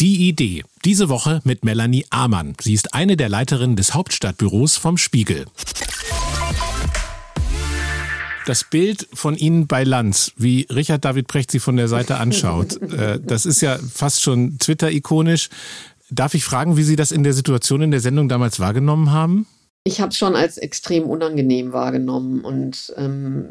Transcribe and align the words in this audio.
Die 0.00 0.30
Idee. 0.30 0.64
Diese 0.86 1.10
Woche 1.10 1.42
mit 1.44 1.62
Melanie 1.62 2.06
Amann. 2.08 2.54
Sie 2.58 2.72
ist 2.72 2.94
eine 2.94 3.18
der 3.18 3.28
Leiterinnen 3.28 3.76
des 3.76 3.92
Hauptstadtbüros 3.92 4.78
vom 4.78 4.96
Spiegel. 4.96 5.44
Das 8.46 8.64
Bild 8.64 9.06
von 9.12 9.36
Ihnen 9.36 9.66
bei 9.66 9.84
Lanz, 9.84 10.32
wie 10.38 10.66
Richard 10.70 11.04
David 11.04 11.26
Precht 11.26 11.50
Sie 11.50 11.58
von 11.58 11.76
der 11.76 11.86
Seite 11.88 12.16
anschaut, 12.16 12.80
äh, 12.92 13.20
das 13.22 13.44
ist 13.44 13.60
ja 13.60 13.78
fast 13.92 14.22
schon 14.22 14.56
Twitter-ikonisch. 14.58 15.50
Darf 16.08 16.32
ich 16.32 16.44
fragen, 16.44 16.78
wie 16.78 16.82
Sie 16.82 16.96
das 16.96 17.12
in 17.12 17.22
der 17.22 17.34
Situation 17.34 17.82
in 17.82 17.90
der 17.90 18.00
Sendung 18.00 18.30
damals 18.30 18.58
wahrgenommen 18.58 19.12
haben? 19.12 19.46
Ich 19.84 20.00
habe 20.00 20.12
es 20.12 20.16
schon 20.16 20.34
als 20.34 20.56
extrem 20.56 21.04
unangenehm 21.04 21.74
wahrgenommen 21.74 22.40
und 22.40 22.90
ähm, 22.96 23.50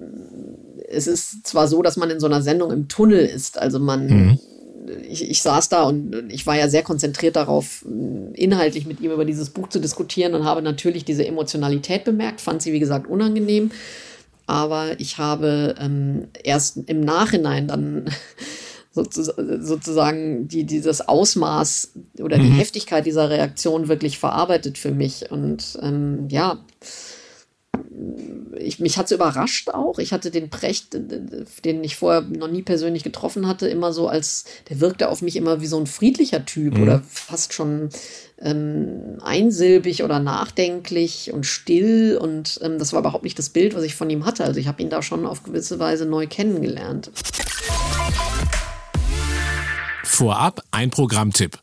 es 0.87 1.05
ist 1.05 1.45
zwar 1.45 1.67
so, 1.67 1.83
dass 1.83 1.95
man 1.95 2.09
in 2.09 2.19
so 2.19 2.25
einer 2.25 2.41
Sendung 2.41 2.71
im 2.71 2.87
Tunnel 2.87 3.23
ist, 3.23 3.59
also 3.59 3.77
man 3.77 4.07
mhm 4.07 4.39
ich, 5.07 5.29
ich 5.29 5.41
saß 5.41 5.69
da 5.69 5.83
und 5.83 6.31
ich 6.31 6.45
war 6.45 6.55
ja 6.55 6.69
sehr 6.69 6.83
konzentriert 6.83 7.35
darauf, 7.35 7.85
inhaltlich 8.33 8.85
mit 8.85 9.01
ihm 9.01 9.11
über 9.11 9.25
dieses 9.25 9.49
Buch 9.49 9.69
zu 9.69 9.79
diskutieren 9.79 10.33
und 10.35 10.45
habe 10.45 10.61
natürlich 10.61 11.05
diese 11.05 11.25
Emotionalität 11.25 12.03
bemerkt, 12.03 12.41
fand 12.41 12.61
sie, 12.61 12.73
wie 12.73 12.79
gesagt, 12.79 13.07
unangenehm. 13.07 13.71
Aber 14.47 14.99
ich 14.99 15.19
habe 15.19 15.75
ähm, 15.79 16.27
erst 16.43 16.77
im 16.87 17.01
Nachhinein 17.01 17.67
dann 17.67 18.05
sozusagen 18.91 20.47
die, 20.47 20.63
dieses 20.65 21.07
Ausmaß 21.07 21.91
oder 22.19 22.37
die 22.37 22.49
mhm. 22.49 22.55
Heftigkeit 22.55 23.05
dieser 23.05 23.29
Reaktion 23.29 23.87
wirklich 23.87 24.17
verarbeitet 24.17 24.77
für 24.77 24.91
mich. 24.91 25.29
Und 25.29 25.77
ähm, 25.83 26.27
ja, 26.29 26.57
ich, 28.57 28.79
mich 28.79 28.97
hat 28.97 29.05
es 29.07 29.11
überrascht 29.11 29.69
auch. 29.69 29.99
Ich 29.99 30.13
hatte 30.13 30.31
den 30.31 30.49
Precht, 30.49 30.93
den 30.93 31.83
ich 31.83 31.95
vorher 31.95 32.21
noch 32.21 32.47
nie 32.47 32.61
persönlich 32.61 33.03
getroffen 33.03 33.47
hatte, 33.47 33.67
immer 33.67 33.93
so 33.93 34.07
als, 34.07 34.45
der 34.69 34.79
wirkte 34.79 35.09
auf 35.09 35.21
mich 35.21 35.35
immer 35.35 35.61
wie 35.61 35.67
so 35.67 35.79
ein 35.79 35.87
friedlicher 35.87 36.45
Typ 36.45 36.75
mhm. 36.75 36.83
oder 36.83 37.03
fast 37.09 37.53
schon 37.53 37.89
ähm, 38.39 39.17
einsilbig 39.21 40.03
oder 40.03 40.19
nachdenklich 40.19 41.31
und 41.33 41.45
still. 41.45 42.17
Und 42.21 42.59
ähm, 42.61 42.79
das 42.79 42.93
war 42.93 42.99
überhaupt 42.99 43.23
nicht 43.23 43.39
das 43.39 43.49
Bild, 43.49 43.75
was 43.75 43.83
ich 43.83 43.95
von 43.95 44.09
ihm 44.09 44.25
hatte. 44.25 44.43
Also 44.43 44.59
ich 44.59 44.67
habe 44.67 44.81
ihn 44.81 44.89
da 44.89 45.01
schon 45.01 45.25
auf 45.25 45.43
gewisse 45.43 45.79
Weise 45.79 46.05
neu 46.05 46.27
kennengelernt. 46.27 47.11
Vorab 50.03 50.61
ein 50.71 50.89
Programmtipp. 50.89 51.57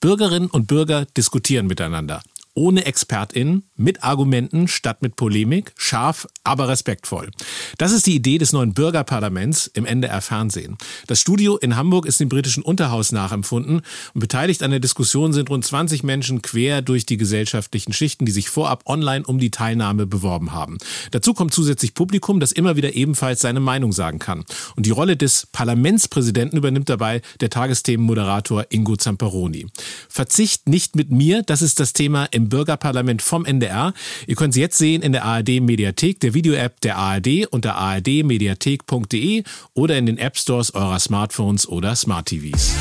Bürgerinnen 0.00 0.48
und 0.48 0.66
Bürger 0.66 1.04
diskutieren 1.16 1.66
miteinander 1.66 2.22
ohne 2.58 2.86
ExpertInnen, 2.86 3.62
mit 3.76 4.02
Argumenten 4.02 4.66
statt 4.66 5.00
mit 5.00 5.14
Polemik, 5.14 5.72
scharf, 5.76 6.26
aber 6.42 6.68
respektvoll. 6.68 7.30
Das 7.78 7.92
ist 7.92 8.06
die 8.08 8.16
Idee 8.16 8.38
des 8.38 8.52
neuen 8.52 8.74
Bürgerparlaments 8.74 9.68
im 9.68 9.86
NDR 9.86 10.20
Fernsehen. 10.20 10.76
Das 11.06 11.20
Studio 11.20 11.56
in 11.56 11.76
Hamburg 11.76 12.04
ist 12.04 12.18
dem 12.18 12.28
britischen 12.28 12.64
Unterhaus 12.64 13.12
nachempfunden 13.12 13.82
und 14.12 14.20
beteiligt 14.20 14.64
an 14.64 14.72
der 14.72 14.80
Diskussion 14.80 15.32
sind 15.32 15.50
rund 15.50 15.64
20 15.64 16.02
Menschen 16.02 16.42
quer 16.42 16.82
durch 16.82 17.06
die 17.06 17.16
gesellschaftlichen 17.16 17.92
Schichten, 17.92 18.26
die 18.26 18.32
sich 18.32 18.50
vorab 18.50 18.82
online 18.86 19.24
um 19.24 19.38
die 19.38 19.52
Teilnahme 19.52 20.06
beworben 20.06 20.52
haben. 20.52 20.78
Dazu 21.12 21.34
kommt 21.34 21.54
zusätzlich 21.54 21.94
Publikum, 21.94 22.40
das 22.40 22.50
immer 22.50 22.74
wieder 22.74 22.94
ebenfalls 22.94 23.40
seine 23.40 23.60
Meinung 23.60 23.92
sagen 23.92 24.18
kann. 24.18 24.44
Und 24.74 24.84
die 24.84 24.90
Rolle 24.90 25.16
des 25.16 25.46
Parlamentspräsidenten 25.52 26.58
übernimmt 26.58 26.88
dabei 26.88 27.22
der 27.40 27.50
Tagesthemenmoderator 27.50 28.66
Ingo 28.70 28.96
Zamperoni. 28.96 29.66
Verzicht 30.08 30.68
nicht 30.68 30.96
mit 30.96 31.12
mir, 31.12 31.44
das 31.44 31.62
ist 31.62 31.78
das 31.78 31.92
Thema 31.92 32.24
im 32.24 32.47
Bürgerparlament 32.48 33.22
vom 33.22 33.44
NDR. 33.44 33.92
Ihr 34.26 34.36
könnt 34.36 34.54
es 34.54 34.58
jetzt 34.58 34.78
sehen 34.78 35.02
in 35.02 35.12
der 35.12 35.24
ARD 35.24 35.60
Mediathek, 35.60 36.20
der 36.20 36.34
Video-App 36.34 36.80
der 36.80 36.96
ARD 36.96 37.46
unter 37.50 37.76
ardmediathek.de 37.76 39.42
oder 39.74 39.98
in 39.98 40.06
den 40.06 40.18
App 40.18 40.36
Stores 40.36 40.74
eurer 40.74 40.98
Smartphones 40.98 41.68
oder 41.68 41.94
Smart 41.96 42.26
TVs. 42.26 42.74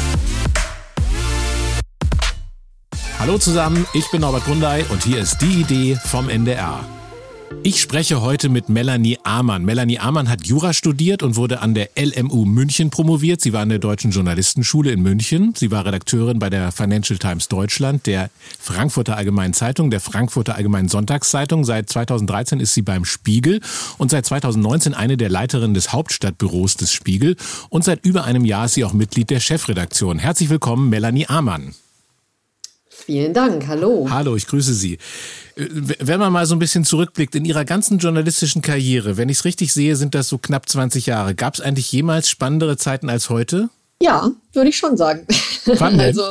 Hallo 3.19 3.37
zusammen, 3.37 3.85
ich 3.93 4.09
bin 4.11 4.21
Norbert 4.21 4.45
Grundei 4.45 4.85
und 4.89 5.03
hier 5.03 5.19
ist 5.19 5.39
die 5.39 5.61
Idee 5.61 5.97
vom 6.05 6.29
NDR. 6.29 6.96
Ich 7.63 7.81
spreche 7.81 8.21
heute 8.21 8.47
mit 8.47 8.69
Melanie 8.69 9.19
Amann. 9.23 9.65
Melanie 9.65 9.99
Amann 9.99 10.29
hat 10.29 10.47
Jura 10.47 10.71
studiert 10.73 11.21
und 11.21 11.35
wurde 11.35 11.61
an 11.61 11.73
der 11.73 11.89
LMU 11.97 12.45
München 12.45 12.89
promoviert. 12.91 13.41
Sie 13.41 13.51
war 13.51 13.61
an 13.61 13.67
der 13.69 13.79
Deutschen 13.79 14.11
Journalistenschule 14.11 14.91
in 14.91 15.01
München. 15.01 15.53
Sie 15.55 15.69
war 15.69 15.85
Redakteurin 15.85 16.39
bei 16.39 16.49
der 16.49 16.71
Financial 16.71 17.19
Times 17.19 17.49
Deutschland, 17.49 18.05
der 18.05 18.29
Frankfurter 18.59 19.17
Allgemeinen 19.17 19.53
Zeitung, 19.53 19.89
der 19.91 19.99
Frankfurter 19.99 20.55
Allgemeinen 20.55 20.87
Sonntagszeitung. 20.87 21.65
Seit 21.65 21.89
2013 21.89 22.61
ist 22.61 22.73
sie 22.73 22.83
beim 22.83 23.03
Spiegel 23.03 23.59
und 23.97 24.11
seit 24.11 24.25
2019 24.25 24.93
eine 24.93 25.17
der 25.17 25.29
Leiterinnen 25.29 25.73
des 25.73 25.91
Hauptstadtbüros 25.91 26.77
des 26.77 26.93
Spiegel. 26.93 27.35
Und 27.69 27.83
seit 27.83 28.05
über 28.05 28.23
einem 28.23 28.45
Jahr 28.45 28.65
ist 28.65 28.75
sie 28.75 28.85
auch 28.85 28.93
Mitglied 28.93 29.29
der 29.29 29.41
Chefredaktion. 29.41 30.19
Herzlich 30.19 30.49
willkommen, 30.49 30.89
Melanie 30.89 31.27
Amann. 31.27 31.73
Vielen 33.05 33.33
Dank, 33.33 33.67
hallo. 33.67 34.07
Hallo, 34.09 34.35
ich 34.35 34.47
grüße 34.47 34.73
Sie. 34.73 34.95
Äh, 35.55 35.67
wenn 35.99 36.19
man 36.19 36.33
mal 36.33 36.45
so 36.45 36.55
ein 36.55 36.59
bisschen 36.59 36.83
zurückblickt 36.83 37.35
in 37.35 37.45
Ihrer 37.45 37.63
ganzen 37.63 37.99
journalistischen 37.99 38.61
Karriere, 38.61 39.17
wenn 39.17 39.29
ich 39.29 39.37
es 39.37 39.45
richtig 39.45 39.73
sehe, 39.73 39.95
sind 39.95 40.15
das 40.15 40.29
so 40.29 40.37
knapp 40.37 40.67
20 40.67 41.05
Jahre. 41.05 41.35
Gab 41.35 41.55
es 41.55 41.61
eigentlich 41.61 41.91
jemals 41.91 42.29
spannendere 42.29 42.77
Zeiten 42.77 43.09
als 43.09 43.29
heute? 43.29 43.69
Ja, 44.01 44.31
würde 44.57 44.69
ich 44.69 44.77
schon 44.77 44.97
sagen. 44.97 45.25
Also 45.97 46.23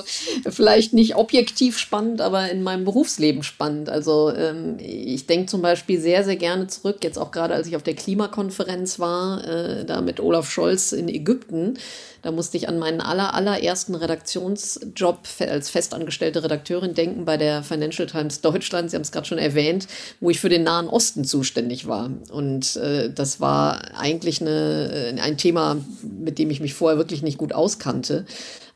vielleicht 0.48 0.94
nicht 0.94 1.14
objektiv 1.14 1.78
spannend, 1.78 2.22
aber 2.22 2.50
in 2.50 2.62
meinem 2.62 2.86
Berufsleben 2.86 3.42
spannend. 3.42 3.90
Also 3.90 4.32
ähm, 4.34 4.76
ich 4.78 5.26
denke 5.26 5.46
zum 5.46 5.60
Beispiel 5.60 6.00
sehr, 6.00 6.24
sehr 6.24 6.36
gerne 6.36 6.68
zurück, 6.68 6.98
jetzt 7.02 7.18
auch 7.18 7.32
gerade 7.32 7.52
als 7.52 7.66
ich 7.66 7.76
auf 7.76 7.82
der 7.82 7.94
Klimakonferenz 7.94 8.98
war, 8.98 9.46
äh, 9.46 9.84
da 9.84 10.00
mit 10.00 10.20
Olaf 10.20 10.50
Scholz 10.50 10.92
in 10.92 11.08
Ägypten. 11.08 11.74
Da 12.22 12.32
musste 12.32 12.56
ich 12.56 12.68
an 12.68 12.78
meinen 12.78 13.00
aller, 13.00 13.34
allerersten 13.34 13.94
Redaktionsjob 13.94 15.18
als 15.38 15.70
festangestellte 15.70 16.42
Redakteurin 16.42 16.94
denken 16.94 17.24
bei 17.24 17.36
der 17.36 17.62
Financial 17.62 18.08
Times 18.08 18.40
Deutschland. 18.40 18.90
Sie 18.90 18.96
haben 18.96 19.02
es 19.02 19.12
gerade 19.12 19.26
schon 19.26 19.38
erwähnt, 19.38 19.86
wo 20.18 20.30
ich 20.30 20.40
für 20.40 20.48
den 20.48 20.64
Nahen 20.64 20.88
Osten 20.88 21.24
zuständig 21.24 21.86
war. 21.86 22.10
Und 22.32 22.74
äh, 22.76 23.12
das 23.12 23.40
war 23.40 23.96
eigentlich 23.96 24.40
eine, 24.40 25.14
ein 25.22 25.36
Thema, 25.38 25.76
mit 26.02 26.38
dem 26.38 26.50
ich 26.50 26.60
mich 26.60 26.74
vorher 26.74 26.98
wirklich 26.98 27.22
nicht 27.22 27.38
gut 27.38 27.52
auskannte. 27.52 28.15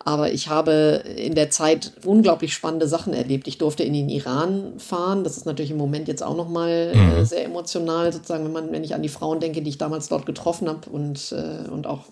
Aber 0.03 0.33
ich 0.33 0.49
habe 0.49 1.03
in 1.17 1.35
der 1.35 1.51
Zeit 1.51 1.93
unglaublich 2.07 2.55
spannende 2.55 2.89
Sachen 2.89 3.13
erlebt. 3.13 3.47
Ich 3.47 3.59
durfte 3.59 3.83
in 3.83 3.93
den 3.93 4.09
Iran 4.09 4.79
fahren. 4.79 5.25
Das 5.25 5.37
ist 5.37 5.45
natürlich 5.45 5.73
im 5.73 5.77
Moment 5.77 6.09
jetzt 6.09 6.23
auch 6.23 6.37
nochmal 6.37 6.93
äh, 6.95 6.97
mhm. 6.97 7.25
sehr 7.25 7.45
emotional, 7.45 8.11
sozusagen, 8.13 8.45
wenn 8.45 8.53
man, 8.53 8.73
wenn 8.73 8.85
ich 8.85 8.95
an 8.95 9.03
die 9.03 9.11
Frauen 9.11 9.41
denke, 9.41 9.61
die 9.61 9.69
ich 9.69 9.79
damals 9.79 10.09
dort 10.09 10.25
getroffen 10.25 10.69
habe 10.69 10.89
und, 10.89 11.33
äh, 11.33 11.69
und 11.69 11.87
auch 11.87 12.05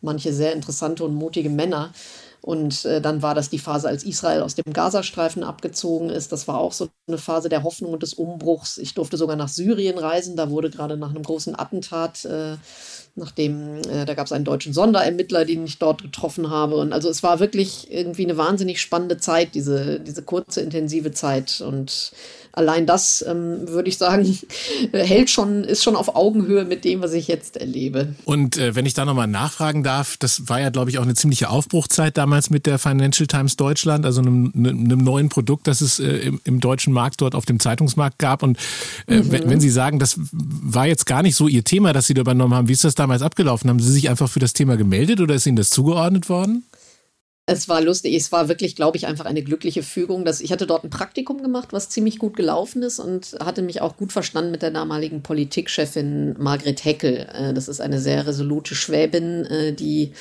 manche 0.00 0.32
sehr 0.32 0.54
interessante 0.54 1.04
und 1.04 1.14
mutige 1.14 1.50
Männer. 1.50 1.92
Und 2.40 2.84
äh, 2.84 3.00
dann 3.00 3.20
war 3.20 3.34
das 3.34 3.50
die 3.50 3.58
Phase, 3.58 3.88
als 3.88 4.04
Israel 4.04 4.42
aus 4.42 4.54
dem 4.54 4.72
Gazastreifen 4.72 5.42
abgezogen 5.42 6.08
ist. 6.08 6.32
Das 6.32 6.48
war 6.48 6.58
auch 6.58 6.72
so 6.72 6.88
eine 7.06 7.18
Phase 7.18 7.48
der 7.48 7.62
Hoffnung 7.62 7.92
und 7.92 8.02
des 8.02 8.14
Umbruchs. 8.14 8.78
Ich 8.78 8.94
durfte 8.94 9.16
sogar 9.16 9.36
nach 9.36 9.48
Syrien 9.48 9.98
reisen. 9.98 10.36
Da 10.36 10.48
wurde 10.48 10.70
gerade 10.70 10.96
nach 10.96 11.10
einem 11.10 11.24
großen 11.24 11.58
Attentat, 11.58 12.24
äh, 12.24 12.56
nachdem, 13.18 13.78
äh, 13.90 14.04
da 14.06 14.14
gab 14.14 14.26
es 14.26 14.32
einen 14.32 14.44
deutschen 14.44 14.72
Sonderermittler, 14.72 15.44
den 15.44 15.64
ich 15.64 15.78
dort 15.78 16.02
getroffen 16.02 16.50
habe. 16.50 16.76
Und 16.76 16.92
also 16.92 17.08
es 17.08 17.22
war 17.22 17.40
wirklich 17.40 17.90
irgendwie 17.90 18.24
eine 18.24 18.36
wahnsinnig 18.36 18.80
spannende 18.80 19.18
Zeit, 19.18 19.54
diese, 19.54 20.00
diese 20.00 20.22
kurze, 20.22 20.60
intensive 20.60 21.12
Zeit. 21.12 21.60
Und 21.60 22.12
allein 22.58 22.86
das, 22.86 23.24
ähm, 23.26 23.68
würde 23.68 23.88
ich 23.88 23.96
sagen, 23.96 24.38
hält 24.92 25.30
schon, 25.30 25.64
ist 25.64 25.82
schon 25.82 25.96
auf 25.96 26.14
Augenhöhe 26.14 26.64
mit 26.64 26.84
dem, 26.84 27.00
was 27.00 27.12
ich 27.12 27.28
jetzt 27.28 27.56
erlebe. 27.56 28.14
Und 28.24 28.58
äh, 28.58 28.74
wenn 28.74 28.84
ich 28.84 28.94
da 28.94 29.04
nochmal 29.04 29.28
nachfragen 29.28 29.82
darf, 29.82 30.16
das 30.16 30.48
war 30.48 30.60
ja, 30.60 30.70
glaube 30.70 30.90
ich, 30.90 30.98
auch 30.98 31.04
eine 31.04 31.14
ziemliche 31.14 31.48
Aufbruchzeit 31.48 32.18
damals 32.18 32.50
mit 32.50 32.66
der 32.66 32.78
Financial 32.78 33.26
Times 33.26 33.56
Deutschland, 33.56 34.04
also 34.04 34.20
einem, 34.20 34.52
einem 34.54 34.98
neuen 34.98 35.28
Produkt, 35.28 35.68
das 35.68 35.80
es 35.80 36.00
äh, 36.00 36.08
im, 36.18 36.40
im, 36.44 36.60
deutschen 36.60 36.92
Markt 36.92 37.20
dort 37.20 37.34
auf 37.34 37.46
dem 37.46 37.60
Zeitungsmarkt 37.60 38.18
gab. 38.18 38.42
Und 38.42 38.58
äh, 39.06 39.18
mhm. 39.18 39.32
wenn, 39.32 39.50
wenn 39.50 39.60
Sie 39.60 39.70
sagen, 39.70 39.98
das 39.98 40.18
war 40.32 40.86
jetzt 40.86 41.06
gar 41.06 41.22
nicht 41.22 41.36
so 41.36 41.46
Ihr 41.46 41.64
Thema, 41.64 41.92
das 41.92 42.08
Sie 42.08 42.14
da 42.14 42.20
übernommen 42.22 42.54
haben, 42.54 42.68
wie 42.68 42.72
ist 42.72 42.84
das 42.84 42.96
damals 42.96 43.22
abgelaufen? 43.22 43.70
Haben 43.70 43.80
Sie 43.80 43.92
sich 43.92 44.10
einfach 44.10 44.28
für 44.28 44.40
das 44.40 44.52
Thema 44.52 44.76
gemeldet 44.76 45.20
oder 45.20 45.34
ist 45.34 45.46
Ihnen 45.46 45.56
das 45.56 45.70
zugeordnet 45.70 46.28
worden? 46.28 46.64
Es 47.50 47.66
war 47.66 47.80
lustig. 47.80 48.14
Es 48.14 48.30
war 48.30 48.48
wirklich, 48.48 48.76
glaube 48.76 48.98
ich, 48.98 49.06
einfach 49.06 49.24
eine 49.24 49.42
glückliche 49.42 49.82
Fügung. 49.82 50.26
Dass 50.26 50.42
ich 50.42 50.52
hatte 50.52 50.66
dort 50.66 50.84
ein 50.84 50.90
Praktikum 50.90 51.42
gemacht, 51.42 51.68
was 51.72 51.88
ziemlich 51.88 52.18
gut 52.18 52.36
gelaufen 52.36 52.82
ist 52.82 52.98
und 53.00 53.36
hatte 53.40 53.62
mich 53.62 53.80
auch 53.80 53.96
gut 53.96 54.12
verstanden 54.12 54.50
mit 54.50 54.60
der 54.60 54.70
damaligen 54.70 55.22
Politikchefin 55.22 56.36
Margret 56.38 56.84
Heckel. 56.84 57.26
Äh, 57.32 57.54
das 57.54 57.68
ist 57.68 57.80
eine 57.80 58.00
sehr 58.00 58.26
resolute 58.26 58.74
Schwäbin, 58.74 59.46
äh, 59.46 59.72
die 59.72 60.12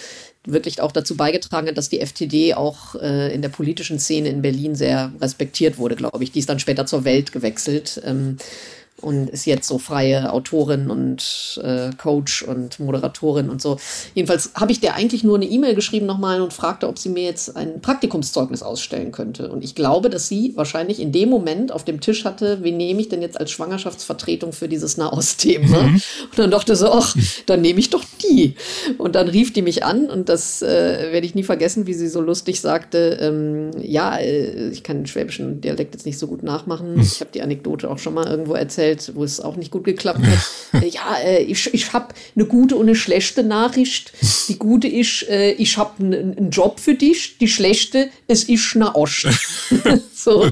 wirklich 0.45 0.79
auch 0.79 0.93
dazu 0.93 1.17
beigetragen 1.17 1.67
hat, 1.67 1.77
dass 1.77 1.89
die 1.89 1.99
FTD 1.99 2.53
auch 2.53 2.95
äh, 2.95 3.33
in 3.33 3.41
der 3.41 3.49
politischen 3.49 3.99
Szene 3.99 4.29
in 4.29 4.41
Berlin 4.41 4.75
sehr 4.75 5.11
respektiert 5.19 5.77
wurde, 5.77 5.97
glaube 5.97 6.23
ich. 6.23 6.31
Die 6.31 6.39
ist 6.39 6.47
dann 6.47 6.59
später 6.59 6.85
zur 6.85 7.03
Welt 7.03 7.33
gewechselt. 7.33 8.01
Ähm, 8.05 8.37
und 9.01 9.29
ist 9.29 9.45
jetzt 9.45 9.67
so 9.67 9.77
freie 9.77 10.33
Autorin 10.33 10.89
und 10.89 11.61
äh, 11.63 11.91
Coach 11.97 12.41
und 12.41 12.79
Moderatorin 12.79 13.49
und 13.49 13.61
so. 13.61 13.77
Jedenfalls 14.15 14.51
habe 14.55 14.71
ich 14.71 14.79
der 14.79 14.95
eigentlich 14.95 15.23
nur 15.23 15.35
eine 15.35 15.45
E-Mail 15.45 15.75
geschrieben 15.75 16.07
nochmal 16.07 16.41
und 16.41 16.51
fragte, 16.51 16.87
ob 16.87 16.97
sie 16.97 17.09
mir 17.09 17.23
jetzt 17.23 17.55
ein 17.55 17.79
Praktikumszeugnis 17.81 18.63
ausstellen 18.63 19.11
könnte. 19.11 19.49
Und 19.49 19.63
ich 19.63 19.75
glaube, 19.75 20.09
dass 20.09 20.27
sie 20.27 20.53
wahrscheinlich 20.55 20.99
in 20.99 21.11
dem 21.11 21.29
Moment 21.29 21.71
auf 21.71 21.83
dem 21.83 22.01
Tisch 22.01 22.25
hatte, 22.25 22.63
wen 22.63 22.77
nehme 22.77 22.99
ich 22.99 23.09
denn 23.09 23.21
jetzt 23.21 23.39
als 23.39 23.51
Schwangerschaftsvertretung 23.51 24.51
für 24.51 24.67
dieses 24.67 24.97
Nahost-Thema? 24.97 25.83
Mhm. 25.83 26.01
Und 26.31 26.39
dann 26.39 26.51
dachte 26.51 26.75
sie, 26.75 26.91
ach, 26.91 27.15
dann 27.45 27.61
nehme 27.61 27.79
ich 27.79 27.91
doch 27.91 28.03
die. 28.23 28.55
Und 28.97 29.13
dann 29.13 29.27
rief 29.27 29.53
die 29.53 29.61
mich 29.61 29.83
an 29.83 30.09
und 30.09 30.27
das 30.27 30.63
äh, 30.63 31.11
werde 31.11 31.27
ich 31.27 31.35
nie 31.35 31.43
vergessen, 31.43 31.85
wie 31.85 31.93
sie 31.93 32.07
so 32.07 32.19
lustig 32.21 32.61
sagte, 32.61 33.17
ähm, 33.21 33.71
ja, 33.79 34.17
äh, 34.17 34.69
ich 34.69 34.83
kann 34.83 34.97
den 34.97 35.07
schwäbischen 35.07 35.61
Dialekt 35.61 35.93
jetzt 35.93 36.05
nicht 36.07 36.17
so 36.17 36.25
gut 36.25 36.41
nachmachen. 36.41 36.95
Hm. 36.95 37.01
Ich 37.01 37.19
habe 37.19 37.31
die 37.31 37.43
Anekdote 37.43 37.89
auch 37.89 37.99
schon 37.99 38.15
mal 38.15 38.25
irgendwo 38.25 38.53
erzählt, 38.53 38.86
wo 39.13 39.23
es 39.23 39.39
auch 39.39 39.55
nicht 39.55 39.71
gut 39.71 39.83
geklappt 39.83 40.21
hat. 40.21 40.83
ja, 40.93 41.17
äh, 41.23 41.43
ich, 41.43 41.73
ich 41.73 41.93
habe 41.93 42.13
eine 42.35 42.45
gute 42.45 42.75
und 42.75 42.87
eine 42.87 42.95
schlechte 42.95 43.43
Nachricht. 43.43 44.13
Die 44.47 44.57
gute 44.57 44.87
ist, 44.87 45.27
äh, 45.29 45.51
ich 45.51 45.77
habe 45.77 46.03
einen 46.03 46.49
Job 46.51 46.79
für 46.79 46.95
dich. 46.95 47.37
Die 47.37 47.47
schlechte, 47.47 48.09
es 48.27 48.43
ist 48.43 48.75
eine 48.75 48.95
Ost. 48.95 49.27
so. 50.13 50.49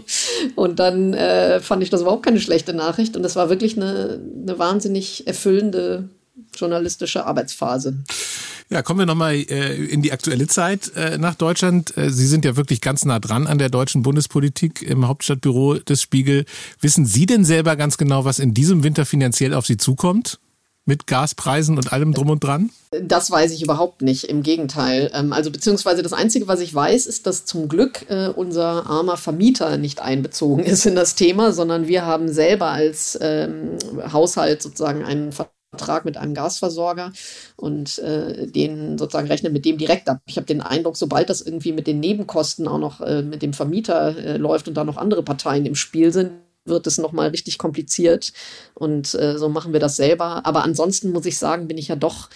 Und 0.56 0.80
dann 0.80 1.14
äh, 1.14 1.60
fand 1.60 1.84
ich 1.84 1.90
das 1.90 2.02
überhaupt 2.02 2.26
keine 2.26 2.40
schlechte 2.40 2.74
Nachricht. 2.74 3.16
Und 3.16 3.24
das 3.24 3.36
war 3.36 3.50
wirklich 3.50 3.78
eine, 3.78 4.20
eine 4.42 4.60
wahnsinnig 4.60 5.28
erfüllende 5.28 6.10
journalistische 6.56 7.26
Arbeitsphase. 7.26 7.98
Ja, 8.70 8.82
kommen 8.82 9.00
wir 9.00 9.06
nochmal 9.06 9.36
äh, 9.36 9.76
in 9.76 10.02
die 10.02 10.12
aktuelle 10.12 10.48
Zeit 10.48 10.92
äh, 10.96 11.20
nach 11.20 11.36
Deutschland. 11.36 11.96
Äh, 11.98 12.10
Sie 12.10 12.26
sind 12.26 12.46
ja 12.46 12.56
wirklich 12.56 12.82
ganz 12.82 13.06
nah 13.06 13.20
dran 13.20 13.46
an 13.46 13.60
der 13.60 13.70
deutschen 13.70 14.02
Bundespolitik 14.02 14.82
im 14.82 15.08
Hauptstadtbüro 15.08 15.76
des 15.76 16.02
Spiegel. 16.02 16.46
Wissen 16.82 17.06
Sie 17.06 17.28
denn 17.28 17.46
selber 17.46 17.76
ganz 17.76 17.98
genau, 17.98 18.26
was 18.26 18.40
in 18.40 18.56
diesem 18.56 18.84
Winter 18.84 19.06
finanziell 19.06 19.54
auf 19.54 19.68
Sie 19.68 19.78
zukommt? 19.78 20.40
Mit 20.88 21.08
Gaspreisen 21.08 21.78
und 21.78 21.94
allem 21.94 22.14
drum 22.14 22.30
und 22.30 22.44
dran? 22.44 22.70
Das 23.02 23.32
weiß 23.32 23.52
ich 23.52 23.64
überhaupt 23.64 24.04
nicht. 24.04 24.26
Im 24.26 24.42
Gegenteil. 24.42 25.12
Ähm, 25.14 25.32
also 25.32 25.52
beziehungsweise 25.52 26.02
das 26.02 26.14
Einzige, 26.14 26.48
was 26.48 26.60
ich 26.60 26.74
weiß, 26.74 27.06
ist, 27.06 27.28
dass 27.28 27.46
zum 27.46 27.68
Glück 27.68 28.10
äh, 28.10 28.30
unser 28.30 28.88
armer 28.88 29.18
Vermieter 29.18 29.78
nicht 29.78 30.02
einbezogen 30.02 30.64
ist 30.64 30.88
in 30.88 30.96
das 30.96 31.14
Thema, 31.14 31.52
sondern 31.52 31.88
wir 31.88 32.06
haben 32.06 32.32
selber 32.32 32.70
als 32.70 33.18
ähm, 33.22 33.78
Haushalt 34.12 34.64
sozusagen 34.64 35.04
einen 35.04 35.32
Vertrag 35.76 36.06
mit 36.06 36.18
einem 36.18 36.34
Gasversorger 36.34 37.12
und 37.56 38.00
äh, 38.00 38.48
den 38.48 38.98
sozusagen 38.98 39.28
rechnet 39.28 39.54
mit 39.54 39.66
dem 39.66 39.78
direkt 39.78 40.10
ab. 40.10 40.22
Ich 40.26 40.38
habe 40.38 40.48
den 40.48 40.62
Eindruck, 40.62 40.98
sobald 40.98 41.30
das 41.30 41.42
irgendwie 41.42 41.74
mit 41.74 41.88
den 41.88 42.00
Nebenkosten 42.00 42.68
auch 42.68 42.80
noch 42.80 43.02
äh, 43.02 43.22
mit 43.22 43.42
dem 43.42 43.54
Vermieter 43.54 44.18
äh, 44.18 44.38
läuft 44.38 44.68
und 44.68 44.76
da 44.76 44.84
noch 44.84 44.98
andere 44.98 45.24
Parteien 45.24 45.66
im 45.66 45.76
Spiel 45.76 46.12
sind, 46.14 46.32
wird 46.66 46.88
es 46.88 46.98
nochmal 46.98 47.30
richtig 47.30 47.58
kompliziert. 47.58 48.34
Und 48.74 49.14
äh, 49.16 49.38
so 49.38 49.50
machen 49.50 49.74
wir 49.74 49.80
das 49.80 49.96
selber. 49.96 50.46
Aber 50.46 50.64
ansonsten 50.64 51.12
muss 51.12 51.26
ich 51.26 51.38
sagen, 51.38 51.68
bin 51.68 51.78
ich 51.78 51.90
ja 51.90 51.96
doch 51.96 52.30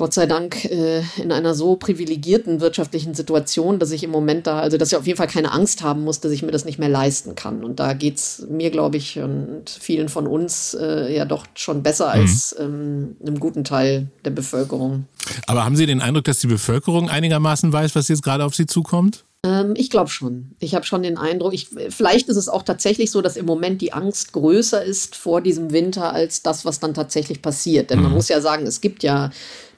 Gott 0.00 0.14
sei 0.14 0.24
Dank 0.24 0.64
äh, 0.64 1.02
in 1.18 1.30
einer 1.30 1.54
so 1.54 1.76
privilegierten 1.76 2.62
wirtschaftlichen 2.62 3.12
Situation, 3.12 3.78
dass 3.78 3.90
ich 3.90 4.02
im 4.02 4.08
Moment 4.08 4.46
da, 4.46 4.58
also 4.58 4.78
dass 4.78 4.92
ich 4.92 4.96
auf 4.96 5.06
jeden 5.06 5.18
Fall 5.18 5.26
keine 5.26 5.52
Angst 5.52 5.82
haben 5.82 6.04
muss, 6.04 6.20
dass 6.20 6.32
ich 6.32 6.42
mir 6.42 6.52
das 6.52 6.64
nicht 6.64 6.78
mehr 6.78 6.88
leisten 6.88 7.34
kann. 7.34 7.62
Und 7.62 7.80
da 7.80 7.92
geht 7.92 8.16
es 8.16 8.46
mir, 8.48 8.70
glaube 8.70 8.96
ich, 8.96 9.18
und 9.18 9.68
vielen 9.68 10.08
von 10.08 10.26
uns 10.26 10.72
äh, 10.72 11.14
ja 11.14 11.26
doch 11.26 11.44
schon 11.54 11.82
besser 11.82 12.06
mhm. 12.06 12.22
als 12.22 12.56
ähm, 12.58 13.16
einem 13.20 13.38
guten 13.38 13.62
Teil 13.62 14.06
der 14.24 14.30
Bevölkerung. 14.30 15.04
Aber 15.46 15.66
haben 15.66 15.76
Sie 15.76 15.84
den 15.84 16.00
Eindruck, 16.00 16.24
dass 16.24 16.38
die 16.38 16.46
Bevölkerung 16.46 17.10
einigermaßen 17.10 17.70
weiß, 17.70 17.94
was 17.94 18.08
jetzt 18.08 18.22
gerade 18.22 18.46
auf 18.46 18.54
sie 18.54 18.64
zukommt? 18.64 19.24
Ähm, 19.42 19.74
ich 19.76 19.90
glaube 19.90 20.08
schon. 20.08 20.52
Ich 20.60 20.74
habe 20.74 20.86
schon 20.86 21.02
den 21.02 21.18
Eindruck, 21.18 21.52
ich, 21.52 21.68
vielleicht 21.90 22.30
ist 22.30 22.36
es 22.36 22.48
auch 22.48 22.62
tatsächlich 22.62 23.10
so, 23.10 23.20
dass 23.20 23.36
im 23.36 23.44
Moment 23.44 23.82
die 23.82 23.92
Angst 23.92 24.32
größer 24.32 24.82
ist 24.82 25.14
vor 25.14 25.42
diesem 25.42 25.72
Winter 25.72 26.14
als 26.14 26.42
das, 26.42 26.64
was 26.64 26.80
dann 26.80 26.94
tatsächlich 26.94 27.42
passiert. 27.42 27.90
Denn 27.90 27.98
mhm. 27.98 28.04
man 28.04 28.12
muss 28.14 28.30
ja 28.30 28.40
sagen, 28.40 28.66
es 28.66 28.80
gibt 28.80 29.02
ja 29.02 29.30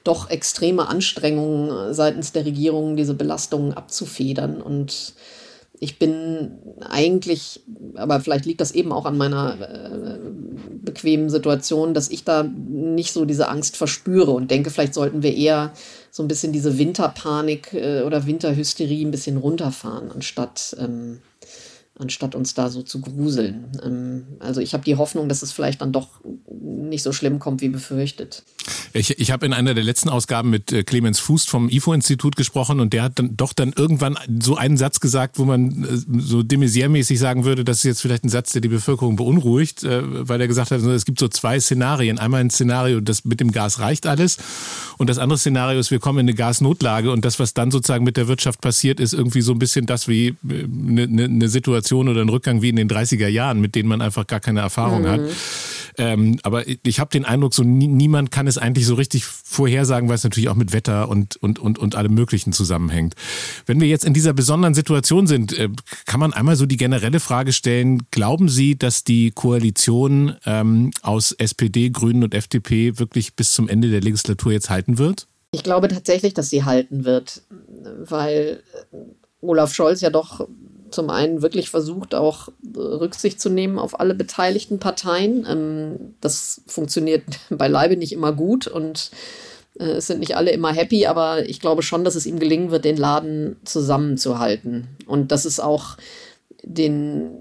doch 0.03 0.29
extreme 0.29 0.87
Anstrengungen 0.87 1.93
seitens 1.93 2.31
der 2.31 2.45
Regierung, 2.45 2.95
diese 2.95 3.13
Belastungen 3.13 3.73
abzufedern. 3.73 4.61
Und 4.61 5.13
ich 5.79 5.99
bin 5.99 6.51
eigentlich, 6.89 7.61
aber 7.95 8.19
vielleicht 8.19 8.45
liegt 8.45 8.61
das 8.61 8.71
eben 8.71 8.91
auch 8.91 9.05
an 9.05 9.17
meiner 9.17 9.57
äh, 9.59 10.19
bequemen 10.83 11.29
Situation, 11.29 11.93
dass 11.93 12.09
ich 12.09 12.23
da 12.23 12.43
nicht 12.43 13.11
so 13.11 13.25
diese 13.25 13.49
Angst 13.49 13.77
verspüre 13.77 14.31
und 14.31 14.51
denke, 14.51 14.69
vielleicht 14.69 14.93
sollten 14.93 15.23
wir 15.23 15.35
eher 15.35 15.73
so 16.11 16.23
ein 16.23 16.27
bisschen 16.27 16.53
diese 16.53 16.77
Winterpanik 16.77 17.73
äh, 17.73 18.03
oder 18.03 18.25
Winterhysterie 18.25 19.05
ein 19.05 19.11
bisschen 19.11 19.37
runterfahren, 19.37 20.11
anstatt 20.11 20.75
ähm, 20.79 21.19
anstatt 21.99 22.33
uns 22.33 22.53
da 22.53 22.69
so 22.69 22.81
zu 22.81 23.01
gruseln. 23.01 23.65
Ähm, 23.83 24.23
also 24.39 24.61
ich 24.61 24.73
habe 24.73 24.83
die 24.83 24.95
Hoffnung, 24.95 25.29
dass 25.29 25.43
es 25.43 25.51
vielleicht 25.51 25.81
dann 25.81 25.91
doch 25.91 26.09
nicht 26.49 27.03
so 27.03 27.13
schlimm 27.13 27.39
kommt, 27.39 27.61
wie 27.61 27.69
befürchtet. 27.69 28.43
Ich, 28.93 29.19
ich 29.19 29.31
habe 29.31 29.45
in 29.45 29.53
einer 29.53 29.73
der 29.73 29.83
letzten 29.83 30.09
Ausgaben 30.09 30.49
mit 30.49 30.71
äh, 30.71 30.83
Clemens 30.83 31.19
Fuß 31.19 31.45
vom 31.45 31.69
IFO-Institut 31.69 32.35
gesprochen 32.35 32.79
und 32.79 32.93
der 32.93 33.03
hat 33.03 33.19
dann 33.19 33.37
doch 33.37 33.53
dann 33.53 33.73
irgendwann 33.73 34.17
so 34.41 34.55
einen 34.55 34.77
Satz 34.77 34.99
gesagt, 34.99 35.37
wo 35.37 35.45
man 35.45 35.83
äh, 35.83 36.21
so 36.21 36.43
de 36.43 36.57
mäßig 36.57 37.19
sagen 37.19 37.45
würde, 37.45 37.63
das 37.63 37.77
ist 37.77 37.83
jetzt 37.83 38.01
vielleicht 38.01 38.23
ein 38.23 38.29
Satz, 38.29 38.51
der 38.51 38.61
die 38.61 38.69
Bevölkerung 38.69 39.15
beunruhigt, 39.15 39.83
äh, 39.83 40.27
weil 40.27 40.41
er 40.41 40.47
gesagt 40.47 40.71
hat, 40.71 40.81
es 40.81 41.05
gibt 41.05 41.19
so 41.19 41.27
zwei 41.27 41.59
Szenarien. 41.59 42.17
Einmal 42.17 42.41
ein 42.41 42.49
Szenario, 42.49 43.01
das 43.01 43.25
mit 43.25 43.39
dem 43.39 43.51
Gas 43.51 43.79
reicht 43.79 44.07
alles 44.07 44.37
und 44.97 45.09
das 45.09 45.17
andere 45.19 45.37
Szenario 45.37 45.79
ist, 45.79 45.91
wir 45.91 45.99
kommen 45.99 46.19
in 46.19 46.27
eine 46.27 46.35
Gasnotlage 46.35 47.11
und 47.11 47.25
das, 47.25 47.39
was 47.39 47.53
dann 47.53 47.71
sozusagen 47.71 48.03
mit 48.03 48.17
der 48.17 48.27
Wirtschaft 48.27 48.61
passiert, 48.61 48.99
ist 48.99 49.13
irgendwie 49.13 49.41
so 49.41 49.51
ein 49.51 49.59
bisschen 49.59 49.85
das 49.85 50.07
wie 50.07 50.35
eine, 50.43 51.03
eine, 51.03 51.25
eine 51.25 51.49
Situation, 51.49 51.82
Situation 51.83 52.07
oder 52.07 52.21
ein 52.21 52.29
Rückgang 52.29 52.61
wie 52.61 52.69
in 52.69 52.75
den 52.75 52.89
30er 52.89 53.27
Jahren, 53.27 53.59
mit 53.59 53.75
denen 53.75 53.89
man 53.89 54.01
einfach 54.01 54.25
gar 54.25 54.39
keine 54.39 54.61
Erfahrung 54.61 55.03
mhm. 55.03 55.07
hat. 55.07 55.21
Ähm, 55.97 56.39
aber 56.41 56.63
ich 56.67 56.99
habe 56.99 57.11
den 57.11 57.23
Eindruck, 57.23 57.53
so 57.53 57.63
niemand 57.63 58.31
kann 58.31 58.47
es 58.47 58.57
eigentlich 58.57 58.87
so 58.87 58.95
richtig 58.95 59.25
vorhersagen, 59.25 60.09
weil 60.09 60.15
es 60.15 60.23
natürlich 60.23 60.49
auch 60.49 60.55
mit 60.55 60.73
Wetter 60.73 61.07
und, 61.07 61.35
und, 61.35 61.59
und, 61.59 61.77
und 61.77 61.95
allem 61.95 62.13
Möglichen 62.15 62.51
zusammenhängt. 62.51 63.13
Wenn 63.67 63.79
wir 63.79 63.87
jetzt 63.87 64.05
in 64.05 64.13
dieser 64.13 64.33
besonderen 64.33 64.73
Situation 64.73 65.27
sind, 65.27 65.57
äh, 65.57 65.69
kann 66.05 66.19
man 66.19 66.33
einmal 66.33 66.55
so 66.55 66.65
die 66.65 66.77
generelle 66.77 67.19
Frage 67.19 67.53
stellen, 67.53 68.07
glauben 68.09 68.49
Sie, 68.49 68.75
dass 68.75 69.03
die 69.03 69.31
Koalition 69.31 70.35
ähm, 70.45 70.91
aus 71.03 71.31
SPD, 71.33 71.89
Grünen 71.91 72.23
und 72.23 72.33
FDP 72.33 72.97
wirklich 72.97 73.35
bis 73.35 73.51
zum 73.51 73.69
Ende 73.69 73.89
der 73.89 74.01
Legislatur 74.01 74.51
jetzt 74.51 74.69
halten 74.69 74.97
wird? 74.97 75.27
Ich 75.51 75.61
glaube 75.61 75.89
tatsächlich, 75.89 76.33
dass 76.33 76.49
sie 76.49 76.63
halten 76.63 77.05
wird, 77.05 77.43
weil 78.05 78.63
Olaf 79.41 79.73
Scholz 79.73 80.01
ja 80.01 80.09
doch 80.09 80.47
zum 80.93 81.09
einen 81.09 81.41
wirklich 81.41 81.69
versucht, 81.69 82.15
auch 82.15 82.49
äh, 82.49 82.79
Rücksicht 82.79 83.41
zu 83.41 83.49
nehmen 83.49 83.79
auf 83.79 83.99
alle 83.99 84.15
beteiligten 84.15 84.79
Parteien. 84.79 85.45
Ähm, 85.49 86.15
das 86.21 86.61
funktioniert 86.67 87.23
beileibe 87.49 87.97
nicht 87.97 88.13
immer 88.13 88.33
gut 88.33 88.67
und 88.67 89.11
äh, 89.79 89.85
es 89.85 90.07
sind 90.07 90.19
nicht 90.19 90.35
alle 90.35 90.51
immer 90.51 90.73
happy, 90.73 91.05
aber 91.05 91.47
ich 91.47 91.59
glaube 91.59 91.83
schon, 91.83 92.03
dass 92.03 92.15
es 92.15 92.25
ihm 92.25 92.39
gelingen 92.39 92.71
wird, 92.71 92.85
den 92.85 92.97
Laden 92.97 93.57
zusammenzuhalten. 93.65 94.87
Und 95.07 95.31
dass 95.31 95.45
es 95.45 95.59
auch 95.59 95.97
den 96.63 97.31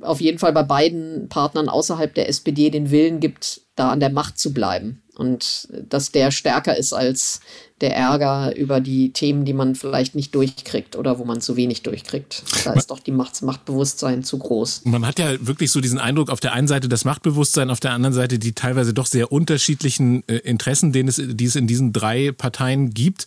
auf 0.00 0.20
jeden 0.20 0.38
Fall 0.38 0.52
bei 0.52 0.62
beiden 0.62 1.28
Partnern 1.28 1.68
außerhalb 1.68 2.14
der 2.14 2.28
SPD 2.28 2.70
den 2.70 2.90
Willen 2.90 3.20
gibt, 3.20 3.62
da 3.74 3.90
an 3.90 4.00
der 4.00 4.10
Macht 4.10 4.38
zu 4.38 4.52
bleiben. 4.52 5.02
Und 5.16 5.68
dass 5.88 6.12
der 6.12 6.30
stärker 6.30 6.76
ist 6.76 6.92
als 6.92 7.40
der 7.82 7.94
Ärger 7.94 8.56
über 8.56 8.80
die 8.80 9.12
Themen, 9.12 9.44
die 9.44 9.52
man 9.52 9.74
vielleicht 9.74 10.14
nicht 10.14 10.34
durchkriegt 10.34 10.96
oder 10.96 11.18
wo 11.18 11.26
man 11.26 11.42
zu 11.42 11.56
wenig 11.56 11.82
durchkriegt. 11.82 12.42
Da 12.64 12.72
ist 12.72 12.90
doch 12.90 13.00
die 13.00 13.12
Macht, 13.12 13.42
Machtbewusstsein 13.42 14.24
zu 14.24 14.38
groß. 14.38 14.82
Man 14.84 15.06
hat 15.06 15.18
ja 15.18 15.34
wirklich 15.46 15.70
so 15.70 15.82
diesen 15.82 15.98
Eindruck, 15.98 16.30
auf 16.30 16.40
der 16.40 16.54
einen 16.54 16.68
Seite 16.68 16.88
das 16.88 17.04
Machtbewusstsein, 17.04 17.68
auf 17.68 17.80
der 17.80 17.90
anderen 17.90 18.14
Seite 18.14 18.38
die 18.38 18.54
teilweise 18.54 18.94
doch 18.94 19.04
sehr 19.04 19.30
unterschiedlichen 19.30 20.26
äh, 20.26 20.36
Interessen, 20.36 20.92
denen 20.92 21.10
es, 21.10 21.20
die 21.22 21.44
es 21.44 21.54
in 21.54 21.66
diesen 21.66 21.92
drei 21.92 22.32
Parteien 22.32 22.94
gibt, 22.94 23.26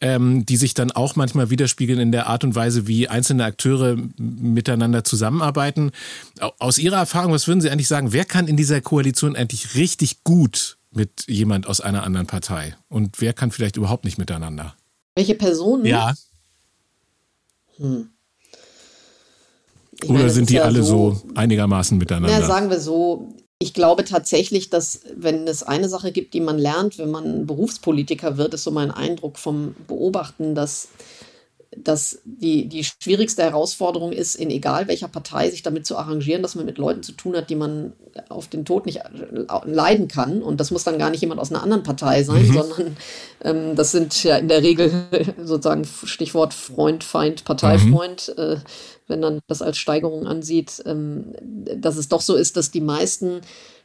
ähm, 0.00 0.44
die 0.44 0.56
sich 0.56 0.74
dann 0.74 0.90
auch 0.90 1.14
manchmal 1.14 1.50
widerspiegeln 1.50 2.00
in 2.00 2.10
der 2.10 2.26
Art 2.26 2.42
und 2.42 2.56
Weise, 2.56 2.88
wie 2.88 3.08
einzelne 3.08 3.44
Akteure 3.44 3.96
miteinander 4.16 5.04
zusammenarbeiten. 5.04 5.92
Aus 6.58 6.78
Ihrer 6.78 6.96
Erfahrung, 6.96 7.30
was 7.30 7.46
würden 7.46 7.60
Sie 7.60 7.70
eigentlich 7.70 7.88
sagen, 7.88 8.12
wer 8.12 8.24
kann 8.24 8.48
in 8.48 8.56
dieser 8.56 8.80
Koalition 8.80 9.36
eigentlich 9.36 9.76
richtig 9.76 10.24
gut 10.24 10.78
mit 10.96 11.26
jemand 11.26 11.66
aus 11.66 11.80
einer 11.80 12.02
anderen 12.04 12.26
Partei? 12.26 12.76
Und 12.88 13.20
wer 13.20 13.32
kann 13.32 13.50
vielleicht 13.50 13.76
überhaupt 13.76 14.04
nicht 14.04 14.18
miteinander? 14.18 14.74
Welche 15.14 15.34
Personen? 15.34 15.84
Ja. 15.84 16.14
Hm. 17.76 18.10
Oder 20.04 20.12
meine, 20.12 20.30
sind 20.30 20.50
die 20.50 20.54
ja 20.54 20.62
alle 20.62 20.82
so, 20.82 21.12
so, 21.12 21.22
einigermaßen 21.34 21.96
miteinander? 21.98 22.30
Ja, 22.38 22.46
sagen 22.46 22.70
wir 22.70 22.80
so. 22.80 23.34
Ich 23.58 23.72
glaube 23.72 24.04
tatsächlich, 24.04 24.68
dass 24.68 25.02
wenn 25.16 25.46
es 25.46 25.62
eine 25.62 25.88
Sache 25.88 26.12
gibt, 26.12 26.34
die 26.34 26.40
man 26.40 26.58
lernt, 26.58 26.98
wenn 26.98 27.10
man 27.10 27.46
Berufspolitiker 27.46 28.36
wird, 28.36 28.54
ist 28.54 28.64
so 28.64 28.70
mein 28.70 28.90
Eindruck 28.90 29.38
vom 29.38 29.74
Beobachten, 29.86 30.54
dass 30.54 30.88
dass 31.76 32.20
die, 32.24 32.68
die 32.68 32.84
schwierigste 32.84 33.42
Herausforderung 33.42 34.12
ist, 34.12 34.34
in 34.34 34.50
egal 34.50 34.88
welcher 34.88 35.08
Partei 35.08 35.50
sich 35.50 35.62
damit 35.62 35.86
zu 35.86 35.96
arrangieren, 35.96 36.42
dass 36.42 36.54
man 36.54 36.66
mit 36.66 36.78
Leuten 36.78 37.02
zu 37.02 37.12
tun 37.12 37.36
hat, 37.36 37.50
die 37.50 37.56
man 37.56 37.92
auf 38.28 38.48
den 38.48 38.64
Tod 38.64 38.86
nicht 38.86 39.00
leiden 39.64 40.08
kann. 40.08 40.42
Und 40.42 40.60
das 40.60 40.70
muss 40.70 40.84
dann 40.84 40.98
gar 40.98 41.10
nicht 41.10 41.20
jemand 41.20 41.40
aus 41.40 41.50
einer 41.50 41.62
anderen 41.62 41.82
Partei 41.82 42.22
sein, 42.22 42.46
mhm. 42.46 42.52
sondern 42.52 42.96
ähm, 43.42 43.76
das 43.76 43.92
sind 43.92 44.22
ja 44.24 44.36
in 44.36 44.48
der 44.48 44.62
Regel 44.62 44.90
sozusagen 45.42 45.84
Stichwort 45.84 46.54
Freund, 46.54 47.04
Feind, 47.04 47.44
Parteifreund, 47.44 48.32
mhm. 48.36 48.42
äh, 48.42 48.56
wenn 49.06 49.20
man 49.20 49.40
das 49.46 49.62
als 49.62 49.76
Steigerung 49.76 50.26
ansieht, 50.26 50.82
ähm, 50.86 51.34
dass 51.76 51.96
es 51.96 52.08
doch 52.08 52.20
so 52.20 52.36
ist, 52.36 52.56
dass 52.56 52.70
die 52.70 52.80
meisten 52.80 53.40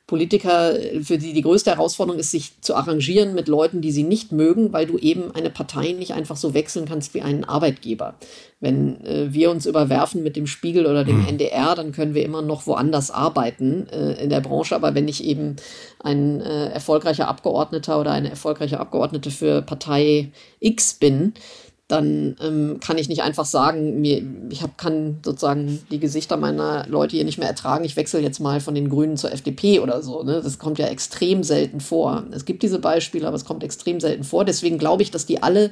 Politiker, 0.10 0.74
für 1.04 1.20
die 1.20 1.34
die 1.34 1.44
größte 1.44 1.70
Herausforderung 1.70 2.20
ist, 2.20 2.32
sich 2.32 2.60
zu 2.62 2.74
arrangieren 2.74 3.36
mit 3.36 3.48
Leuten, 3.48 3.80
die 3.80 3.92
sie 3.92 4.01
nicht 4.01 4.32
mögen, 4.32 4.74
weil 4.74 4.88
du 4.88 4.98
eben 4.98 5.36
eine 5.36 5.51
Partei 5.51 5.92
nicht 5.92 6.13
einfach 6.16 6.36
so 6.36 6.56
wechseln 6.56 6.88
kannst 6.88 7.13
wie 7.13 7.22
einen 7.22 7.44
Arbeitgeber. 7.44 8.16
Wenn 8.60 9.06
äh, 9.06 9.32
wir 9.32 9.51
uns 9.51 9.68
überwerfen 9.68 10.24
mit 10.24 10.36
dem 10.36 10.48
Spiegel 10.48 10.88
oder 10.88 11.04
dem 11.04 11.22
mhm. 11.22 11.28
NDR, 11.28 11.75
dann 11.75 11.92
können 11.92 12.16
wir 12.16 12.25
immer 12.25 12.42
noch 12.42 12.66
woanders 12.66 13.12
arbeiten 13.12 13.88
äh, 13.89 14.13
in 14.24 14.32
der 14.32 14.42
Branche. 14.42 14.75
Aber 14.75 14.96
wenn 14.96 15.08
ich 15.08 15.24
eben 15.24 15.58
ein 16.00 16.42
äh, 16.42 16.70
erfolgreicher 16.70 17.28
Abgeordneter 17.28 18.00
oder 18.00 18.12
eine 18.12 18.32
erfolgreiche 18.32 18.80
Abgeordnete 18.80 19.30
für 19.30 19.62
Partei 19.62 20.32
X 20.60 20.96
bin, 20.96 21.34
dann 21.89 22.36
ähm, 22.39 22.79
kann 22.79 23.00
ich 23.00 23.10
nicht 23.10 23.24
einfach 23.24 23.46
sagen, 23.46 24.00
mir, 24.00 24.22
ich 24.51 24.62
hab, 24.62 24.77
kann 24.77 25.17
sozusagen 25.25 25.81
die 25.89 26.00
Gesichter 26.00 26.38
meiner 26.38 26.86
Leute 26.88 27.15
hier 27.15 27.25
nicht 27.25 27.39
mehr 27.39 27.48
ertragen, 27.48 27.84
ich 27.84 27.96
wechsle 27.96 28.19
jetzt 28.19 28.39
mal 28.39 28.62
von 28.62 28.75
den 28.75 28.89
Grünen 28.89 29.17
zur 29.17 29.34
FDP 29.34 29.79
oder 29.79 30.03
so. 30.03 30.22
Ne? 30.22 30.39
Das 30.43 30.60
kommt 30.60 30.77
ja 30.77 30.86
extrem 30.86 31.43
selten 31.43 31.81
vor. 31.81 32.25
Es 32.29 32.46
gibt 32.46 32.62
diese 32.62 32.77
Beispiele, 32.77 33.25
aber 33.25 33.36
es 33.36 33.43
kommt 33.43 33.63
extrem 33.63 34.00
selten 34.00 34.24
vor. 34.24 34.46
Deswegen 34.46 34.77
glaube 34.77 35.01
ich, 35.01 35.10
dass 35.10 35.25
die 35.25 35.41
alle 35.41 35.72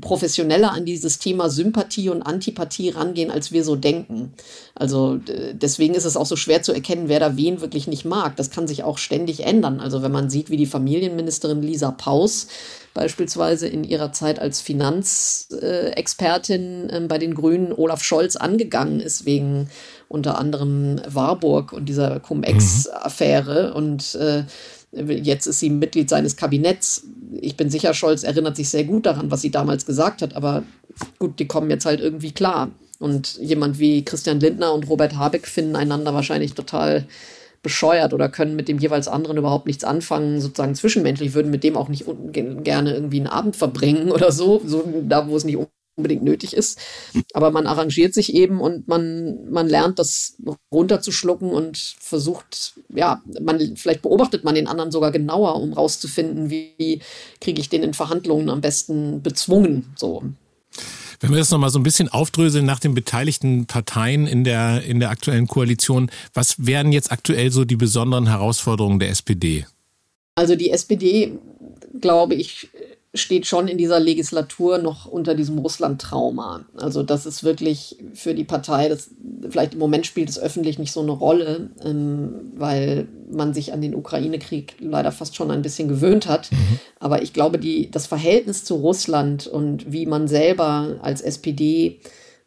professioneller 0.00 0.72
an 0.72 0.84
dieses 0.84 1.20
Thema 1.20 1.48
Sympathie 1.48 2.08
und 2.08 2.22
Antipathie 2.22 2.90
rangehen, 2.90 3.30
als 3.30 3.52
wir 3.52 3.62
so 3.62 3.76
denken. 3.76 4.32
Also 4.74 5.20
deswegen 5.52 5.94
ist 5.94 6.04
es 6.04 6.16
auch 6.16 6.26
so 6.26 6.34
schwer 6.34 6.62
zu 6.62 6.72
erkennen, 6.72 7.08
wer 7.08 7.20
da 7.20 7.36
wen 7.36 7.60
wirklich 7.60 7.86
nicht 7.86 8.04
mag. 8.04 8.34
Das 8.36 8.50
kann 8.50 8.66
sich 8.66 8.82
auch 8.82 8.98
ständig 8.98 9.46
ändern. 9.46 9.78
Also 9.78 10.02
wenn 10.02 10.10
man 10.10 10.30
sieht, 10.30 10.50
wie 10.50 10.56
die 10.56 10.66
Familienministerin 10.66 11.62
Lisa 11.62 11.92
Paus 11.92 12.48
beispielsweise 12.92 13.68
in 13.68 13.84
ihrer 13.84 14.12
Zeit 14.12 14.38
als 14.38 14.60
Finanzexpertin 14.60 16.90
äh, 16.90 17.00
bei 17.08 17.16
den 17.18 17.34
Grünen 17.34 17.72
Olaf 17.72 18.02
Scholz 18.02 18.36
angegangen 18.36 19.00
ist 19.00 19.26
wegen 19.26 19.68
unter 20.08 20.38
anderem 20.38 21.00
Warburg 21.06 21.72
und 21.72 21.88
dieser 21.88 22.20
Cum-Ex-Affäre 22.20 23.74
und 23.74 24.14
äh, 24.14 24.44
Jetzt 24.94 25.46
ist 25.46 25.60
sie 25.60 25.70
Mitglied 25.70 26.08
seines 26.08 26.36
Kabinetts. 26.36 27.04
Ich 27.40 27.56
bin 27.56 27.70
sicher, 27.70 27.94
Scholz 27.94 28.22
erinnert 28.22 28.56
sich 28.56 28.68
sehr 28.68 28.84
gut 28.84 29.06
daran, 29.06 29.30
was 29.30 29.42
sie 29.42 29.50
damals 29.50 29.86
gesagt 29.86 30.22
hat, 30.22 30.34
aber 30.36 30.62
gut, 31.18 31.38
die 31.38 31.46
kommen 31.46 31.70
jetzt 31.70 31.86
halt 31.86 32.00
irgendwie 32.00 32.32
klar. 32.32 32.70
Und 33.00 33.36
jemand 33.38 33.78
wie 33.78 34.04
Christian 34.04 34.40
Lindner 34.40 34.72
und 34.72 34.88
Robert 34.88 35.16
Habeck 35.16 35.46
finden 35.46 35.76
einander 35.76 36.14
wahrscheinlich 36.14 36.54
total 36.54 37.06
bescheuert 37.62 38.14
oder 38.14 38.28
können 38.28 38.54
mit 38.54 38.68
dem 38.68 38.78
jeweils 38.78 39.08
anderen 39.08 39.36
überhaupt 39.36 39.66
nichts 39.66 39.82
anfangen, 39.82 40.40
sozusagen 40.40 40.76
zwischenmenschlich, 40.76 41.34
würden 41.34 41.50
mit 41.50 41.64
dem 41.64 41.76
auch 41.76 41.88
nicht 41.88 42.04
gerne 42.62 42.94
irgendwie 42.94 43.18
einen 43.18 43.26
Abend 43.26 43.56
verbringen 43.56 44.12
oder 44.12 44.30
so, 44.30 44.62
so 44.64 44.84
da, 45.02 45.26
wo 45.26 45.36
es 45.36 45.44
nicht 45.44 45.58
unbedingt 45.96 46.24
nötig 46.24 46.54
ist. 46.54 46.78
Aber 47.32 47.50
man 47.50 47.66
arrangiert 47.66 48.14
sich 48.14 48.34
eben 48.34 48.60
und 48.60 48.88
man, 48.88 49.50
man 49.50 49.68
lernt 49.68 49.98
das 49.98 50.36
runterzuschlucken 50.72 51.50
und 51.50 51.78
versucht, 52.00 52.74
ja, 52.94 53.22
man, 53.40 53.76
vielleicht 53.76 54.02
beobachtet 54.02 54.44
man 54.44 54.54
den 54.54 54.66
anderen 54.66 54.90
sogar 54.90 55.12
genauer, 55.12 55.56
um 55.56 55.72
rauszufinden, 55.72 56.50
wie 56.50 57.00
kriege 57.40 57.60
ich 57.60 57.68
den 57.68 57.82
in 57.82 57.94
Verhandlungen 57.94 58.50
am 58.50 58.60
besten 58.60 59.22
bezwungen, 59.22 59.92
so. 59.96 60.22
Wenn 61.20 61.30
wir 61.30 61.38
das 61.38 61.50
nochmal 61.50 61.70
so 61.70 61.78
ein 61.78 61.84
bisschen 61.84 62.08
aufdröseln 62.08 62.66
nach 62.66 62.80
den 62.80 62.94
beteiligten 62.94 63.66
Parteien 63.66 64.26
in 64.26 64.44
der, 64.44 64.82
in 64.82 65.00
der 65.00 65.10
aktuellen 65.10 65.46
Koalition, 65.46 66.10
was 66.34 66.66
wären 66.66 66.92
jetzt 66.92 67.12
aktuell 67.12 67.50
so 67.50 67.64
die 67.64 67.76
besonderen 67.76 68.26
Herausforderungen 68.26 68.98
der 68.98 69.10
SPD? 69.10 69.64
Also 70.34 70.56
die 70.56 70.70
SPD, 70.70 71.38
glaube 72.00 72.34
ich, 72.34 72.68
steht 73.14 73.46
schon 73.46 73.68
in 73.68 73.78
dieser 73.78 74.00
Legislatur 74.00 74.78
noch 74.78 75.06
unter 75.06 75.34
diesem 75.34 75.58
Russland-Trauma. 75.58 76.66
Also 76.76 77.02
das 77.04 77.26
ist 77.26 77.44
wirklich 77.44 77.96
für 78.12 78.34
die 78.34 78.44
Partei, 78.44 78.88
das 78.88 79.10
vielleicht 79.48 79.74
im 79.74 79.78
Moment 79.78 80.04
spielt 80.04 80.28
es 80.28 80.38
öffentlich 80.38 80.78
nicht 80.78 80.92
so 80.92 81.00
eine 81.00 81.12
Rolle, 81.12 81.70
ähm, 81.84 82.52
weil 82.56 83.06
man 83.30 83.54
sich 83.54 83.72
an 83.72 83.80
den 83.80 83.94
Ukraine-Krieg 83.94 84.76
leider 84.80 85.12
fast 85.12 85.36
schon 85.36 85.52
ein 85.52 85.62
bisschen 85.62 85.88
gewöhnt 85.88 86.26
hat. 86.26 86.50
Mhm. 86.50 86.80
Aber 86.98 87.22
ich 87.22 87.32
glaube, 87.32 87.58
die, 87.58 87.90
das 87.90 88.06
Verhältnis 88.06 88.64
zu 88.64 88.74
Russland 88.76 89.46
und 89.46 89.92
wie 89.92 90.06
man 90.06 90.26
selber 90.26 90.96
als 91.00 91.20
SPD 91.20 92.00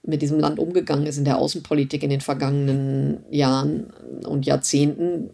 mit 0.08 0.22
diesem 0.22 0.40
Land 0.40 0.58
umgegangen 0.58 1.06
ist 1.06 1.18
in 1.18 1.26
der 1.26 1.38
Außenpolitik 1.38 2.02
in 2.02 2.10
den 2.10 2.22
vergangenen 2.22 3.20
Jahren 3.30 3.88
und 4.26 4.46
Jahrzehnten, 4.46 5.30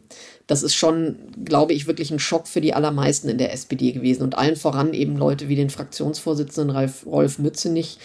das 0.47 0.63
ist 0.63 0.73
schon, 0.73 1.15
glaube 1.45 1.73
ich, 1.73 1.87
wirklich 1.87 2.11
ein 2.11 2.19
Schock 2.19 2.47
für 2.47 2.59
die 2.59 2.73
allermeisten 2.73 3.29
in 3.29 3.37
der 3.37 3.53
SPD 3.53 3.91
gewesen. 3.91 4.23
Und 4.23 4.37
allen 4.37 4.55
voran 4.55 4.93
eben 4.93 5.15
Leute 5.15 5.47
wie 5.47 5.55
den 5.55 5.69
Fraktionsvorsitzenden 5.69 6.75
Ralf, 6.75 7.05
Rolf 7.05 7.39
Mützenich, 7.39 7.99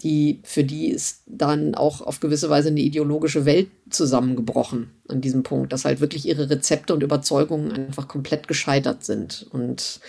die, 0.00 0.40
für 0.44 0.64
die 0.64 0.88
ist 0.88 1.22
dann 1.26 1.74
auch 1.74 2.00
auf 2.00 2.20
gewisse 2.20 2.48
Weise 2.48 2.68
eine 2.68 2.80
ideologische 2.80 3.44
Welt 3.44 3.68
zusammengebrochen 3.90 4.90
an 5.08 5.20
diesem 5.20 5.42
Punkt, 5.42 5.72
dass 5.72 5.84
halt 5.84 6.00
wirklich 6.00 6.26
ihre 6.26 6.48
Rezepte 6.48 6.94
und 6.94 7.02
Überzeugungen 7.02 7.72
einfach 7.72 8.08
komplett 8.08 8.48
gescheitert 8.48 9.04
sind. 9.04 9.46
Und 9.50 10.00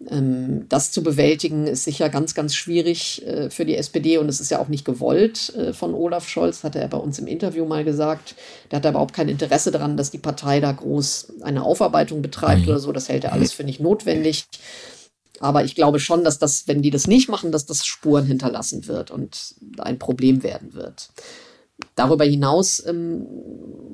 das 0.00 0.92
zu 0.92 1.02
bewältigen 1.02 1.66
ist 1.66 1.82
sicher 1.82 2.08
ganz, 2.08 2.34
ganz 2.34 2.54
schwierig 2.54 3.26
äh, 3.26 3.50
für 3.50 3.64
die 3.64 3.76
SPD 3.76 4.18
und 4.18 4.28
es 4.28 4.40
ist 4.40 4.50
ja 4.50 4.60
auch 4.60 4.68
nicht 4.68 4.84
gewollt 4.84 5.52
äh, 5.56 5.72
von 5.72 5.92
Olaf 5.92 6.28
Scholz, 6.28 6.62
hatte 6.62 6.78
er 6.78 6.86
bei 6.86 6.98
uns 6.98 7.18
im 7.18 7.26
Interview 7.26 7.64
mal 7.64 7.82
gesagt. 7.82 8.36
Der 8.70 8.76
hat 8.76 8.84
überhaupt 8.84 9.12
kein 9.12 9.28
Interesse 9.28 9.72
daran, 9.72 9.96
dass 9.96 10.12
die 10.12 10.18
Partei 10.18 10.60
da 10.60 10.70
groß 10.70 11.32
eine 11.42 11.64
Aufarbeitung 11.64 12.22
betreibt 12.22 12.62
mhm. 12.62 12.68
oder 12.68 12.78
so. 12.78 12.92
Das 12.92 13.08
hält 13.08 13.24
er 13.24 13.32
alles 13.32 13.52
für 13.52 13.64
nicht 13.64 13.80
notwendig. 13.80 14.46
Aber 15.40 15.64
ich 15.64 15.74
glaube 15.74 15.98
schon, 15.98 16.22
dass 16.22 16.38
das, 16.38 16.68
wenn 16.68 16.80
die 16.80 16.90
das 16.90 17.08
nicht 17.08 17.28
machen, 17.28 17.50
dass 17.50 17.66
das 17.66 17.84
Spuren 17.84 18.24
hinterlassen 18.24 18.86
wird 18.86 19.10
und 19.10 19.56
ein 19.78 19.98
Problem 19.98 20.44
werden 20.44 20.74
wird. 20.74 21.10
Darüber 21.94 22.24
hinaus 22.24 22.84
ähm, 22.86 23.26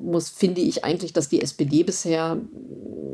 muss, 0.03 0.29
finde 0.29 0.61
ich 0.61 0.83
eigentlich, 0.83 1.13
dass 1.13 1.29
die 1.29 1.41
SPD 1.41 1.83
bisher 1.83 2.37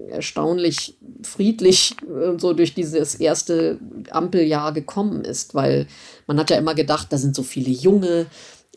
erstaunlich 0.09 0.97
friedlich 1.23 1.95
äh, 2.03 2.37
so 2.37 2.53
durch 2.53 2.73
dieses 2.73 3.15
erste 3.15 3.79
Ampeljahr 4.09 4.73
gekommen 4.73 5.23
ist, 5.23 5.55
weil 5.55 5.87
man 6.27 6.37
hat 6.39 6.49
ja 6.49 6.57
immer 6.57 6.75
gedacht, 6.75 7.07
da 7.11 7.17
sind 7.17 7.35
so 7.35 7.43
viele 7.43 7.69
junge 7.69 8.27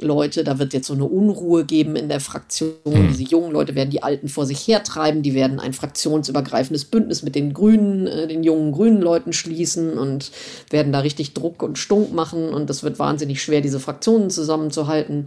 Leute, 0.01 0.43
da 0.43 0.59
wird 0.59 0.73
jetzt 0.73 0.89
so 0.89 0.95
eine 0.95 1.05
Unruhe 1.05 1.65
geben 1.65 1.95
in 1.95 2.09
der 2.09 2.19
Fraktion. 2.19 2.73
Mhm. 2.85 3.09
Diese 3.09 3.23
jungen 3.23 3.53
Leute 3.53 3.77
werden 3.77 3.91
die 3.91 4.03
Alten 4.03 4.29
vor 4.29 4.45
sich 4.45 4.67
hertreiben, 4.67 5.23
die 5.23 5.35
werden 5.35 5.61
ein 5.61 5.73
fraktionsübergreifendes 5.73 6.87
Bündnis 6.87 7.23
mit 7.23 7.37
den 7.37 7.53
Grünen, 7.53 8.07
äh, 8.07 8.27
den 8.27 8.43
jungen 8.43 8.73
grünen 8.73 9.01
Leuten 9.01 9.33
schließen 9.33 9.97
und 9.97 10.33
werden 10.71 10.93
da 10.93 11.01
richtig 11.01 11.35
Druck 11.35 11.63
und 11.63 11.79
Stunk 11.79 12.13
machen 12.13 12.49
und 12.49 12.69
es 12.71 12.83
wird 12.83 12.99
wahnsinnig 12.99 13.43
schwer, 13.43 13.61
diese 13.61 13.81
Fraktionen 13.81 14.31
zusammenzuhalten 14.31 15.27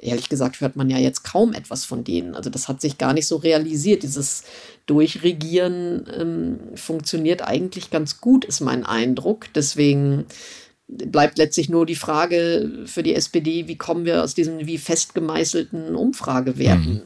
ehrlich 0.00 0.28
gesagt 0.28 0.60
hört 0.60 0.76
man 0.76 0.90
ja 0.90 0.98
jetzt 0.98 1.24
kaum 1.24 1.52
etwas 1.52 1.84
von 1.84 2.04
denen. 2.04 2.34
Also 2.34 2.50
das 2.50 2.68
hat 2.68 2.80
sich 2.80 2.98
gar 2.98 3.12
nicht 3.12 3.26
so 3.26 3.36
realisiert. 3.36 4.02
Dieses 4.02 4.44
Durchregieren 4.86 6.06
ähm, 6.16 6.58
funktioniert 6.74 7.42
eigentlich 7.42 7.90
ganz 7.90 8.20
gut, 8.20 8.44
ist 8.44 8.60
mein 8.60 8.84
Eindruck. 8.84 9.52
Deswegen 9.54 10.26
bleibt 10.86 11.38
letztlich 11.38 11.68
nur 11.68 11.84
die 11.84 11.94
Frage 11.94 12.84
für 12.86 13.02
die 13.02 13.14
SPD, 13.14 13.68
wie 13.68 13.76
kommen 13.76 14.04
wir 14.04 14.22
aus 14.22 14.34
diesen 14.34 14.66
wie 14.66 14.78
festgemeißelten 14.78 15.94
Umfragewerten 15.94 17.02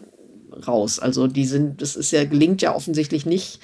mhm. 0.50 0.62
raus? 0.62 0.98
Also 0.98 1.26
die 1.26 1.46
sind, 1.46 1.82
das 1.82 1.96
ist 1.96 2.12
ja, 2.12 2.24
gelingt 2.24 2.62
ja 2.62 2.74
offensichtlich 2.74 3.26
nicht, 3.26 3.60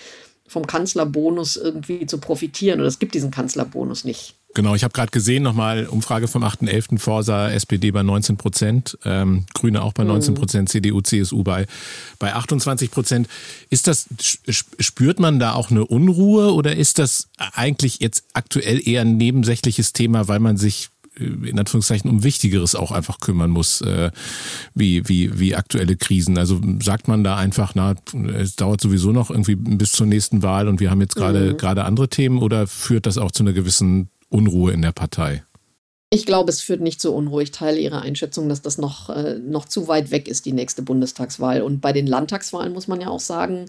vom 0.47 0.66
Kanzlerbonus 0.66 1.56
irgendwie 1.56 2.06
zu 2.06 2.18
profitieren. 2.18 2.80
Oder 2.80 2.88
es 2.88 2.99
gibt 2.99 3.14
diesen 3.14 3.30
Kanzlerbonus 3.30 4.04
nicht. 4.04 4.38
Genau, 4.59 4.75
ich 4.75 4.83
habe 4.83 4.93
gerade 4.93 5.12
gesehen, 5.12 5.45
nochmal 5.45 5.87
Umfrage 5.87 6.27
vom 6.27 6.43
8.11. 6.43 6.99
Forsa, 6.99 7.49
SPD 7.49 7.93
bei 7.93 8.03
19 8.03 8.37
Prozent, 8.37 8.99
ähm, 9.05 9.47
Grüne 9.55 9.83
auch 9.83 9.93
bei 9.93 10.03
19 10.03 10.35
mhm. 10.35 10.37
Prozent. 10.37 10.69
CDU, 10.69 11.00
CSU 11.00 11.45
bei, 11.45 11.67
bei 12.19 12.35
28 12.35 12.91
Prozent. 12.91 13.29
Ist 13.71 13.87
das, 13.87 14.09
spürt 14.81 15.21
man 15.21 15.38
da 15.38 15.53
auch 15.53 15.71
eine 15.71 15.87
Unruhe 15.87 16.53
oder 16.53 16.75
ist 16.75 16.99
das 16.99 17.29
eigentlich 17.55 18.00
jetzt 18.00 18.25
aktuell 18.33 18.81
eher 18.85 19.03
ein 19.03 19.17
nebensächliches 19.17 19.93
Thema, 19.93 20.27
weil 20.27 20.41
man 20.41 20.57
sich 20.57 20.88
äh, 21.21 21.27
in 21.49 21.57
Anführungszeichen 21.57 22.11
um 22.11 22.25
Wichtigeres 22.25 22.75
auch 22.75 22.91
einfach 22.91 23.21
kümmern 23.21 23.50
muss, 23.50 23.81
äh, 23.83 24.11
wie, 24.75 25.09
wie, 25.09 25.38
wie 25.38 25.55
aktuelle 25.55 25.95
Krisen. 25.95 26.37
Also 26.37 26.61
sagt 26.83 27.07
man 27.07 27.23
da 27.23 27.37
einfach, 27.37 27.77
na, 27.77 27.95
es 28.35 28.57
dauert 28.57 28.81
sowieso 28.81 29.12
noch 29.12 29.31
irgendwie 29.31 29.55
bis 29.55 29.93
zur 29.93 30.09
nächsten 30.09 30.43
Wahl 30.43 30.67
und 30.67 30.81
wir 30.81 30.91
haben 30.91 31.00
jetzt 31.00 31.15
gerade 31.15 31.53
mhm. 31.53 31.59
gerade 31.59 31.85
andere 31.85 32.09
Themen 32.09 32.38
oder 32.38 32.67
führt 32.67 33.07
das 33.07 33.19
auch 33.19 33.31
zu 33.31 33.45
einer 33.45 33.53
gewissen 33.53 34.09
Unruhe 34.30 34.73
in 34.73 34.82
der 34.82 34.92
Partei? 34.92 35.42
Ich 36.11 36.25
glaube, 36.25 36.50
es 36.50 36.62
führt 36.62 36.80
nicht 36.80 37.02
so 37.02 37.14
unruhig. 37.14 37.50
Ich 37.50 37.52
teile 37.52 37.78
Ihre 37.78 38.00
Einschätzung, 38.00 38.49
dass 38.49 38.62
das 38.62 38.78
noch, 38.78 39.11
äh, 39.11 39.38
noch 39.38 39.66
zu 39.66 39.88
weit 39.88 40.11
weg 40.11 40.26
ist, 40.26 40.47
die 40.47 40.54
nächste 40.54 40.80
Bundestagswahl. 40.80 41.61
Und 41.61 41.82
bei 41.82 41.92
den 41.92 42.06
Landtagswahlen 42.06 42.73
muss 42.73 42.88
man 42.88 43.02
ja 43.02 43.08
auch 43.08 43.20
sagen, 43.20 43.66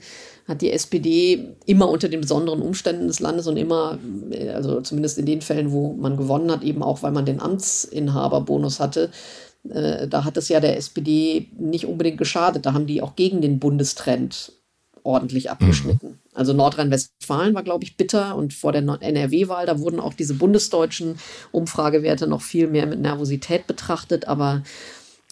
hat 0.48 0.62
die 0.62 0.72
SPD 0.72 1.50
immer 1.66 1.90
unter 1.90 2.08
den 2.08 2.22
besonderen 2.22 2.62
Umständen 2.62 3.08
des 3.08 3.20
Landes 3.20 3.48
und 3.48 3.58
immer, 3.58 4.00
äh, 4.32 4.52
also 4.52 4.80
zumindest 4.80 5.18
in 5.18 5.26
den 5.26 5.42
Fällen, 5.42 5.74
wo 5.74 5.92
man 5.92 6.16
gewonnen 6.16 6.50
hat, 6.50 6.64
eben 6.64 6.82
auch, 6.82 7.04
weil 7.04 7.12
man 7.12 7.26
den 7.26 7.42
Amtsinhaberbonus 7.42 8.80
hatte, 8.80 9.12
äh, 9.68 10.08
da 10.08 10.24
hat 10.24 10.38
es 10.38 10.48
ja 10.48 10.62
der 10.62 10.78
SPD 10.78 11.50
nicht 11.60 11.86
unbedingt 11.86 12.18
geschadet. 12.18 12.66
Da 12.66 12.72
haben 12.72 12.88
die 12.88 13.02
auch 13.02 13.18
gegen 13.18 13.42
den 13.42 13.60
Bundestrend 13.60 14.54
ordentlich 15.04 15.52
abgeschnitten. 15.52 16.08
Mhm. 16.08 16.20
Also 16.34 16.54
Nordrhein-Westfalen 16.54 17.56
war, 17.56 17.64
glaube 17.64 17.84
ich, 17.84 17.98
bitter 17.98 18.36
und 18.36 18.54
vor 18.54 18.72
der 18.72 18.82
NRW-Wahl, 18.82 19.66
da 19.66 19.80
wurden 19.80 20.00
auch 20.00 20.14
diese 20.14 20.36
bundesdeutschen 20.36 21.18
Umfragewerte 21.52 22.28
noch 22.28 22.42
viel 22.42 22.68
mehr 22.68 22.86
mit 22.86 23.00
Nervosität 23.00 23.68
betrachtet, 23.68 24.28
aber 24.28 24.64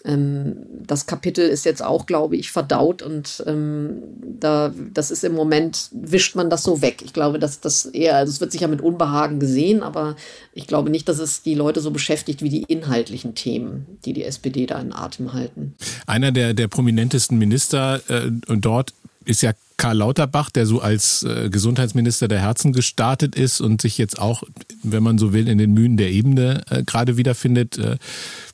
ähm, 0.05 0.57
das 0.85 1.05
Kapitel 1.05 1.47
ist 1.47 1.65
jetzt 1.65 1.83
auch, 1.83 2.05
glaube 2.05 2.37
ich, 2.37 2.51
verdaut 2.51 3.01
und 3.01 3.43
ähm, 3.45 4.03
da, 4.39 4.73
das 4.93 5.11
ist 5.11 5.23
im 5.23 5.33
Moment, 5.33 5.89
wischt 5.91 6.35
man 6.35 6.49
das 6.49 6.63
so 6.63 6.81
weg. 6.81 7.01
Ich 7.03 7.13
glaube, 7.13 7.39
dass 7.39 7.59
das 7.59 7.85
eher, 7.85 8.15
also 8.15 8.31
es 8.31 8.39
wird 8.39 8.51
sicher 8.51 8.67
mit 8.67 8.81
Unbehagen 8.81 9.39
gesehen, 9.39 9.83
aber 9.83 10.15
ich 10.53 10.67
glaube 10.67 10.89
nicht, 10.89 11.09
dass 11.09 11.19
es 11.19 11.41
die 11.41 11.55
Leute 11.55 11.81
so 11.81 11.91
beschäftigt 11.91 12.41
wie 12.41 12.49
die 12.49 12.63
inhaltlichen 12.63 13.35
Themen, 13.35 13.85
die 14.05 14.13
die 14.13 14.23
SPD 14.23 14.65
da 14.65 14.79
in 14.79 14.93
Atem 14.93 15.33
halten. 15.33 15.75
Einer 16.05 16.31
der, 16.31 16.53
der 16.53 16.67
prominentesten 16.67 17.37
Minister 17.37 18.01
äh, 18.09 18.31
dort 18.57 18.93
ist 19.27 19.41
ja 19.41 19.51
Karl 19.77 19.97
Lauterbach, 19.97 20.49
der 20.49 20.65
so 20.65 20.81
als 20.81 21.23
äh, 21.23 21.49
Gesundheitsminister 21.49 22.27
der 22.27 22.41
Herzen 22.41 22.73
gestartet 22.73 23.35
ist 23.35 23.61
und 23.61 23.81
sich 23.81 23.97
jetzt 23.97 24.19
auch, 24.19 24.43
wenn 24.81 25.03
man 25.03 25.17
so 25.17 25.33
will, 25.33 25.47
in 25.47 25.57
den 25.57 25.73
Mühen 25.73 25.97
der 25.97 26.11
Ebene 26.11 26.63
äh, 26.69 26.83
gerade 26.83 27.17
wiederfindet. 27.17 27.77
Äh, 27.77 27.97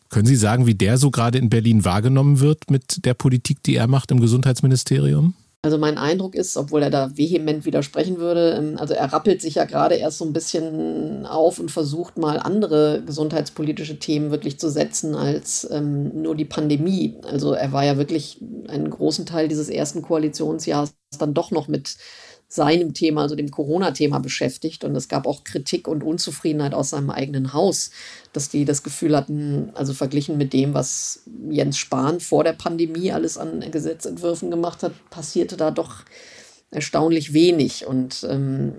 können 0.09 0.25
Sie 0.25 0.35
sagen, 0.35 0.67
wie 0.67 0.75
der 0.75 0.97
so 0.97 1.11
gerade 1.11 1.37
in 1.37 1.49
Berlin 1.49 1.85
wahrgenommen 1.85 2.39
wird 2.39 2.69
mit 2.69 3.05
der 3.05 3.13
Politik, 3.13 3.63
die 3.63 3.75
er 3.75 3.87
macht 3.87 4.11
im 4.11 4.19
Gesundheitsministerium? 4.19 5.33
Also 5.65 5.77
mein 5.77 5.97
Eindruck 5.97 6.35
ist, 6.35 6.57
obwohl 6.57 6.83
er 6.83 6.89
da 6.89 7.15
vehement 7.17 7.63
widersprechen 7.63 8.17
würde, 8.17 8.55
ähm, 8.57 8.77
also 8.77 8.93
er 8.93 9.13
rappelt 9.13 9.41
sich 9.41 9.55
ja 9.55 9.63
gerade 9.63 9.95
erst 9.95 10.17
so 10.17 10.25
ein 10.25 10.33
bisschen 10.33 11.25
auf 11.25 11.57
und 11.57 11.71
versucht 11.71 12.17
mal 12.17 12.37
andere 12.37 13.01
gesundheitspolitische 13.05 13.97
Themen 13.97 14.29
wirklich 14.29 14.59
zu 14.59 14.69
setzen 14.69 15.15
als 15.15 15.65
ähm, 15.71 16.21
nur 16.21 16.35
die 16.35 16.43
Pandemie. 16.43 17.15
Also 17.23 17.53
er 17.53 17.71
war 17.71 17.85
ja 17.85 17.97
wirklich 17.97 18.41
einen 18.67 18.89
großen 18.89 19.25
Teil 19.25 19.47
dieses 19.47 19.69
ersten 19.69 20.01
Koalitionsjahres 20.01 20.93
dann 21.17 21.33
doch 21.33 21.49
noch 21.51 21.69
mit 21.69 21.95
seinem 22.53 22.93
Thema, 22.93 23.23
also 23.23 23.35
dem 23.35 23.49
Corona-Thema 23.49 24.19
beschäftigt. 24.19 24.83
Und 24.83 24.95
es 24.95 25.07
gab 25.07 25.25
auch 25.25 25.43
Kritik 25.43 25.87
und 25.87 26.03
Unzufriedenheit 26.03 26.75
aus 26.75 26.91
seinem 26.91 27.09
eigenen 27.09 27.53
Haus, 27.53 27.89
dass 28.31 28.49
die 28.49 28.63
das 28.63 28.83
Gefühl 28.83 29.17
hatten, 29.17 29.71
also 29.73 29.93
verglichen 29.93 30.37
mit 30.37 30.53
dem, 30.53 30.75
was 30.75 31.23
Jens 31.49 31.79
Spahn 31.79 32.19
vor 32.19 32.43
der 32.43 32.53
Pandemie 32.53 33.11
alles 33.11 33.39
an 33.39 33.65
Gesetzentwürfen 33.71 34.51
gemacht 34.51 34.83
hat, 34.83 34.93
passierte 35.09 35.57
da 35.57 35.71
doch 35.71 36.03
erstaunlich 36.69 37.33
wenig. 37.33 37.87
Und 37.87 38.23
ähm, 38.29 38.73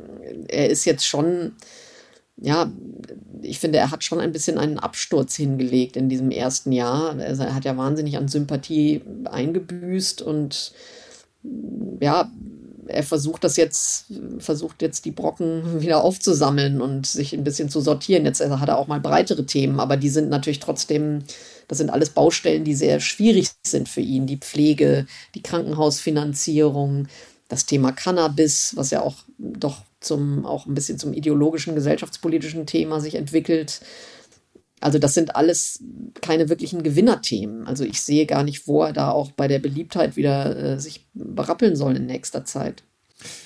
er 0.47 0.71
ist 0.71 0.85
jetzt 0.85 1.05
schon, 1.05 1.57
ja, 2.37 2.71
ich 3.43 3.59
finde, 3.59 3.79
er 3.79 3.91
hat 3.91 4.05
schon 4.05 4.21
ein 4.21 4.31
bisschen 4.31 4.57
einen 4.57 4.79
Absturz 4.79 5.35
hingelegt 5.35 5.97
in 5.97 6.09
diesem 6.09 6.31
ersten 6.31 6.71
Jahr. 6.71 7.19
Er 7.19 7.53
hat 7.53 7.65
ja 7.65 7.77
wahnsinnig 7.77 8.19
an 8.19 8.29
Sympathie 8.29 9.03
eingebüßt 9.25 10.23
und 10.23 10.73
ja, 12.01 12.31
er 12.87 13.03
versucht 13.03 13.45
das 13.45 13.57
jetzt, 13.57 14.07
versucht 14.39 14.83
jetzt 14.83 15.05
die 15.05 15.11
Brocken 15.11 15.81
wieder 15.81 16.03
aufzusammeln 16.03 16.81
und 16.81 17.07
sich 17.07 17.33
ein 17.33 17.45
bisschen 17.45 17.69
zu 17.69 17.81
sortieren. 17.81 18.25
Jetzt 18.25 18.41
hat 18.41 18.69
er 18.69 18.79
auch 18.79 18.87
mal 18.87 19.01
breitere 19.01 19.47
Themen, 19.47 19.81
aber 19.81 19.97
die 19.97 20.09
sind 20.09 20.29
natürlich 20.29 20.61
trotzdem, 20.61 21.25
das 21.69 21.79
sind 21.79 21.91
alles 21.91 22.11
Baustellen, 22.11 22.65
die 22.65 22.75
sehr 22.75 23.01
schwierig 23.01 23.51
sind 23.65 23.89
für 23.89 24.01
ihn. 24.01 24.27
Die 24.27 24.39
Pflege, 24.39 25.07
die 25.35 25.43
Krankenhausfinanzierung, 25.43 27.09
das 27.49 27.67
Thema 27.67 27.93
Cannabis, 27.93 28.73
was 28.77 28.91
ja 28.91 29.03
auch 29.03 29.17
doch 29.39 29.83
zum, 30.01 30.45
auch 30.47 30.67
ein 30.67 30.75
bisschen 30.75 30.99
zum 30.99 31.13
ideologischen, 31.13 31.75
gesellschaftspolitischen 31.75 32.67
Thema 32.67 33.01
sich 33.01 33.15
entwickelt. 33.15 33.81
Also 34.85 34.99
das 34.99 35.15
sind 35.15 35.35
alles 35.35 35.83
keine 36.21 36.51
wirklichen 36.51 36.83
Gewinnerthemen. 36.83 37.67
Also 37.67 37.85
ich 37.85 38.03
sehe 38.03 38.27
gar 38.27 38.43
nicht, 38.43 38.69
wo 38.69 38.83
er 38.83 38.93
da 38.93 39.11
auch 39.11 39.33
bei 39.33 39.49
der 39.49 39.59
Beliebtheit 39.59 40.15
wieder 40.15 40.75
äh, 40.75 40.79
sich 40.79 41.07
berappeln 41.15 41.75
soll 41.75 41.97
in 41.97 42.05
nächster 42.05 42.45
Zeit. 42.45 42.83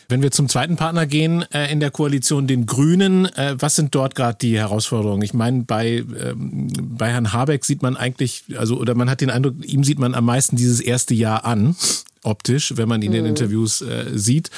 Wenn 0.08 0.20
wir 0.20 0.32
zum 0.32 0.48
zweiten 0.48 0.74
Partner 0.74 1.06
gehen 1.06 1.44
äh, 1.52 1.70
in 1.70 1.78
der 1.78 1.92
Koalition, 1.92 2.48
den 2.48 2.66
Grünen, 2.66 3.26
äh, 3.36 3.54
was 3.56 3.76
sind 3.76 3.94
dort 3.94 4.16
gerade 4.16 4.36
die 4.40 4.58
Herausforderungen? 4.58 5.22
Ich 5.22 5.32
meine, 5.32 5.62
bei, 5.62 5.98
ähm, 6.20 6.72
bei 6.76 7.12
Herrn 7.12 7.32
Habeck 7.32 7.64
sieht 7.64 7.82
man 7.82 7.96
eigentlich, 7.96 8.42
also 8.56 8.76
oder 8.76 8.96
man 8.96 9.08
hat 9.08 9.20
den 9.20 9.30
Eindruck, 9.30 9.64
ihm 9.64 9.84
sieht 9.84 10.00
man 10.00 10.16
am 10.16 10.24
meisten 10.24 10.56
dieses 10.56 10.80
erste 10.80 11.14
Jahr 11.14 11.44
an 11.44 11.76
optisch, 12.22 12.74
wenn 12.76 12.88
man 12.88 13.02
ihn 13.02 13.12
in 13.12 13.22
mhm. 13.22 13.30
Interviews 13.30 13.82
äh, 13.82 14.06
sieht 14.14 14.50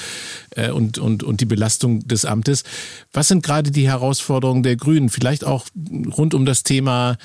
äh, 0.55 0.71
und, 0.71 0.97
und, 0.97 1.23
und 1.23 1.41
die 1.41 1.45
Belastung 1.45 2.07
des 2.07 2.25
Amtes. 2.25 2.63
Was 3.13 3.27
sind 3.27 3.43
gerade 3.43 3.71
die 3.71 3.87
Herausforderungen 3.87 4.63
der 4.63 4.75
Grünen? 4.75 5.09
Vielleicht 5.09 5.45
auch 5.45 5.65
rund 6.17 6.33
um 6.33 6.45
das 6.45 6.63
Thema 6.63 7.17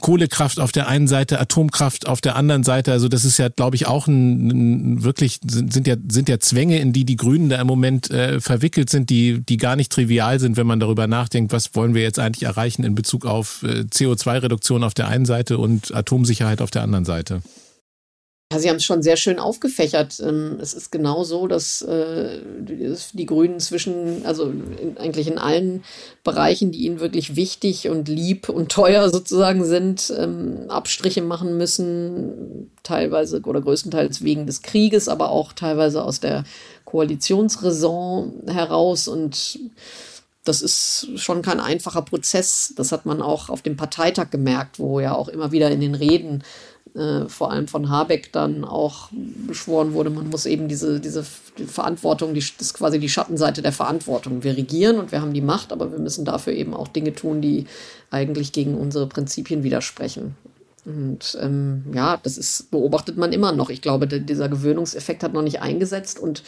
Kohlekraft 0.00 0.60
auf 0.60 0.72
der 0.72 0.88
einen 0.88 1.08
Seite, 1.08 1.40
Atomkraft 1.40 2.06
auf 2.06 2.20
der 2.20 2.36
anderen 2.36 2.64
Seite. 2.64 2.92
Also 2.92 3.08
das 3.08 3.24
ist 3.24 3.38
ja, 3.38 3.48
glaube 3.48 3.76
ich, 3.76 3.86
auch 3.86 4.06
ein, 4.06 4.48
ein 4.48 5.04
wirklich 5.04 5.40
sind, 5.46 5.72
sind 5.72 5.86
ja 5.86 5.96
sind 6.10 6.28
ja 6.28 6.38
Zwänge, 6.38 6.78
in 6.78 6.92
die 6.92 7.04
die 7.04 7.16
Grünen 7.16 7.48
da 7.48 7.60
im 7.60 7.66
Moment 7.66 8.10
äh, 8.10 8.40
verwickelt 8.40 8.90
sind, 8.90 9.08
die 9.10 9.40
die 9.40 9.56
gar 9.56 9.76
nicht 9.76 9.90
trivial 9.90 10.38
sind, 10.38 10.56
wenn 10.56 10.66
man 10.66 10.80
darüber 10.80 11.06
nachdenkt, 11.06 11.52
was 11.52 11.74
wollen 11.74 11.94
wir 11.94 12.02
jetzt 12.02 12.18
eigentlich 12.18 12.42
erreichen 12.42 12.84
in 12.84 12.94
Bezug 12.94 13.24
auf 13.24 13.62
äh, 13.62 13.84
CO2-Reduktion 13.90 14.84
auf 14.84 14.94
der 14.94 15.08
einen 15.08 15.24
Seite 15.24 15.58
und 15.58 15.94
Atomsicherheit 15.94 16.60
auf 16.60 16.70
der 16.70 16.82
anderen 16.82 17.04
Seite. 17.04 17.40
Sie 18.54 18.68
haben 18.68 18.76
es 18.76 18.84
schon 18.84 19.02
sehr 19.02 19.16
schön 19.16 19.40
aufgefächert. 19.40 20.20
Ähm, 20.20 20.58
es 20.60 20.72
ist 20.72 20.92
genau 20.92 21.24
so, 21.24 21.48
dass 21.48 21.82
äh, 21.82 22.38
die 22.60 23.26
Grünen 23.26 23.58
zwischen, 23.58 24.24
also 24.24 24.52
eigentlich 24.98 25.26
in 25.26 25.38
allen 25.38 25.82
Bereichen, 26.22 26.70
die 26.70 26.86
ihnen 26.86 27.00
wirklich 27.00 27.34
wichtig 27.34 27.88
und 27.88 28.08
lieb 28.08 28.48
und 28.48 28.70
teuer 28.70 29.10
sozusagen 29.12 29.64
sind, 29.64 30.14
ähm, 30.16 30.66
Abstriche 30.68 31.22
machen 31.22 31.56
müssen, 31.56 32.70
teilweise 32.84 33.40
oder 33.42 33.60
größtenteils 33.60 34.22
wegen 34.22 34.46
des 34.46 34.62
Krieges, 34.62 35.08
aber 35.08 35.30
auch 35.30 35.52
teilweise 35.52 36.04
aus 36.04 36.20
der 36.20 36.44
Koalitionsraison 36.84 38.44
heraus 38.46 39.08
und 39.08 39.58
das 40.44 40.62
ist 40.62 41.08
schon 41.16 41.42
kein 41.42 41.58
einfacher 41.58 42.02
Prozess. 42.02 42.72
Das 42.76 42.92
hat 42.92 43.04
man 43.04 43.20
auch 43.20 43.48
auf 43.48 43.62
dem 43.62 43.76
Parteitag 43.76 44.30
gemerkt, 44.30 44.78
wo 44.78 45.00
ja 45.00 45.12
auch 45.16 45.26
immer 45.26 45.50
wieder 45.50 45.68
in 45.72 45.80
den 45.80 45.96
Reden 45.96 46.44
äh, 46.96 47.28
vor 47.28 47.50
allem 47.50 47.68
von 47.68 47.90
Habeck 47.90 48.32
dann 48.32 48.64
auch 48.64 49.10
beschworen 49.46 49.92
wurde, 49.92 50.10
man 50.10 50.30
muss 50.30 50.46
eben 50.46 50.66
diese, 50.66 50.98
diese 50.98 51.24
Verantwortung, 51.24 52.32
die, 52.32 52.40
das 52.40 52.68
ist 52.68 52.74
quasi 52.74 52.98
die 52.98 53.08
Schattenseite 53.08 53.60
der 53.60 53.72
Verantwortung. 53.72 54.42
Wir 54.42 54.56
regieren 54.56 54.98
und 54.98 55.12
wir 55.12 55.20
haben 55.20 55.34
die 55.34 55.42
Macht, 55.42 55.72
aber 55.72 55.92
wir 55.92 55.98
müssen 55.98 56.24
dafür 56.24 56.54
eben 56.54 56.74
auch 56.74 56.88
Dinge 56.88 57.14
tun, 57.14 57.42
die 57.42 57.66
eigentlich 58.10 58.52
gegen 58.52 58.74
unsere 58.74 59.06
Prinzipien 59.06 59.62
widersprechen. 59.62 60.36
Und 60.86 61.36
ähm, 61.40 61.84
ja, 61.92 62.16
das 62.22 62.38
ist, 62.38 62.70
beobachtet 62.70 63.16
man 63.16 63.32
immer 63.32 63.52
noch. 63.52 63.70
Ich 63.70 63.82
glaube, 63.82 64.06
dieser 64.06 64.48
Gewöhnungseffekt 64.48 65.22
hat 65.22 65.32
noch 65.32 65.42
nicht 65.42 65.60
eingesetzt. 65.60 66.18
Und 66.18 66.44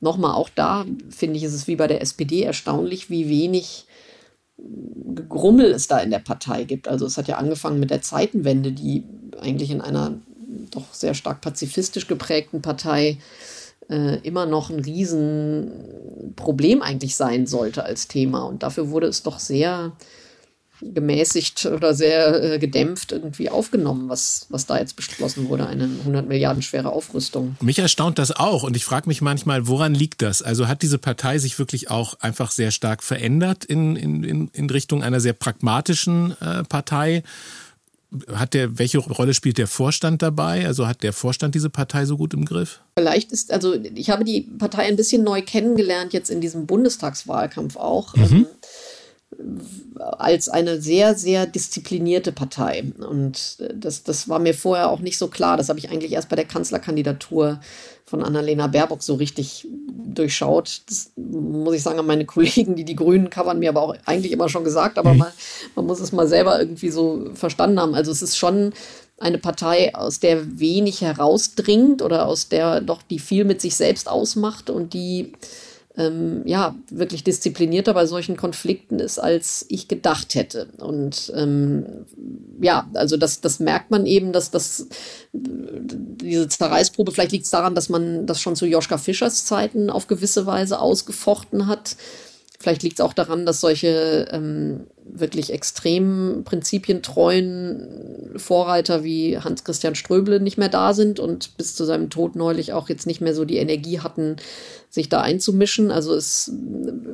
nochmal, 0.00 0.34
auch 0.34 0.50
da 0.54 0.84
finde 1.08 1.36
ich, 1.36 1.44
ist 1.44 1.54
es 1.54 1.68
wie 1.68 1.76
bei 1.76 1.86
der 1.86 2.02
SPD 2.02 2.42
erstaunlich, 2.42 3.10
wie 3.10 3.28
wenig 3.28 3.85
Grummel 5.28 5.72
es 5.72 5.86
da 5.86 5.98
in 5.98 6.10
der 6.10 6.18
Partei 6.18 6.64
gibt. 6.64 6.88
Also 6.88 7.06
es 7.06 7.18
hat 7.18 7.28
ja 7.28 7.36
angefangen 7.36 7.80
mit 7.80 7.90
der 7.90 8.02
Zeitenwende, 8.02 8.72
die 8.72 9.04
eigentlich 9.40 9.70
in 9.70 9.80
einer 9.80 10.18
doch 10.70 10.92
sehr 10.92 11.14
stark 11.14 11.40
pazifistisch 11.40 12.06
geprägten 12.06 12.62
Partei 12.62 13.18
äh, 13.90 14.18
immer 14.20 14.46
noch 14.46 14.70
ein 14.70 14.80
Riesenproblem 14.80 16.82
eigentlich 16.82 17.16
sein 17.16 17.46
sollte 17.46 17.84
als 17.84 18.08
Thema. 18.08 18.44
Und 18.44 18.62
dafür 18.62 18.90
wurde 18.90 19.06
es 19.06 19.22
doch 19.22 19.38
sehr 19.38 19.92
gemäßigt 20.80 21.66
oder 21.66 21.94
sehr 21.94 22.54
äh, 22.54 22.58
gedämpft 22.58 23.12
irgendwie 23.12 23.50
aufgenommen, 23.50 24.08
was, 24.08 24.46
was 24.48 24.66
da 24.66 24.78
jetzt 24.78 24.96
beschlossen 24.96 25.48
wurde, 25.48 25.66
eine 25.66 25.84
100 25.84 26.28
Milliarden 26.28 26.62
schwere 26.62 26.90
Aufrüstung. 26.90 27.56
Mich 27.60 27.78
erstaunt 27.78 28.18
das 28.18 28.32
auch 28.32 28.62
und 28.62 28.76
ich 28.76 28.84
frage 28.84 29.08
mich 29.08 29.22
manchmal, 29.22 29.66
woran 29.66 29.94
liegt 29.94 30.22
das? 30.22 30.42
Also 30.42 30.68
hat 30.68 30.82
diese 30.82 30.98
Partei 30.98 31.38
sich 31.38 31.58
wirklich 31.58 31.90
auch 31.90 32.14
einfach 32.20 32.50
sehr 32.50 32.70
stark 32.70 33.02
verändert 33.02 33.64
in, 33.64 33.96
in, 33.96 34.48
in 34.52 34.70
Richtung 34.70 35.02
einer 35.02 35.20
sehr 35.20 35.32
pragmatischen 35.32 36.36
äh, 36.40 36.64
Partei? 36.64 37.22
Hat 38.32 38.54
der, 38.54 38.78
welche 38.78 38.98
Rolle 38.98 39.34
spielt 39.34 39.58
der 39.58 39.66
Vorstand 39.66 40.22
dabei? 40.22 40.66
Also 40.66 40.86
hat 40.86 41.02
der 41.02 41.12
Vorstand 41.12 41.54
diese 41.54 41.70
Partei 41.70 42.06
so 42.06 42.16
gut 42.16 42.34
im 42.34 42.44
Griff? 42.44 42.80
Vielleicht 42.96 43.32
ist, 43.32 43.52
also 43.52 43.74
ich 43.74 44.10
habe 44.10 44.24
die 44.24 44.42
Partei 44.42 44.84
ein 44.84 44.96
bisschen 44.96 45.24
neu 45.24 45.42
kennengelernt, 45.42 46.12
jetzt 46.12 46.30
in 46.30 46.40
diesem 46.40 46.66
Bundestagswahlkampf 46.66 47.76
auch. 47.76 48.14
Mhm. 48.14 48.22
Ähm, 48.22 48.46
als 49.98 50.48
eine 50.48 50.80
sehr, 50.80 51.14
sehr 51.14 51.46
disziplinierte 51.46 52.32
Partei. 52.32 52.84
Und 52.98 53.58
das, 53.74 54.02
das 54.02 54.28
war 54.28 54.38
mir 54.38 54.54
vorher 54.54 54.90
auch 54.90 55.00
nicht 55.00 55.18
so 55.18 55.28
klar. 55.28 55.56
Das 55.56 55.68
habe 55.68 55.78
ich 55.78 55.90
eigentlich 55.90 56.12
erst 56.12 56.28
bei 56.28 56.36
der 56.36 56.44
Kanzlerkandidatur 56.44 57.60
von 58.04 58.22
Annalena 58.22 58.68
Baerbock 58.68 59.02
so 59.02 59.14
richtig 59.14 59.66
durchschaut. 59.88 60.82
Das 60.88 61.10
muss 61.16 61.74
ich 61.74 61.82
sagen 61.82 61.98
an 61.98 62.06
meine 62.06 62.24
Kollegen, 62.26 62.76
die 62.76 62.84
die 62.84 62.96
Grünen 62.96 63.30
covern, 63.30 63.58
mir 63.58 63.70
aber 63.70 63.82
auch 63.82 63.96
eigentlich 64.04 64.32
immer 64.32 64.48
schon 64.48 64.64
gesagt, 64.64 64.96
aber 64.96 65.12
mhm. 65.12 65.18
man, 65.18 65.32
man 65.74 65.86
muss 65.86 66.00
es 66.00 66.12
mal 66.12 66.28
selber 66.28 66.58
irgendwie 66.60 66.90
so 66.90 67.30
verstanden 67.34 67.80
haben. 67.80 67.94
Also 67.94 68.12
es 68.12 68.22
ist 68.22 68.36
schon 68.36 68.72
eine 69.18 69.38
Partei, 69.38 69.94
aus 69.94 70.20
der 70.20 70.60
wenig 70.60 71.00
herausdringt 71.00 72.02
oder 72.02 72.26
aus 72.26 72.48
der 72.48 72.80
doch 72.80 73.02
die 73.02 73.18
viel 73.18 73.44
mit 73.44 73.60
sich 73.60 73.74
selbst 73.74 74.08
ausmacht 74.08 74.68
und 74.70 74.92
die 74.92 75.32
ähm, 75.98 76.42
ja, 76.44 76.74
wirklich 76.90 77.24
disziplinierter 77.24 77.94
bei 77.94 78.06
solchen 78.06 78.36
Konflikten 78.36 78.98
ist, 78.98 79.18
als 79.18 79.64
ich 79.68 79.88
gedacht 79.88 80.34
hätte. 80.34 80.68
Und 80.78 81.32
ähm, 81.34 81.86
ja, 82.60 82.88
also 82.94 83.16
das, 83.16 83.40
das 83.40 83.60
merkt 83.60 83.90
man 83.90 84.04
eben, 84.04 84.32
dass 84.32 84.50
das 84.50 84.88
diese 85.32 86.48
Zerreißprobe, 86.48 87.12
vielleicht 87.12 87.32
liegt 87.32 87.44
es 87.46 87.50
daran, 87.50 87.74
dass 87.74 87.88
man 87.88 88.26
das 88.26 88.40
schon 88.40 88.56
zu 88.56 88.66
Joschka 88.66 88.98
Fischers 88.98 89.46
Zeiten 89.46 89.88
auf 89.88 90.06
gewisse 90.06 90.44
Weise 90.44 90.80
ausgefochten 90.80 91.66
hat. 91.66 91.96
Vielleicht 92.58 92.82
liegt 92.82 92.98
es 92.98 93.04
auch 93.04 93.12
daran, 93.12 93.44
dass 93.46 93.60
solche 93.60 94.28
ähm, 94.30 94.86
wirklich 95.04 95.52
extrem 95.52 96.42
prinzipientreuen 96.44 98.32
Vorreiter 98.36 99.04
wie 99.04 99.38
Hans-Christian 99.38 99.94
Ströbele 99.94 100.40
nicht 100.40 100.56
mehr 100.58 100.70
da 100.70 100.94
sind 100.94 101.20
und 101.20 101.56
bis 101.58 101.74
zu 101.74 101.84
seinem 101.84 102.08
Tod 102.10 102.34
neulich 102.34 102.72
auch 102.72 102.88
jetzt 102.88 103.06
nicht 103.06 103.20
mehr 103.20 103.34
so 103.34 103.44
die 103.44 103.58
Energie 103.58 104.00
hatten, 104.00 104.36
sich 104.96 105.08
da 105.08 105.20
einzumischen. 105.20 105.92
Also 105.92 106.14
es 106.14 106.52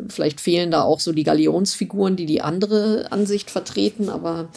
vielleicht 0.08 0.40
fehlen 0.40 0.70
da 0.70 0.82
auch 0.82 1.00
so 1.00 1.12
die 1.12 1.24
Galionsfiguren, 1.24 2.16
die 2.16 2.26
die 2.26 2.40
andere 2.40 3.12
Ansicht 3.12 3.50
vertreten, 3.50 4.08
aber 4.08 4.48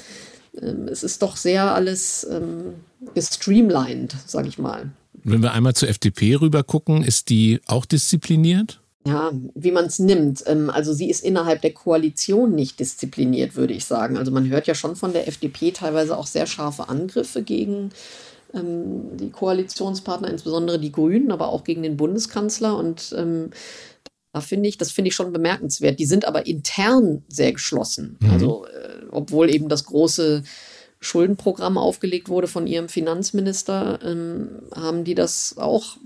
ähm, 0.61 0.87
es 0.87 1.03
ist 1.03 1.21
doch 1.21 1.35
sehr 1.35 1.75
alles 1.75 2.25
ähm, 2.31 2.75
gestreamlined, 3.13 4.15
sage 4.25 4.47
ich 4.47 4.57
mal. 4.57 4.91
Wenn 5.23 5.41
wir 5.41 5.53
einmal 5.53 5.73
zur 5.73 5.89
FDP 5.89 6.35
rüber 6.35 6.63
gucken, 6.63 7.03
ist 7.03 7.29
die 7.29 7.59
auch 7.65 7.85
diszipliniert? 7.85 8.79
ja, 9.07 9.31
wie 9.53 9.71
man 9.71 9.85
es 9.85 9.99
nimmt. 9.99 10.43
Ähm, 10.47 10.69
also 10.71 10.91
sie 10.91 11.09
ist 11.09 11.23
innerhalb 11.23 11.61
der 11.61 11.73
Koalition 11.73 12.55
nicht 12.55 12.79
diszipliniert, 12.79 13.55
würde 13.55 13.73
ich 13.73 13.85
sagen. 13.85 14.17
Also 14.17 14.31
man 14.31 14.49
hört 14.49 14.65
ja 14.65 14.73
schon 14.73 14.95
von 14.95 15.13
der 15.13 15.27
FDP 15.27 15.71
teilweise 15.71 16.17
auch 16.17 16.25
sehr 16.25 16.47
scharfe 16.47 16.89
Angriffe 16.89 17.43
gegen 17.43 17.91
ähm, 18.55 19.17
die 19.17 19.29
Koalitionspartner, 19.29 20.29
insbesondere 20.29 20.79
die 20.79 20.91
Grünen, 20.91 21.31
aber 21.31 21.49
auch 21.49 21.63
gegen 21.63 21.83
den 21.83 21.97
Bundeskanzler. 21.97 22.77
Und 22.77 23.13
ähm, 23.17 23.51
da 24.33 24.41
finde 24.41 24.67
ich, 24.67 24.77
das 24.77 24.91
finde 24.91 25.09
ich 25.09 25.15
schon 25.15 25.31
bemerkenswert. 25.31 25.99
Die 25.99 26.05
sind 26.05 26.25
aber 26.25 26.45
intern 26.45 27.23
sehr 27.27 27.53
geschlossen. 27.53 28.17
Mhm. 28.19 28.31
Also 28.31 28.65
äh, 28.65 29.05
obwohl 29.11 29.49
eben 29.49 29.69
das 29.69 29.85
große 29.85 30.43
Schuldenprogramm 31.05 31.77
aufgelegt 31.77 32.29
wurde 32.29 32.47
von 32.47 32.65
ihrem 32.65 32.89
Finanzminister, 32.89 33.99
ähm, 34.03 34.63
haben 34.73 35.03
die 35.03 35.13
das 35.13 35.55
auch 35.57 35.97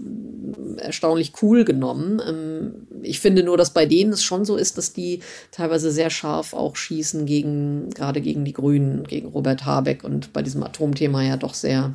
erstaunlich 0.76 1.32
cool 1.42 1.64
genommen. 1.64 2.22
Ähm, 2.28 2.88
ich 3.02 3.22
finde 3.22 3.44
nur, 3.44 3.56
dass 3.56 3.72
bei 3.72 3.86
denen 3.86 4.12
es 4.12 4.24
schon 4.24 4.44
so 4.44 4.58
ist, 4.58 4.78
dass 4.78 4.92
die 4.92 5.22
teilweise 5.52 5.92
sehr 5.92 6.10
scharf 6.10 6.54
auch 6.54 6.76
schießen 6.76 7.26
gegen, 7.26 7.92
gerade 7.92 8.20
gegen 8.20 8.44
die 8.44 8.52
Grünen, 8.52 9.06
gegen 9.06 9.30
Robert 9.30 9.66
Habeck 9.66 10.04
und 10.04 10.34
bei 10.34 10.42
diesem 10.42 10.64
Atomthema 10.64 11.24
ja 11.24 11.38
doch 11.38 11.54
sehr 11.54 11.94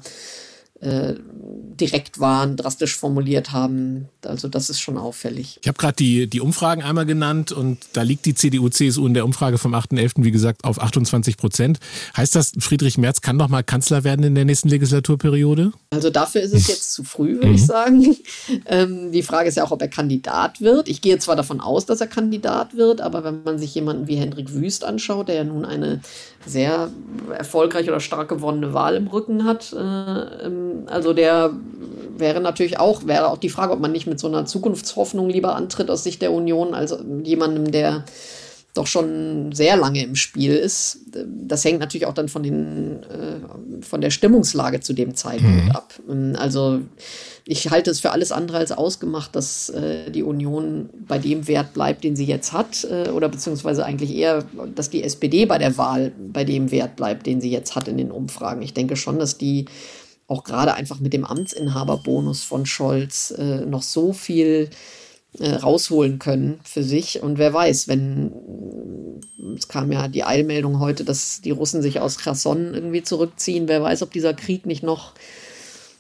äh, 0.81 1.15
direkt 1.81 2.21
waren, 2.21 2.57
drastisch 2.57 2.97
formuliert 2.97 3.53
haben. 3.53 4.09
Also 4.25 4.49
das 4.49 4.71
ist 4.71 4.81
schon 4.81 4.97
auffällig. 4.97 5.59
Ich 5.63 5.69
habe 5.69 5.79
gerade 5.79 5.97
die, 5.97 6.29
die 6.29 6.41
Umfragen 6.41 6.83
einmal 6.83 7.07
genannt 7.07 7.53
und 7.53 7.79
da 7.95 8.03
liegt 8.03 8.27
die 8.27 8.35
CDU, 8.35 8.69
CSU 8.69 9.07
in 9.07 9.15
der 9.15 9.25
Umfrage 9.25 9.59
vom 9.59 9.75
8.11., 9.75 10.25
wie 10.25 10.31
gesagt, 10.31 10.65
auf 10.65 10.81
28 10.81 11.37
Prozent. 11.37 11.79
Heißt 12.17 12.35
das, 12.35 12.53
Friedrich 12.59 12.99
Merz 12.99 13.21
kann 13.21 13.39
doch 13.39 13.49
mal 13.49 13.63
Kanzler 13.63 14.05
werden 14.05 14.25
in 14.25 14.35
der 14.35 14.45
nächsten 14.45 14.69
Legislaturperiode? 14.69 15.73
Also 15.91 16.11
dafür 16.11 16.43
ist 16.43 16.55
es 16.55 16.69
jetzt 16.69 16.93
zu 16.93 17.03
früh, 17.03 17.35
würde 17.35 17.51
ich 17.51 17.63
mhm. 17.63 17.67
sagen. 17.67 18.17
Ähm, 18.67 19.13
die 19.13 19.23
Frage 19.23 19.49
ist 19.49 19.57
ja 19.57 19.65
auch, 19.65 19.71
ob 19.71 19.83
er 19.83 19.89
Kandidat 19.89 20.61
wird. 20.61 20.89
Ich 20.89 21.01
gehe 21.01 21.19
zwar 21.19 21.37
davon 21.37 21.61
aus, 21.61 21.87
dass 21.87 22.01
er 22.01 22.07
Kandidat 22.07 22.77
wird, 22.77 23.01
aber 23.01 23.25
wenn 23.25 23.43
man 23.43 23.59
sich 23.59 23.75
jemanden 23.75 24.07
wie 24.07 24.17
Hendrik 24.17 24.53
Wüst 24.53 24.85
anschaut, 24.85 25.29
der 25.29 25.37
ja 25.37 25.45
nun 25.45 25.65
eine 25.65 26.01
sehr 26.47 26.91
erfolgreich 27.37 27.89
oder 27.89 28.01
stark 28.01 28.29
gewonnene 28.29 28.75
Wahl 28.75 28.97
im 28.97 29.07
Rücken 29.09 29.45
hat, 29.45 29.73
äh, 29.73 30.47
ähm, 30.73 30.87
also 30.87 31.13
der 31.13 31.53
wäre 32.17 32.41
natürlich 32.41 32.79
auch, 32.79 33.07
wäre 33.07 33.29
auch 33.29 33.39
die 33.39 33.49
Frage, 33.49 33.73
ob 33.73 33.81
man 33.81 33.93
nicht 33.93 34.07
mit 34.07 34.21
so 34.21 34.29
einer 34.29 34.47
Zukunftshoffnung 34.47 35.29
lieber 35.29 35.57
antritt 35.57 35.91
aus 35.91 36.05
Sicht 36.05 36.23
der 36.23 36.33
Union, 36.33 36.75
als 36.75 36.97
jemandem, 37.25 37.71
der 37.71 38.05
doch 38.75 38.89
schon 38.89 39.53
sehr 39.53 39.77
lange 39.77 40.03
im 40.03 40.17
Spiel 40.17 40.53
ist. 40.53 40.99
Das 41.27 41.65
hängt 41.65 41.79
natürlich 41.79 42.07
auch 42.07 42.15
dann 42.15 42.29
von, 42.29 42.43
den, 42.43 43.05
äh, 43.05 43.83
von 43.83 44.01
der 44.01 44.11
Stimmungslage 44.11 44.81
zu 44.81 44.93
dem 44.93 45.15
Zeitpunkt 45.15 45.67
mhm. 45.67 45.71
ab. 45.71 45.95
Also 46.37 46.81
ich 47.47 47.71
halte 47.71 47.93
es 47.93 48.01
für 48.01 48.11
alles 48.11 48.33
andere 48.33 48.59
als 48.59 48.73
ausgemacht, 48.73 49.37
dass 49.37 49.71
äh, 49.71 50.11
die 50.11 50.25
Union 50.25 50.91
bei 51.07 51.19
dem 51.19 51.47
Wert 51.47 51.73
bleibt, 51.73 52.03
den 52.03 52.17
sie 52.17 52.25
jetzt 52.25 52.53
hat, 52.53 52.85
äh, 52.85 53.11
oder 53.11 53.29
beziehungsweise 53.29 53.85
eigentlich 53.85 54.13
eher, 54.13 54.45
dass 54.75 54.91
die 54.91 55.05
SPD 55.05 55.47
bei 55.47 55.59
der 55.59 55.79
Wahl 55.79 56.11
bei 56.33 56.43
dem 56.43 56.73
Wert 56.73 56.97
bleibt, 56.97 57.27
den 57.27 57.41
sie 57.41 57.51
jetzt 57.51 57.77
hat 57.77 57.87
in 57.87 57.97
den 57.97 58.11
Umfragen. 58.11 58.61
Ich 58.63 58.75
denke 58.75 58.97
schon, 58.97 59.21
dass 59.21 59.39
die 59.39 59.67
auch 60.27 60.45
gerade 60.45 60.75
einfach 60.75 61.01
mit 61.01 61.13
dem 61.13 61.25
Amtsinhaberbonus 61.25 62.43
von 62.43 62.67
Scholz 62.67 63.33
äh, 63.37 63.67
noch 63.67 63.83
so 63.83 64.13
viel 64.13 64.71
äh, 65.39 65.51
rausholen 65.51 66.19
können 66.19 66.61
für 66.65 66.83
sich. 66.83 67.23
Und 67.23 67.39
wer 67.39 67.53
weiß, 67.53 67.89
wenn 67.89 68.33
es 69.57 69.69
kam 69.69 69.93
ja 69.93 70.09
die 70.09 70.25
Eilmeldung 70.25 70.81
heute, 70.81 71.05
dass 71.05 71.41
die 71.41 71.51
Russen 71.51 71.83
sich 71.83 72.01
aus 72.01 72.19
Cherson 72.19 72.75
irgendwie 72.75 73.03
zurückziehen, 73.03 73.69
wer 73.69 73.83
weiß, 73.83 74.03
ob 74.03 74.13
dieser 74.13 74.35
Krieg 74.35 74.67
nicht 74.67 74.83
noch 74.83 75.13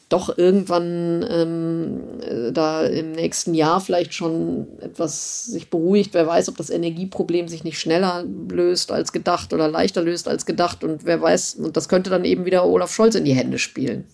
doch 0.08 0.36
irgendwann 0.36 1.24
ähm, 1.28 2.00
äh, 2.20 2.52
da 2.52 2.84
im 2.84 3.12
nächsten 3.12 3.54
Jahr 3.54 3.80
vielleicht 3.80 4.14
schon 4.14 4.66
etwas 4.80 5.44
sich 5.46 5.70
beruhigt. 5.70 6.14
Wer 6.14 6.26
weiß, 6.26 6.48
ob 6.48 6.56
das 6.56 6.70
Energieproblem 6.70 7.48
sich 7.48 7.64
nicht 7.64 7.78
schneller 7.78 8.24
löst 8.50 8.92
als 8.92 9.12
gedacht 9.12 9.52
oder 9.52 9.68
leichter 9.68 10.02
löst 10.02 10.28
als 10.28 10.46
gedacht. 10.46 10.84
Und 10.84 11.04
wer 11.04 11.20
weiß, 11.20 11.54
und 11.54 11.76
das 11.76 11.88
könnte 11.88 12.10
dann 12.10 12.24
eben 12.24 12.44
wieder 12.44 12.64
Olaf 12.66 12.92
Scholz 12.92 13.14
in 13.14 13.24
die 13.24 13.34
Hände 13.34 13.58
spielen. 13.58 14.04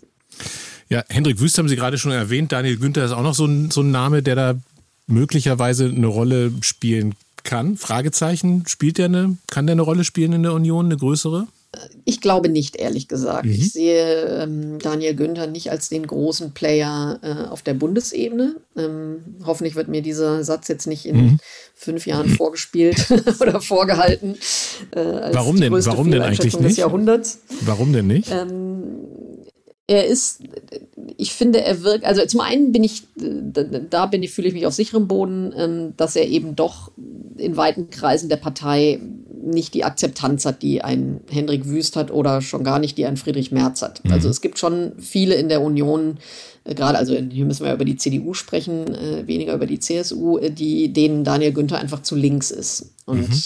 Ja, 0.88 1.04
Hendrik 1.08 1.40
Wüst 1.40 1.58
haben 1.58 1.68
Sie 1.68 1.76
gerade 1.76 1.98
schon 1.98 2.12
erwähnt. 2.12 2.52
Daniel 2.52 2.76
Günther 2.76 3.04
ist 3.04 3.12
auch 3.12 3.22
noch 3.22 3.34
so 3.34 3.46
ein, 3.46 3.70
so 3.70 3.82
ein 3.82 3.90
Name, 3.90 4.22
der 4.22 4.34
da 4.34 4.54
möglicherweise 5.06 5.86
eine 5.86 6.06
Rolle 6.06 6.52
spielen 6.62 7.14
kann. 7.42 7.76
Fragezeichen, 7.76 8.64
spielt 8.66 8.98
der 8.98 9.06
eine, 9.06 9.36
kann 9.48 9.66
der 9.66 9.74
eine 9.74 9.82
Rolle 9.82 10.04
spielen 10.04 10.32
in 10.32 10.42
der 10.42 10.52
Union, 10.52 10.86
eine 10.86 10.96
größere? 10.96 11.46
Ich 12.04 12.20
glaube 12.20 12.48
nicht, 12.48 12.76
ehrlich 12.76 13.06
gesagt. 13.06 13.44
Mhm. 13.44 13.52
Ich 13.52 13.72
sehe 13.72 14.42
ähm, 14.42 14.80
Daniel 14.80 15.14
Günther 15.14 15.46
nicht 15.46 15.70
als 15.70 15.88
den 15.88 16.04
großen 16.04 16.52
Player 16.52 17.20
äh, 17.22 17.48
auf 17.48 17.62
der 17.62 17.74
Bundesebene. 17.74 18.56
Ähm, 18.76 19.36
hoffentlich 19.46 19.76
wird 19.76 19.86
mir 19.86 20.02
dieser 20.02 20.42
Satz 20.42 20.66
jetzt 20.66 20.88
nicht 20.88 21.06
in 21.06 21.16
mhm. 21.16 21.38
fünf 21.74 22.06
Jahren 22.06 22.28
vorgespielt 22.28 23.06
oder 23.40 23.60
vorgehalten. 23.60 24.34
Äh, 24.90 25.30
Warum 25.32 25.60
denn? 25.60 25.72
Warum 25.72 26.10
denn 26.10 26.22
eigentlich 26.22 26.54
nicht? 26.54 26.70
Des 26.70 26.76
Jahrhunderts. 26.76 27.40
Warum 27.60 27.92
denn 27.92 28.08
nicht? 28.08 28.32
Ähm, 28.32 28.80
er 29.86 30.06
ist, 30.06 30.42
ich 31.16 31.32
finde, 31.32 31.62
er 31.62 31.82
wirkt, 31.82 32.04
also 32.04 32.24
zum 32.24 32.40
einen 32.40 32.70
bin 32.70 32.84
ich, 32.84 33.02
da 33.16 34.06
bin 34.06 34.22
ich, 34.22 34.30
fühle 34.30 34.46
ich 34.46 34.54
mich 34.54 34.66
auf 34.66 34.74
sicherem 34.74 35.08
Boden, 35.08 35.52
ähm, 35.56 35.94
dass 35.96 36.14
er 36.14 36.28
eben 36.28 36.54
doch 36.54 36.92
in 37.36 37.56
weiten 37.56 37.90
Kreisen 37.90 38.28
der 38.28 38.36
Partei 38.36 39.00
nicht 39.42 39.74
die 39.74 39.84
Akzeptanz 39.84 40.44
hat, 40.44 40.62
die 40.62 40.82
ein 40.82 41.20
Hendrik 41.30 41.66
Wüst 41.66 41.96
hat 41.96 42.10
oder 42.10 42.42
schon 42.42 42.64
gar 42.64 42.78
nicht 42.78 42.98
die 42.98 43.06
ein 43.06 43.16
Friedrich 43.16 43.52
Merz 43.52 43.82
hat. 43.82 44.04
Mhm. 44.04 44.12
Also 44.12 44.28
es 44.28 44.40
gibt 44.40 44.58
schon 44.58 44.92
viele 44.98 45.34
in 45.34 45.48
der 45.48 45.62
Union, 45.62 46.18
äh, 46.64 46.74
gerade, 46.74 46.98
also 46.98 47.14
hier 47.14 47.44
müssen 47.44 47.64
wir 47.64 47.72
über 47.72 47.84
die 47.84 47.96
CDU 47.96 48.34
sprechen, 48.34 48.94
äh, 48.94 49.26
weniger 49.26 49.54
über 49.54 49.66
die 49.66 49.80
CSU, 49.80 50.38
äh, 50.38 50.50
die, 50.50 50.92
denen 50.92 51.24
Daniel 51.24 51.52
Günther 51.52 51.78
einfach 51.78 52.02
zu 52.02 52.16
links 52.16 52.50
ist. 52.50 52.94
Und 53.06 53.28
mhm 53.28 53.36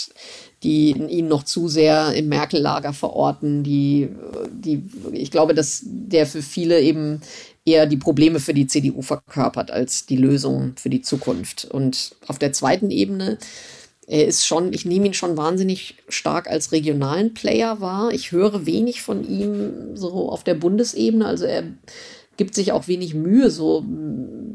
die 0.65 0.93
ihn 0.93 1.29
noch 1.29 1.43
zu 1.45 1.69
sehr 1.69 2.15
im 2.15 2.29
Merkel-Lager 2.29 2.95
verorten, 2.95 3.63
die, 3.63 4.09
die, 4.51 4.83
ich 5.13 5.31
glaube, 5.31 5.53
dass 5.53 5.83
der 5.85 6.27
für 6.27 6.41
viele 6.41 6.81
eben 6.81 7.21
eher 7.67 7.87
die 7.87 7.99
Probleme 7.99 8.41
für 8.41 8.55
die 8.55 8.67
CDU 8.67 9.03
verkörpert 9.03 9.71
als 9.71 10.07
die 10.07 10.17
Lösung 10.17 10.73
für 10.77 10.91
die 10.91 11.03
Zukunft. 11.03 11.67
Und 11.67 12.17
auf 12.27 12.39
der 12.39 12.53
zweiten 12.53 12.91
Ebene 12.91 13.39
er 14.07 14.27
ist 14.27 14.47
schon, 14.47 14.73
ich 14.73 14.85
nehme 14.85 15.07
ihn 15.07 15.15
schon 15.15 15.37
wahnsinnig 15.37 15.97
stark 16.09 16.49
als 16.49 16.73
regionalen 16.73 17.35
Player 17.35 17.81
wahr. 17.81 18.11
Ich 18.13 18.33
höre 18.33 18.67
wenig 18.67 19.03
von 19.03 19.27
ihm 19.27 19.97
so 19.97 20.31
auf 20.31 20.45
der 20.45 20.55
Bundesebene. 20.55 21.27
Also 21.27 21.47
er 21.47 21.65
gibt 22.37 22.55
sich 22.55 22.73
auch 22.73 22.89
wenig 22.89 23.15
Mühe, 23.15 23.51
so 23.51 23.85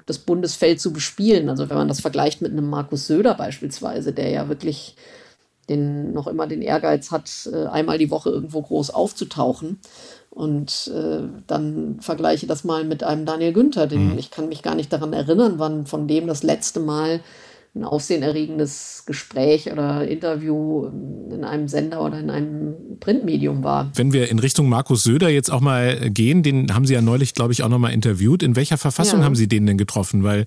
das 0.05 0.19
Bundesfeld 0.19 0.79
zu 0.79 0.93
bespielen. 0.93 1.49
Also 1.49 1.69
wenn 1.69 1.77
man 1.77 1.87
das 1.87 2.01
vergleicht 2.01 2.41
mit 2.41 2.51
einem 2.51 2.69
Markus 2.69 3.07
Söder 3.07 3.33
beispielsweise, 3.33 4.13
der 4.13 4.29
ja 4.29 4.49
wirklich 4.49 4.95
den, 5.69 6.13
noch 6.13 6.27
immer 6.27 6.47
den 6.47 6.61
Ehrgeiz 6.61 7.11
hat, 7.11 7.49
äh, 7.51 7.65
einmal 7.65 7.97
die 7.97 8.11
Woche 8.11 8.29
irgendwo 8.29 8.61
groß 8.61 8.89
aufzutauchen. 8.89 9.79
Und 10.29 10.91
äh, 10.93 11.21
dann 11.47 11.97
vergleiche 12.01 12.47
das 12.47 12.63
mal 12.63 12.83
mit 12.83 13.03
einem 13.03 13.25
Daniel 13.25 13.53
Günther, 13.53 13.87
den 13.87 14.13
mhm. 14.13 14.17
ich 14.17 14.31
kann 14.31 14.47
mich 14.47 14.61
gar 14.61 14.75
nicht 14.75 14.93
daran 14.93 15.13
erinnern, 15.13 15.55
wann 15.57 15.85
von 15.85 16.07
dem 16.07 16.27
das 16.27 16.43
letzte 16.43 16.79
Mal 16.79 17.21
ein 17.75 17.83
aufsehenerregendes 17.83 19.03
Gespräch 19.05 19.71
oder 19.71 20.07
Interview 20.07 20.87
in 21.31 21.43
einem 21.43 21.67
Sender 21.67 22.03
oder 22.03 22.19
in 22.19 22.31
einem 22.31 22.73
Printmedium 22.99 23.63
war. 23.63 23.91
Wenn 23.93 24.11
wir 24.11 24.29
in 24.29 24.39
Richtung 24.39 24.69
Markus 24.69 25.03
Söder 25.03 25.29
jetzt 25.29 25.51
auch 25.51 25.61
mal 25.61 26.09
gehen, 26.09 26.41
den 26.41 26.73
haben 26.73 26.87
Sie 26.87 26.95
ja 26.95 27.01
neulich, 27.01 27.35
glaube 27.35 27.53
ich, 27.53 27.61
auch 27.61 27.69
nochmal 27.69 27.93
interviewt. 27.93 28.41
In 28.41 28.55
welcher 28.55 28.77
Verfassung 28.77 29.19
ja. 29.19 29.25
haben 29.25 29.35
Sie 29.35 29.47
den 29.47 29.67
denn 29.67 29.77
getroffen? 29.77 30.23
Weil 30.23 30.45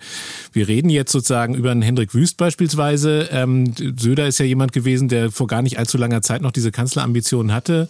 wir 0.52 0.66
reden 0.66 0.90
jetzt 0.90 1.12
sozusagen 1.12 1.54
über 1.54 1.70
einen 1.70 1.82
Hendrik 1.82 2.12
Wüst 2.12 2.38
beispielsweise. 2.38 3.28
Ähm, 3.30 3.72
Söder 3.96 4.26
ist 4.26 4.38
ja 4.38 4.44
jemand 4.44 4.72
gewesen, 4.72 5.08
der 5.08 5.30
vor 5.30 5.46
gar 5.46 5.62
nicht 5.62 5.78
allzu 5.78 5.98
langer 5.98 6.22
Zeit 6.22 6.42
noch 6.42 6.52
diese 6.52 6.72
Kanzlerambitionen 6.72 7.54
hatte. 7.54 7.88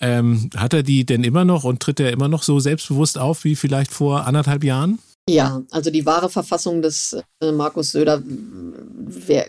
Ähm, 0.00 0.50
hat 0.56 0.72
er 0.72 0.84
die 0.84 1.04
denn 1.04 1.24
immer 1.24 1.44
noch 1.44 1.64
und 1.64 1.80
tritt 1.80 1.98
er 1.98 2.12
immer 2.12 2.28
noch 2.28 2.44
so 2.44 2.60
selbstbewusst 2.60 3.18
auf 3.18 3.42
wie 3.42 3.56
vielleicht 3.56 3.90
vor 3.90 4.26
anderthalb 4.26 4.62
Jahren? 4.62 5.00
Ja, 5.28 5.62
also 5.70 5.90
die 5.90 6.06
wahre 6.06 6.30
Verfassung 6.30 6.82
des 6.82 7.16
äh, 7.40 7.52
Markus 7.52 7.90
Söder 7.90 8.22
wer, 8.24 9.46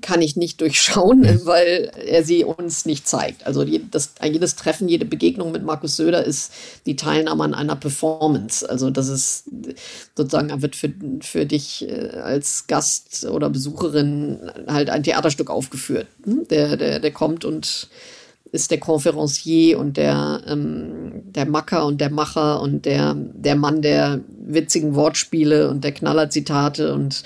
kann 0.00 0.22
ich 0.22 0.36
nicht 0.36 0.60
durchschauen, 0.60 1.20
mhm. 1.20 1.40
weil 1.44 1.90
er 2.04 2.24
sie 2.24 2.44
uns 2.44 2.86
nicht 2.86 3.06
zeigt. 3.06 3.46
Also 3.46 3.64
die, 3.64 3.88
das, 3.90 4.14
jedes 4.22 4.56
Treffen, 4.56 4.88
jede 4.88 5.04
Begegnung 5.04 5.52
mit 5.52 5.64
Markus 5.64 5.96
Söder 5.96 6.24
ist 6.24 6.52
die 6.86 6.96
Teilnahme 6.96 7.44
an 7.44 7.54
einer 7.54 7.76
Performance. 7.76 8.68
Also 8.68 8.90
das 8.90 9.08
ist 9.08 9.44
sozusagen, 10.16 10.50
er 10.50 10.62
wird 10.62 10.76
für, 10.76 10.92
für 11.20 11.46
dich 11.46 11.88
äh, 11.88 12.18
als 12.18 12.66
Gast 12.66 13.24
oder 13.24 13.50
Besucherin 13.50 14.50
halt 14.66 14.90
ein 14.90 15.02
Theaterstück 15.02 15.50
aufgeführt. 15.50 16.06
Hm? 16.24 16.46
Der, 16.48 16.76
der, 16.76 17.00
der 17.00 17.12
kommt 17.12 17.44
und 17.44 17.88
ist 18.52 18.70
der 18.70 18.78
Konferencier 18.78 19.78
und 19.78 19.96
der, 19.96 20.42
ähm, 20.46 21.22
der 21.24 21.46
Macker 21.46 21.86
und 21.86 22.00
der 22.00 22.10
Macher 22.10 22.60
und 22.60 22.84
der, 22.84 23.14
der 23.14 23.56
Mann 23.56 23.82
der 23.82 24.20
witzigen 24.28 24.94
Wortspiele 24.94 25.70
und 25.70 25.84
der 25.84 25.92
Knallerzitate 25.92 26.92
und 26.94 27.22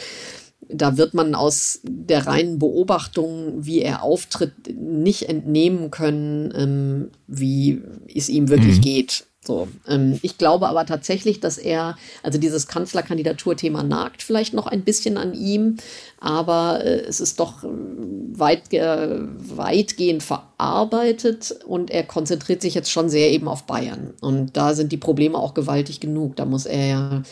da 0.68 0.96
wird 0.96 1.14
man 1.14 1.34
aus 1.34 1.80
der 1.82 2.26
reinen 2.26 2.58
Beobachtung, 2.58 3.64
wie 3.64 3.82
er 3.82 4.02
auftritt, 4.02 4.52
nicht 4.76 5.28
entnehmen 5.28 5.90
können, 5.90 6.52
ähm, 6.56 7.10
wie 7.26 7.82
es 8.12 8.28
ihm 8.28 8.48
wirklich 8.48 8.78
mhm. 8.78 8.82
geht. 8.82 9.26
So, 9.46 9.68
ähm, 9.87 10.18
ich 10.22 10.38
glaube 10.38 10.68
aber 10.68 10.87
tatsächlich, 10.87 11.40
dass 11.40 11.59
er, 11.59 11.96
also 12.22 12.38
dieses 12.38 12.66
Kanzlerkandidaturthema 12.66 13.83
nagt 13.83 14.22
vielleicht 14.22 14.54
noch 14.54 14.66
ein 14.66 14.83
bisschen 14.83 15.18
an 15.18 15.35
ihm, 15.35 15.76
aber 16.18 16.83
äh, 16.85 17.00
es 17.00 17.20
ist 17.20 17.40
doch 17.40 17.62
äh, 17.62 17.68
weit, 17.68 18.72
äh, 18.72 19.20
weitgehend 19.20 20.22
verarbeitet 20.22 21.57
und 21.66 21.90
er 21.90 22.04
konzentriert 22.04 22.62
sich 22.62 22.74
jetzt 22.74 22.90
schon 22.90 23.11
sehr 23.11 23.30
eben 23.33 23.48
auf 23.48 23.64
Bayern. 23.64 24.14
Und 24.20 24.57
da 24.57 24.74
sind 24.74 24.92
die 24.92 24.96
Probleme 24.96 25.38
auch 25.38 25.52
gewaltig 25.52 26.00
genug. 26.00 26.37
Da 26.37 26.46
muss 26.46 26.64
er 26.64 26.87
ja 26.87 27.22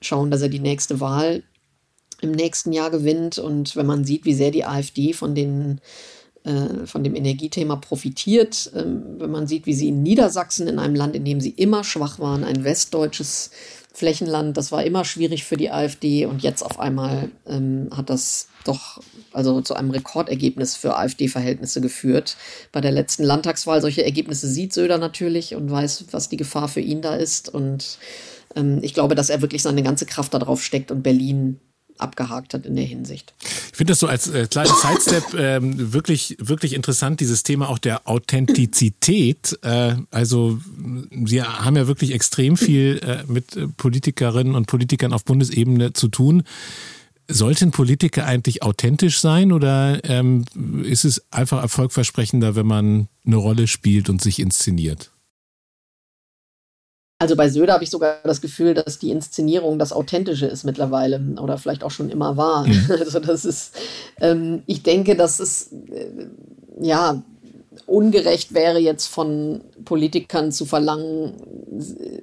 schauen, 0.00 0.30
dass 0.30 0.42
er 0.42 0.48
die 0.48 0.58
nächste 0.58 1.00
Wahl 1.00 1.44
im 2.20 2.32
nächsten 2.32 2.72
Jahr 2.72 2.90
gewinnt. 2.90 3.38
Und 3.38 3.76
wenn 3.76 3.86
man 3.86 4.04
sieht, 4.04 4.24
wie 4.24 4.34
sehr 4.34 4.50
die 4.50 4.64
AfD 4.64 5.12
von 5.12 5.34
den 5.34 5.80
äh, 6.44 6.86
von 6.86 7.02
dem 7.02 7.14
Energiethema 7.14 7.76
profitiert. 7.76 8.70
Ähm, 8.74 9.16
wenn 9.18 9.30
man 9.30 9.46
sieht, 9.46 9.66
wie 9.66 9.74
sie 9.74 9.88
in 9.88 10.02
Niedersachsen, 10.02 10.68
in 10.68 10.78
einem 10.78 10.94
Land, 10.94 11.16
in 11.16 11.24
dem 11.24 11.40
sie 11.40 11.50
immer 11.50 11.84
schwach 11.84 12.18
waren, 12.18 12.44
ein 12.44 12.64
westdeutsches 12.64 13.50
Flächenland, 13.94 14.56
das 14.56 14.72
war 14.72 14.84
immer 14.84 15.04
schwierig 15.04 15.44
für 15.44 15.56
die 15.56 15.70
AfD 15.70 16.26
und 16.26 16.42
jetzt 16.42 16.62
auf 16.62 16.80
einmal 16.80 17.30
ähm, 17.46 17.88
hat 17.92 18.10
das 18.10 18.48
doch 18.64 19.00
also 19.32 19.60
zu 19.60 19.74
einem 19.74 19.90
Rekordergebnis 19.90 20.76
für 20.76 20.96
AfD-Verhältnisse 20.96 21.80
geführt. 21.80 22.36
Bei 22.72 22.80
der 22.80 22.92
letzten 22.92 23.24
Landtagswahl 23.24 23.80
solche 23.80 24.04
Ergebnisse 24.04 24.48
sieht 24.48 24.72
Söder 24.72 24.98
natürlich 24.98 25.54
und 25.54 25.70
weiß, 25.70 26.06
was 26.10 26.28
die 26.28 26.36
Gefahr 26.36 26.68
für 26.68 26.80
ihn 26.80 27.02
da 27.02 27.14
ist. 27.14 27.48
Und 27.48 27.98
ähm, 28.54 28.80
ich 28.82 28.94
glaube, 28.94 29.14
dass 29.14 29.30
er 29.30 29.42
wirklich 29.42 29.62
seine 29.62 29.82
ganze 29.82 30.06
Kraft 30.06 30.34
darauf 30.34 30.62
steckt 30.62 30.90
und 30.90 31.02
Berlin 31.02 31.60
abgehakt 31.98 32.54
hat 32.54 32.66
in 32.66 32.76
der 32.76 32.84
Hinsicht. 32.84 33.34
Ich 33.42 33.76
finde 33.76 33.92
das 33.92 34.00
so 34.00 34.06
als 34.06 34.28
äh, 34.28 34.46
kleinen 34.46 34.72
Sidestep 34.82 35.34
ähm, 35.34 35.92
wirklich, 35.92 36.36
wirklich 36.40 36.74
interessant, 36.74 37.20
dieses 37.20 37.42
Thema 37.42 37.68
auch 37.68 37.78
der 37.78 38.08
Authentizität. 38.08 39.58
Äh, 39.62 39.96
also 40.10 40.58
Sie 41.24 41.42
haben 41.42 41.76
ja 41.76 41.86
wirklich 41.86 42.12
extrem 42.12 42.56
viel 42.56 43.00
äh, 43.02 43.30
mit 43.30 43.76
Politikerinnen 43.76 44.54
und 44.54 44.66
Politikern 44.66 45.12
auf 45.12 45.24
Bundesebene 45.24 45.92
zu 45.92 46.08
tun. 46.08 46.42
Sollten 47.26 47.70
Politiker 47.70 48.26
eigentlich 48.26 48.62
authentisch 48.62 49.18
sein 49.20 49.50
oder 49.50 50.04
ähm, 50.04 50.44
ist 50.82 51.06
es 51.06 51.24
einfach 51.32 51.62
erfolgversprechender, 51.62 52.54
wenn 52.54 52.66
man 52.66 53.08
eine 53.24 53.36
Rolle 53.36 53.66
spielt 53.66 54.10
und 54.10 54.20
sich 54.20 54.40
inszeniert? 54.40 55.13
Also 57.24 57.36
bei 57.36 57.48
Söder 57.48 57.72
habe 57.72 57.84
ich 57.84 57.88
sogar 57.88 58.18
das 58.22 58.42
Gefühl, 58.42 58.74
dass 58.74 58.98
die 58.98 59.10
Inszenierung 59.10 59.78
das 59.78 59.94
Authentische 59.94 60.44
ist 60.44 60.62
mittlerweile 60.62 61.18
oder 61.40 61.56
vielleicht 61.56 61.82
auch 61.82 61.90
schon 61.90 62.10
immer 62.10 62.36
war. 62.36 62.66
Mhm. 62.66 62.84
Also 63.00 63.18
das 63.18 63.46
ist, 63.46 63.74
ähm, 64.20 64.62
ich 64.66 64.82
denke, 64.82 65.16
dass 65.16 65.40
es 65.40 65.72
äh, 65.72 66.26
ja 66.82 67.22
ungerecht 67.86 68.52
wäre 68.52 68.78
jetzt 68.78 69.06
von 69.06 69.62
Politikern 69.86 70.52
zu 70.52 70.66
verlangen, 70.66 71.32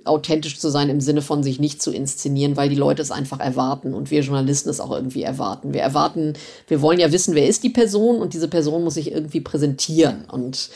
authentisch 0.06 0.60
zu 0.60 0.70
sein 0.70 0.90
im 0.90 1.02
Sinne 1.02 1.24
von 1.24 1.42
sich 1.42 1.60
nicht 1.60 1.82
zu 1.82 1.92
inszenieren, 1.92 2.56
weil 2.56 2.70
die 2.70 2.76
Leute 2.76 3.02
es 3.02 3.10
einfach 3.10 3.40
erwarten 3.40 3.96
und 3.96 4.12
wir 4.12 4.22
Journalisten 4.22 4.70
es 4.70 4.80
auch 4.80 4.92
irgendwie 4.92 5.24
erwarten. 5.24 5.74
Wir 5.74 5.82
erwarten, 5.82 6.34
wir 6.68 6.84
wollen 6.84 7.00
ja 7.00 7.12
wissen, 7.12 7.34
wer 7.34 7.48
ist 7.48 7.64
die 7.64 7.72
Person 7.72 8.22
und 8.22 8.36
diese 8.36 8.48
Person 8.48 8.84
muss 8.84 8.94
sich 8.94 9.12
irgendwie 9.12 9.42
präsentieren 9.42 10.26
und 10.32 10.70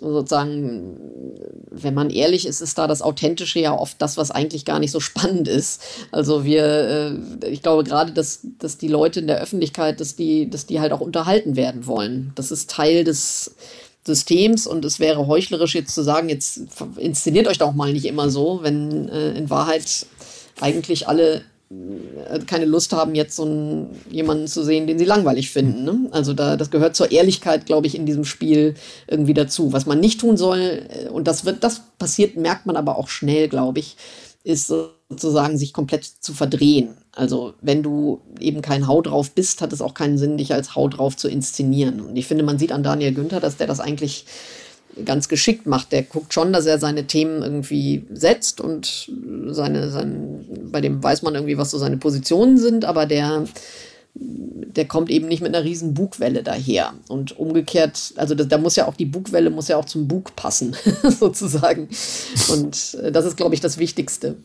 sozusagen, 0.00 0.96
wenn 1.70 1.94
man 1.94 2.10
ehrlich 2.10 2.46
ist, 2.46 2.60
ist 2.60 2.78
da 2.78 2.86
das 2.86 3.02
Authentische 3.02 3.60
ja 3.60 3.76
oft 3.76 4.00
das, 4.00 4.16
was 4.16 4.30
eigentlich 4.30 4.64
gar 4.64 4.78
nicht 4.78 4.90
so 4.90 5.00
spannend 5.00 5.48
ist. 5.48 5.82
Also 6.10 6.44
wir, 6.44 6.64
äh, 7.42 7.48
ich 7.48 7.62
glaube 7.62 7.84
gerade, 7.84 8.12
dass, 8.12 8.40
dass 8.58 8.78
die 8.78 8.88
Leute 8.88 9.20
in 9.20 9.26
der 9.26 9.40
Öffentlichkeit, 9.40 10.00
dass 10.00 10.16
die, 10.16 10.48
dass 10.48 10.66
die 10.66 10.80
halt 10.80 10.92
auch 10.92 11.00
unterhalten 11.00 11.56
werden 11.56 11.86
wollen. 11.86 12.32
Das 12.34 12.50
ist 12.50 12.70
Teil 12.70 13.04
des 13.04 13.54
Systems 14.04 14.66
und 14.66 14.84
es 14.84 14.98
wäre 14.98 15.26
heuchlerisch 15.26 15.74
jetzt 15.74 15.94
zu 15.94 16.02
sagen, 16.02 16.28
jetzt 16.28 16.62
inszeniert 16.96 17.46
euch 17.48 17.58
doch 17.58 17.74
mal 17.74 17.92
nicht 17.92 18.06
immer 18.06 18.30
so, 18.30 18.60
wenn 18.62 19.08
äh, 19.08 19.32
in 19.32 19.50
Wahrheit 19.50 20.06
eigentlich 20.60 21.06
alle 21.08 21.42
keine 22.46 22.64
Lust 22.64 22.92
haben, 22.92 23.14
jetzt 23.14 23.36
so 23.36 23.44
einen, 23.44 23.90
jemanden 24.10 24.48
zu 24.48 24.64
sehen, 24.64 24.88
den 24.88 24.98
sie 24.98 25.04
langweilig 25.04 25.50
finden. 25.50 25.84
Ne? 25.84 26.08
Also 26.10 26.32
da, 26.32 26.56
das 26.56 26.70
gehört 26.70 26.96
zur 26.96 27.12
Ehrlichkeit, 27.12 27.64
glaube 27.64 27.86
ich, 27.86 27.94
in 27.94 28.06
diesem 28.06 28.24
Spiel 28.24 28.74
irgendwie 29.06 29.34
dazu. 29.34 29.72
Was 29.72 29.86
man 29.86 30.00
nicht 30.00 30.20
tun 30.20 30.36
soll, 30.36 30.86
äh, 30.88 31.08
und 31.08 31.28
das 31.28 31.44
wird, 31.44 31.62
das 31.62 31.82
passiert, 31.98 32.36
merkt 32.36 32.66
man 32.66 32.76
aber 32.76 32.98
auch 32.98 33.08
schnell, 33.08 33.48
glaube 33.48 33.78
ich, 33.78 33.96
ist 34.42 34.66
sozusagen 34.66 35.58
sich 35.58 35.72
komplett 35.72 36.04
zu 36.04 36.34
verdrehen. 36.34 36.96
Also 37.12 37.54
wenn 37.60 37.84
du 37.84 38.20
eben 38.40 38.62
kein 38.62 38.88
Hau 38.88 39.00
drauf 39.00 39.30
bist, 39.32 39.60
hat 39.60 39.72
es 39.72 39.82
auch 39.82 39.94
keinen 39.94 40.18
Sinn, 40.18 40.38
dich 40.38 40.52
als 40.52 40.74
Hau 40.74 40.88
drauf 40.88 41.16
zu 41.16 41.28
inszenieren. 41.28 42.00
Und 42.00 42.16
ich 42.16 42.26
finde, 42.26 42.42
man 42.42 42.58
sieht 42.58 42.72
an 42.72 42.82
Daniel 42.82 43.14
Günther, 43.14 43.38
dass 43.38 43.58
der 43.58 43.66
das 43.68 43.80
eigentlich 43.80 44.24
ganz 45.04 45.28
geschickt 45.28 45.66
macht. 45.66 45.92
Der 45.92 46.02
guckt 46.02 46.34
schon, 46.34 46.52
dass 46.52 46.66
er 46.66 46.78
seine 46.78 47.06
Themen 47.06 47.42
irgendwie 47.42 48.04
setzt 48.12 48.60
und 48.60 49.10
seine, 49.48 49.90
sein, 49.90 50.44
bei 50.70 50.80
dem 50.80 51.02
weiß 51.02 51.22
man 51.22 51.34
irgendwie, 51.34 51.58
was 51.58 51.70
so 51.70 51.78
seine 51.78 51.96
Positionen 51.96 52.58
sind, 52.58 52.84
aber 52.84 53.06
der 53.06 53.44
der 54.14 54.86
kommt 54.86 55.10
eben 55.10 55.28
nicht 55.28 55.42
mit 55.42 55.54
einer 55.54 55.64
riesen 55.64 55.94
Bugwelle 55.94 56.42
daher. 56.42 56.94
Und 57.08 57.38
umgekehrt, 57.38 58.12
also 58.16 58.34
da, 58.34 58.44
da 58.44 58.58
muss 58.58 58.76
ja 58.76 58.86
auch 58.86 58.94
die 58.94 59.04
Bugwelle 59.04 59.50
muss 59.50 59.68
ja 59.68 59.76
auch 59.76 59.84
zum 59.84 60.08
Bug 60.08 60.34
passen, 60.36 60.76
sozusagen. 61.20 61.88
Und 62.48 62.96
äh, 63.02 63.12
das 63.12 63.24
ist, 63.24 63.36
glaube 63.36 63.54
ich, 63.54 63.60
das 63.60 63.78
Wichtigste. 63.78 64.36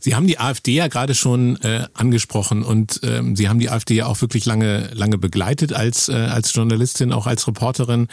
Sie 0.00 0.14
haben 0.14 0.26
die 0.26 0.38
AfD 0.38 0.74
ja 0.74 0.88
gerade 0.88 1.14
schon 1.14 1.56
äh, 1.62 1.86
angesprochen 1.94 2.62
und 2.62 3.00
ähm, 3.02 3.36
Sie 3.36 3.48
haben 3.48 3.58
die 3.58 3.70
AfD 3.70 3.94
ja 3.94 4.06
auch 4.06 4.20
wirklich 4.20 4.46
lange, 4.46 4.90
lange 4.94 5.18
begleitet 5.18 5.72
als, 5.72 6.08
äh, 6.08 6.12
als 6.12 6.54
Journalistin, 6.54 7.12
auch 7.12 7.26
als 7.26 7.46
Reporterin. 7.46 8.08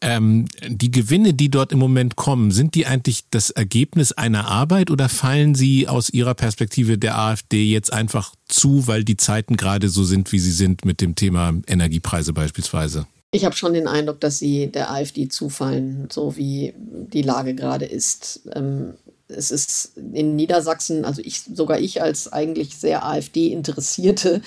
Ähm, 0.00 0.46
die 0.66 0.90
Gewinne, 0.90 1.34
die 1.34 1.50
dort 1.50 1.72
im 1.72 1.78
Moment 1.78 2.16
kommen, 2.16 2.50
sind 2.50 2.74
die 2.74 2.86
eigentlich 2.86 3.24
das 3.30 3.50
Ergebnis 3.50 4.12
einer 4.12 4.46
Arbeit 4.46 4.90
oder 4.90 5.08
fallen 5.08 5.54
sie 5.54 5.88
aus 5.88 6.10
Ihrer 6.10 6.34
Perspektive 6.34 6.98
der 6.98 7.18
AfD 7.18 7.64
jetzt 7.64 7.92
einfach 7.92 8.34
zu, 8.46 8.86
weil 8.86 9.04
die 9.04 9.16
Zeiten 9.16 9.56
gerade 9.56 9.88
so 9.88 10.04
sind, 10.04 10.32
wie 10.34 10.40
sie 10.40 10.50
sind 10.50 10.84
mit 10.84 11.00
dem 11.00 11.14
Thema 11.14 11.54
Energiepreise 11.68 12.32
beispielsweise? 12.32 13.06
Ich 13.30 13.44
habe 13.44 13.54
schon 13.54 13.72
den 13.72 13.86
Eindruck, 13.86 14.20
dass 14.20 14.40
sie 14.40 14.66
der 14.66 14.90
AfD 14.90 15.28
zufallen, 15.28 16.08
so 16.10 16.36
wie 16.36 16.74
die 16.76 17.22
Lage 17.22 17.54
gerade 17.54 17.84
ist. 17.84 18.40
Ähm, 18.52 18.94
es 19.28 19.52
ist 19.52 19.96
in 19.96 20.34
Niedersachsen, 20.34 21.04
also 21.04 21.22
ich, 21.24 21.42
sogar 21.42 21.78
ich 21.78 22.02
als 22.02 22.32
eigentlich 22.32 22.76
sehr 22.76 23.04
AfD-Interessierte, 23.04 24.42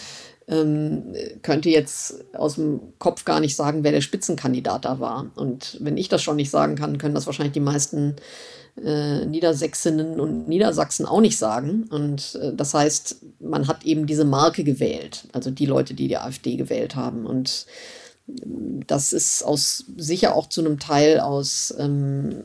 ähm, 0.49 1.13
könnte 1.41 1.69
jetzt 1.69 2.25
aus 2.33 2.55
dem 2.55 2.81
Kopf 2.99 3.23
gar 3.23 3.39
nicht 3.39 3.55
sagen, 3.55 3.85
wer 3.85 3.93
der 3.93 4.01
Spitzenkandidat 4.01 4.83
da 4.83 4.99
war. 4.99 5.31
Und 5.35 5.77
wenn 5.79 5.95
ich 5.95 6.09
das 6.09 6.21
schon 6.21 6.35
nicht 6.35 6.49
sagen 6.49 6.75
kann, 6.75 6.97
können 6.97 7.15
das 7.15 7.27
wahrscheinlich 7.27 7.53
die 7.53 7.61
meisten 7.61 8.17
äh, 8.83 9.25
Niedersächsinnen 9.25 10.19
und 10.19 10.47
Niedersachsen 10.47 11.05
auch 11.05 11.21
nicht 11.21 11.37
sagen. 11.37 11.87
Und 11.89 12.37
äh, 12.41 12.53
das 12.53 12.73
heißt, 12.73 13.17
man 13.39 13.67
hat 13.67 13.85
eben 13.85 14.05
diese 14.05 14.25
Marke 14.25 14.63
gewählt, 14.63 15.27
also 15.33 15.51
die 15.51 15.65
Leute, 15.65 15.93
die 15.93 16.07
die 16.07 16.17
AfD 16.17 16.55
gewählt 16.55 16.95
haben. 16.95 17.25
Und 17.25 17.65
das 18.87 19.13
ist 19.13 19.41
aus, 19.43 19.85
sicher 19.95 20.35
auch 20.35 20.49
zu 20.49 20.59
einem 20.59 20.79
Teil 20.79 21.21
aus 21.21 21.73
ähm, 21.79 22.43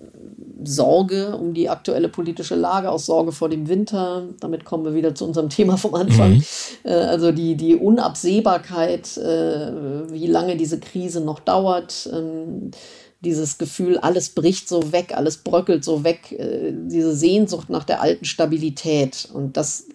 Sorge 0.62 1.36
um 1.36 1.54
die 1.54 1.68
aktuelle 1.68 2.08
politische 2.08 2.54
Lage, 2.54 2.88
aus 2.88 3.06
Sorge 3.06 3.32
vor 3.32 3.48
dem 3.48 3.68
Winter. 3.68 4.28
Damit 4.38 4.64
kommen 4.64 4.84
wir 4.84 4.94
wieder 4.94 5.14
zu 5.14 5.24
unserem 5.24 5.48
Thema 5.48 5.76
vom 5.76 5.94
Anfang. 5.94 6.34
Mhm. 6.34 6.44
Äh, 6.84 6.92
also 6.92 7.32
die, 7.32 7.56
die 7.56 7.74
Unabsehbarkeit, 7.74 9.16
äh, 9.16 10.12
wie 10.12 10.28
lange 10.28 10.56
diese 10.56 10.78
Krise 10.78 11.20
noch 11.20 11.40
dauert. 11.40 12.08
Ähm, 12.12 12.70
dieses 13.24 13.58
Gefühl, 13.58 13.98
alles 13.98 14.30
bricht 14.30 14.68
so 14.68 14.92
weg, 14.92 15.16
alles 15.16 15.38
bröckelt 15.38 15.84
so 15.84 16.04
weg, 16.04 16.32
äh, 16.32 16.72
diese 16.72 17.14
Sehnsucht 17.14 17.70
nach 17.70 17.84
der 17.84 18.00
alten 18.00 18.24
Stabilität. 18.24 19.28
Und 19.32 19.56
das 19.56 19.86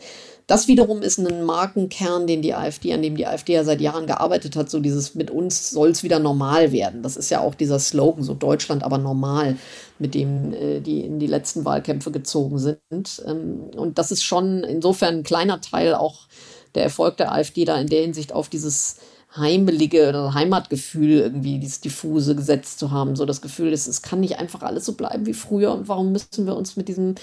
das 0.48 0.70
wiederum 0.70 1.02
ist 1.02 1.18
ein 1.18 1.44
Markenkern, 1.44 2.26
den 2.26 2.42
die 2.42 2.54
AfD, 2.54 2.94
an 2.94 3.02
dem 3.02 3.18
die 3.18 3.28
AfD 3.28 3.54
ja 3.54 3.66
seit 3.66 3.82
Jahren 3.82 4.08
gearbeitet 4.08 4.56
hat, 4.56 4.70
so 4.70 4.80
dieses 4.80 5.14
mit 5.14 5.30
uns 5.30 5.72
soll 5.72 5.90
es 5.90 6.04
wieder 6.04 6.20
normal 6.20 6.72
werden. 6.72 7.04
Das 7.04 7.18
ist 7.18 7.30
ja 7.30 7.42
auch 7.42 7.54
dieser 7.54 7.80
Slogan, 7.80 8.24
so 8.24 8.34
Deutschland 8.34 8.84
aber 8.84 8.98
normal, 8.98 9.58
mit 10.00 10.16
dem 10.16 10.54
äh, 10.54 10.80
die 10.80 11.02
in 11.02 11.20
die 11.20 11.28
letzten 11.28 11.66
Wahlkämpfe 11.66 12.12
gezogen 12.12 12.60
sind. 12.60 12.80
Ähm, 13.26 13.72
und 13.76 13.98
das 13.98 14.12
ist 14.12 14.24
schon 14.24 14.64
insofern 14.64 15.16
ein 15.16 15.24
kleiner 15.24 15.60
Teil 15.60 15.94
auch 15.94 16.28
der 16.76 16.84
Erfolg 16.84 17.18
der 17.18 17.34
AfD 17.34 17.66
da 17.66 17.78
in 17.78 17.88
der 17.88 18.02
Hinsicht 18.02 18.32
auf 18.32 18.48
dieses 18.48 19.00
heimelige 19.38 20.10
oder 20.10 20.34
Heimatgefühl 20.34 21.20
irgendwie, 21.20 21.60
dieses 21.60 21.82
diffuse 21.82 22.36
gesetzt 22.36 22.80
zu 22.80 22.92
haben. 22.92 23.16
So 23.16 23.26
das 23.26 23.42
Gefühl, 23.42 23.74
es, 23.74 23.88
es 23.88 24.02
kann 24.02 24.20
nicht 24.20 24.40
einfach 24.40 24.62
alles 24.62 24.86
so 24.86 24.94
bleiben 24.94 25.26
wie 25.26 25.34
früher 25.34 25.74
und 25.74 25.88
warum 25.88 26.12
müssen 26.12 26.46
wir 26.46 26.56
uns 26.56 26.76
mit 26.76 26.88
diesem 26.88 27.16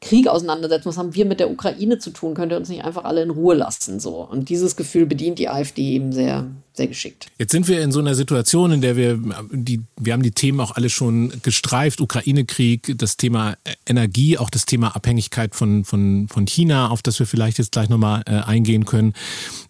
Krieg 0.00 0.28
auseinandersetzen. 0.28 0.88
Was 0.88 0.98
haben 0.98 1.14
wir 1.14 1.24
mit 1.24 1.40
der 1.40 1.50
Ukraine 1.50 1.98
zu 1.98 2.10
tun? 2.10 2.34
Könnt 2.34 2.52
ihr 2.52 2.58
uns 2.58 2.68
nicht 2.68 2.84
einfach 2.84 3.04
alle 3.04 3.22
in 3.22 3.30
Ruhe 3.30 3.54
lassen? 3.54 3.98
So. 4.00 4.16
Und 4.20 4.48
dieses 4.48 4.76
Gefühl 4.76 5.06
bedient 5.06 5.38
die 5.38 5.48
AfD 5.48 5.92
eben 5.92 6.12
sehr, 6.12 6.46
sehr 6.76 6.86
geschickt. 6.86 7.26
Jetzt 7.38 7.52
sind 7.52 7.68
wir 7.68 7.82
in 7.82 7.92
so 7.92 8.00
einer 8.00 8.14
Situation, 8.14 8.72
in 8.72 8.80
der 8.80 8.96
wir 8.96 9.18
die, 9.50 9.80
wir 9.98 10.12
haben 10.12 10.22
die 10.22 10.32
Themen 10.32 10.60
auch 10.60 10.72
alle 10.72 10.90
schon 10.90 11.32
gestreift. 11.42 12.00
Ukraine-Krieg, 12.00 12.94
das 12.98 13.16
Thema 13.16 13.56
Energie, 13.86 14.38
auch 14.38 14.50
das 14.50 14.66
Thema 14.66 14.94
Abhängigkeit 14.94 15.54
von, 15.54 15.84
von, 15.84 16.28
von 16.28 16.46
China, 16.46 16.90
auf 16.90 17.02
das 17.02 17.18
wir 17.18 17.26
vielleicht 17.26 17.58
jetzt 17.58 17.72
gleich 17.72 17.88
nochmal 17.88 18.22
äh, 18.26 18.32
eingehen 18.32 18.84
können. 18.84 19.14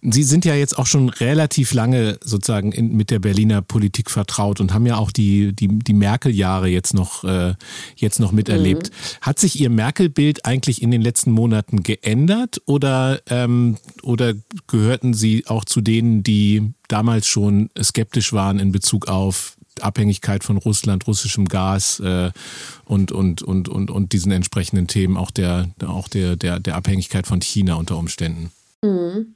Sie 0.02 0.22
sind 0.22 0.44
ja 0.44 0.54
jetzt 0.54 0.78
auch 0.78 0.86
schon 0.86 1.08
relativ 1.08 1.72
lange 1.72 2.18
sozusagen 2.22 2.72
in, 2.72 2.96
mit 2.96 3.10
der 3.10 3.18
Berliner 3.18 3.62
Politik 3.62 4.10
vertraut 4.10 4.60
und 4.60 4.72
haben 4.72 4.86
ja 4.86 4.96
auch 4.96 5.10
die, 5.10 5.52
die, 5.52 5.68
die 5.68 5.94
Merkel-Jahre 5.94 6.68
jetzt 6.68 6.94
noch, 6.94 7.24
äh, 7.24 7.54
jetzt 7.96 8.20
noch 8.20 8.32
miterlebt. 8.32 8.90
Mhm. 8.90 9.20
Hat 9.20 9.38
sich 9.38 9.60
Ihr 9.60 9.70
Merkel-Bild 9.70 10.44
eigentlich 10.44 10.82
in 10.82 10.90
den 10.90 11.02
letzten 11.02 11.30
Monaten 11.30 11.82
geändert 11.82 12.60
oder, 12.66 13.20
ähm, 13.28 13.76
oder 14.02 14.34
gehörten 14.66 15.14
Sie 15.14 15.46
auch 15.46 15.64
zu 15.64 15.80
denen, 15.80 16.22
die 16.22 16.72
damals 16.88 17.26
schon 17.26 17.70
skeptisch 17.80 18.32
waren 18.32 18.58
in 18.58 18.72
Bezug 18.72 19.08
auf 19.08 19.56
Abhängigkeit 19.80 20.42
von 20.42 20.56
Russland, 20.56 21.06
russischem 21.06 21.46
Gas 21.46 22.00
äh, 22.00 22.30
und, 22.84 23.12
und, 23.12 23.42
und, 23.42 23.68
und, 23.68 23.90
und 23.90 24.12
diesen 24.12 24.32
entsprechenden 24.32 24.86
Themen, 24.86 25.16
auch 25.16 25.30
der, 25.30 25.68
auch 25.86 26.08
der, 26.08 26.36
der, 26.36 26.60
der 26.60 26.76
Abhängigkeit 26.76 27.26
von 27.26 27.40
China 27.40 27.74
unter 27.74 27.98
Umständen. 27.98 28.52
Mhm. 28.82 29.34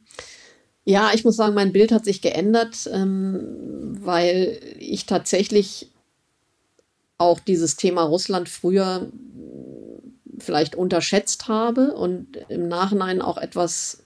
Ja, 0.85 1.11
ich 1.15 1.25
muss 1.25 1.37
sagen, 1.37 1.55
mein 1.55 1.73
Bild 1.73 1.93
hat 1.93 2.05
sich 2.05 2.23
geändert, 2.23 2.89
ähm, 2.93 3.99
weil 4.01 4.61
ich 4.79 5.07
tatsächlich 5.07 5.91
auch 7.19 7.39
dieses 7.39 7.77
Thema 7.77 8.03
Russland 8.03 8.49
früher 8.49 9.09
vielleicht 10.39 10.75
unterschätzt 10.75 11.49
habe 11.49 11.93
und 11.93 12.39
im 12.49 12.67
Nachhinein 12.69 13.21
auch 13.21 13.37
etwas 13.37 14.05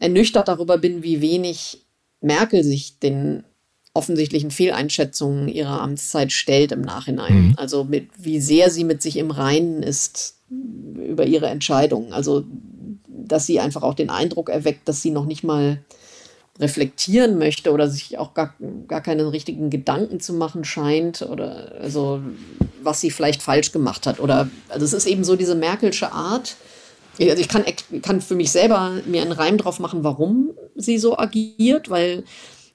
ernüchtert 0.00 0.48
darüber 0.48 0.78
bin, 0.78 1.02
wie 1.02 1.20
wenig 1.20 1.81
Merkel 2.22 2.64
sich 2.64 2.98
den 2.98 3.44
offensichtlichen 3.94 4.50
Fehleinschätzungen 4.50 5.48
ihrer 5.48 5.80
Amtszeit 5.80 6.32
stellt 6.32 6.72
im 6.72 6.80
Nachhinein. 6.80 7.48
Mhm. 7.48 7.54
Also 7.56 7.84
mit, 7.84 8.08
wie 8.16 8.40
sehr 8.40 8.70
sie 8.70 8.84
mit 8.84 9.02
sich 9.02 9.18
im 9.18 9.30
Reinen 9.30 9.82
ist 9.82 10.36
über 10.50 11.26
ihre 11.26 11.48
Entscheidungen. 11.48 12.12
Also, 12.12 12.44
dass 13.06 13.46
sie 13.46 13.60
einfach 13.60 13.82
auch 13.82 13.94
den 13.94 14.10
Eindruck 14.10 14.48
erweckt, 14.48 14.88
dass 14.88 15.02
sie 15.02 15.10
noch 15.10 15.26
nicht 15.26 15.44
mal 15.44 15.78
reflektieren 16.58 17.38
möchte 17.38 17.72
oder 17.72 17.88
sich 17.88 18.18
auch 18.18 18.34
gar, 18.34 18.54
gar 18.86 19.00
keinen 19.00 19.26
richtigen 19.26 19.70
Gedanken 19.70 20.20
zu 20.20 20.34
machen 20.34 20.64
scheint 20.64 21.22
oder 21.22 21.72
also 21.80 22.20
was 22.82 23.00
sie 23.00 23.10
vielleicht 23.10 23.42
falsch 23.42 23.72
gemacht 23.72 24.06
hat 24.06 24.20
oder 24.20 24.50
also 24.68 24.84
es 24.84 24.92
ist 24.92 25.06
eben 25.06 25.24
so 25.24 25.34
diese 25.34 25.54
Merkelsche 25.54 26.12
Art, 26.12 26.56
also 27.18 27.40
ich 27.40 27.48
kann, 27.48 27.64
kann 28.02 28.20
für 28.20 28.34
mich 28.34 28.50
selber 28.50 28.92
mir 29.06 29.22
einen 29.22 29.32
Reim 29.32 29.56
drauf 29.56 29.78
machen, 29.78 30.04
warum 30.04 30.50
sie 30.74 30.98
so 30.98 31.18
agiert, 31.18 31.90
weil 31.90 32.24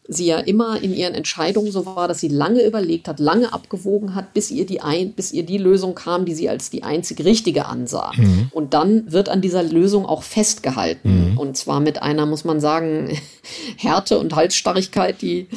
sie 0.08 0.26
ja 0.26 0.40
immer 0.40 0.82
in 0.82 0.94
ihren 0.94 1.14
Entscheidungen 1.14 1.72
so 1.72 1.86
war, 1.86 2.08
dass 2.08 2.20
sie 2.20 2.30
lange 2.30 2.66
überlegt 2.66 3.08
hat, 3.08 3.20
lange 3.20 3.52
abgewogen 3.52 4.16
hat, 4.16 4.34
bis 4.34 4.52
ihr 4.52 4.66
die, 4.66 4.82
ein, 4.82 5.14
bis 5.14 5.34
ihr 5.34 5.44
die 5.44 5.58
Lösung 5.58 5.96
kam, 5.96 6.26
die 6.26 6.34
sie 6.34 6.50
als 6.50 6.70
die 6.70 6.84
einzig 6.84 7.24
richtige 7.26 7.66
ansah. 7.66 8.12
Mhm. 8.16 8.48
Und 8.52 8.74
dann 8.74 9.12
wird 9.12 9.30
an 9.30 9.42
dieser 9.42 9.64
Lösung 9.64 10.06
auch 10.06 10.24
festgehalten. 10.24 11.32
Mhm. 11.32 11.38
Und 11.38 11.58
zwar 11.58 11.80
mit 11.80 12.02
einer, 12.02 12.26
muss 12.26 12.46
man 12.46 12.60
sagen, 12.60 13.18
Härte 13.78 14.18
und 14.18 14.36
Halsstarrigkeit, 14.36 15.22
die 15.22 15.48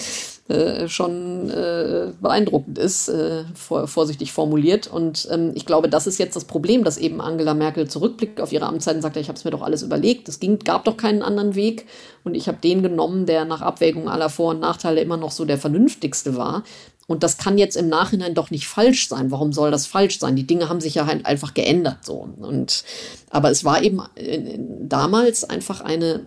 äh, 0.50 0.88
schon 0.88 1.48
äh, 1.48 2.12
beeindruckend 2.20 2.76
ist, 2.76 3.08
äh, 3.08 3.44
vor, 3.54 3.86
vorsichtig 3.86 4.32
formuliert. 4.32 4.88
Und 4.88 5.28
ähm, 5.30 5.52
ich 5.54 5.64
glaube, 5.64 5.88
das 5.88 6.06
ist 6.08 6.18
jetzt 6.18 6.34
das 6.34 6.44
Problem, 6.44 6.82
dass 6.82 6.98
eben 6.98 7.20
Angela 7.20 7.54
Merkel 7.54 7.88
zurückblickt 7.88 8.40
auf 8.40 8.52
ihre 8.52 8.66
Amtszeit 8.66 8.96
und 8.96 9.02
sagt, 9.02 9.16
ich 9.16 9.28
habe 9.28 9.38
es 9.38 9.44
mir 9.44 9.52
doch 9.52 9.62
alles 9.62 9.82
überlegt. 9.82 10.28
Es 10.28 10.40
ging, 10.40 10.58
gab 10.58 10.84
doch 10.84 10.96
keinen 10.96 11.22
anderen 11.22 11.54
Weg. 11.54 11.86
Und 12.24 12.34
ich 12.34 12.48
habe 12.48 12.58
den 12.62 12.82
genommen, 12.82 13.26
der 13.26 13.44
nach 13.44 13.60
Abwägung 13.60 14.08
aller 14.08 14.28
Vor- 14.28 14.50
und 14.50 14.60
Nachteile 14.60 15.00
immer 15.00 15.16
noch 15.16 15.30
so 15.30 15.44
der 15.44 15.58
vernünftigste 15.58 16.36
war. 16.36 16.64
Und 17.06 17.22
das 17.22 17.38
kann 17.38 17.56
jetzt 17.56 17.76
im 17.76 17.88
Nachhinein 17.88 18.34
doch 18.34 18.50
nicht 18.50 18.66
falsch 18.66 19.08
sein. 19.08 19.30
Warum 19.30 19.52
soll 19.52 19.70
das 19.70 19.86
falsch 19.86 20.18
sein? 20.18 20.36
Die 20.36 20.46
Dinge 20.46 20.68
haben 20.68 20.80
sich 20.80 20.96
ja 20.96 21.06
halt 21.06 21.26
einfach 21.26 21.54
geändert 21.54 22.04
so. 22.04 22.28
Und 22.38 22.84
aber 23.30 23.50
es 23.50 23.64
war 23.64 23.82
eben 23.82 24.00
äh, 24.16 24.58
damals 24.80 25.48
einfach 25.48 25.80
eine 25.80 26.26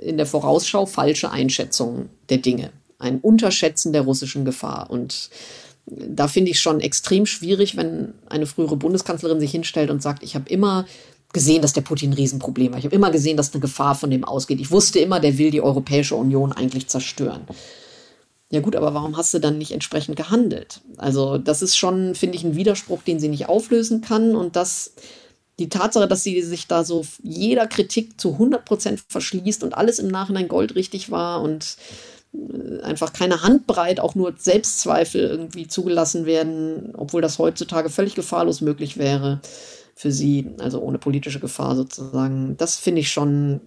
in 0.00 0.16
der 0.16 0.26
Vorausschau 0.26 0.86
falsche 0.86 1.30
Einschätzung 1.30 2.08
der 2.28 2.38
Dinge 2.38 2.70
ein 3.02 3.20
Unterschätzen 3.20 3.92
der 3.92 4.02
russischen 4.02 4.44
Gefahr. 4.44 4.90
Und 4.90 5.30
da 5.86 6.28
finde 6.28 6.50
ich 6.50 6.60
schon 6.60 6.80
extrem 6.80 7.26
schwierig, 7.26 7.76
wenn 7.76 8.14
eine 8.28 8.46
frühere 8.46 8.76
Bundeskanzlerin 8.76 9.40
sich 9.40 9.50
hinstellt 9.50 9.90
und 9.90 10.02
sagt, 10.02 10.22
ich 10.22 10.34
habe 10.34 10.48
immer 10.48 10.86
gesehen, 11.32 11.62
dass 11.62 11.72
der 11.72 11.80
Putin 11.80 12.10
ein 12.10 12.14
Riesenproblem 12.14 12.72
war. 12.72 12.78
Ich 12.78 12.84
habe 12.84 12.94
immer 12.94 13.10
gesehen, 13.10 13.36
dass 13.36 13.52
eine 13.52 13.60
Gefahr 13.60 13.94
von 13.94 14.10
dem 14.10 14.24
ausgeht. 14.24 14.60
Ich 14.60 14.70
wusste 14.70 14.98
immer, 14.98 15.18
der 15.18 15.38
will 15.38 15.50
die 15.50 15.62
Europäische 15.62 16.14
Union 16.14 16.52
eigentlich 16.52 16.88
zerstören. 16.88 17.42
Ja 18.50 18.60
gut, 18.60 18.76
aber 18.76 18.92
warum 18.92 19.16
hast 19.16 19.32
du 19.32 19.38
dann 19.38 19.56
nicht 19.56 19.72
entsprechend 19.72 20.16
gehandelt? 20.16 20.82
Also 20.98 21.38
das 21.38 21.62
ist 21.62 21.76
schon, 21.76 22.14
finde 22.14 22.36
ich, 22.36 22.44
ein 22.44 22.54
Widerspruch, 22.54 23.02
den 23.02 23.18
sie 23.18 23.28
nicht 23.28 23.48
auflösen 23.48 24.02
kann. 24.02 24.36
Und 24.36 24.56
das, 24.56 24.92
die 25.58 25.70
Tatsache, 25.70 26.06
dass 26.06 26.22
sie 26.22 26.42
sich 26.42 26.66
da 26.66 26.84
so 26.84 27.06
jeder 27.22 27.66
Kritik 27.66 28.20
zu 28.20 28.32
100 28.32 28.66
Prozent 28.66 29.02
verschließt 29.08 29.64
und 29.64 29.72
alles 29.72 29.98
im 29.98 30.08
Nachhinein 30.08 30.48
goldrichtig 30.48 31.10
war 31.10 31.40
und 31.40 31.78
einfach 32.82 33.12
keine 33.12 33.42
Handbreit, 33.42 34.00
auch 34.00 34.14
nur 34.14 34.34
Selbstzweifel 34.36 35.20
irgendwie 35.20 35.68
zugelassen 35.68 36.24
werden, 36.26 36.94
obwohl 36.96 37.20
das 37.20 37.38
heutzutage 37.38 37.90
völlig 37.90 38.14
gefahrlos 38.14 38.60
möglich 38.60 38.96
wäre 38.96 39.40
für 39.94 40.10
sie, 40.10 40.46
also 40.58 40.80
ohne 40.80 40.98
politische 40.98 41.38
Gefahr 41.38 41.76
sozusagen. 41.76 42.56
Das 42.56 42.76
finde 42.76 43.02
ich 43.02 43.10
schon, 43.10 43.60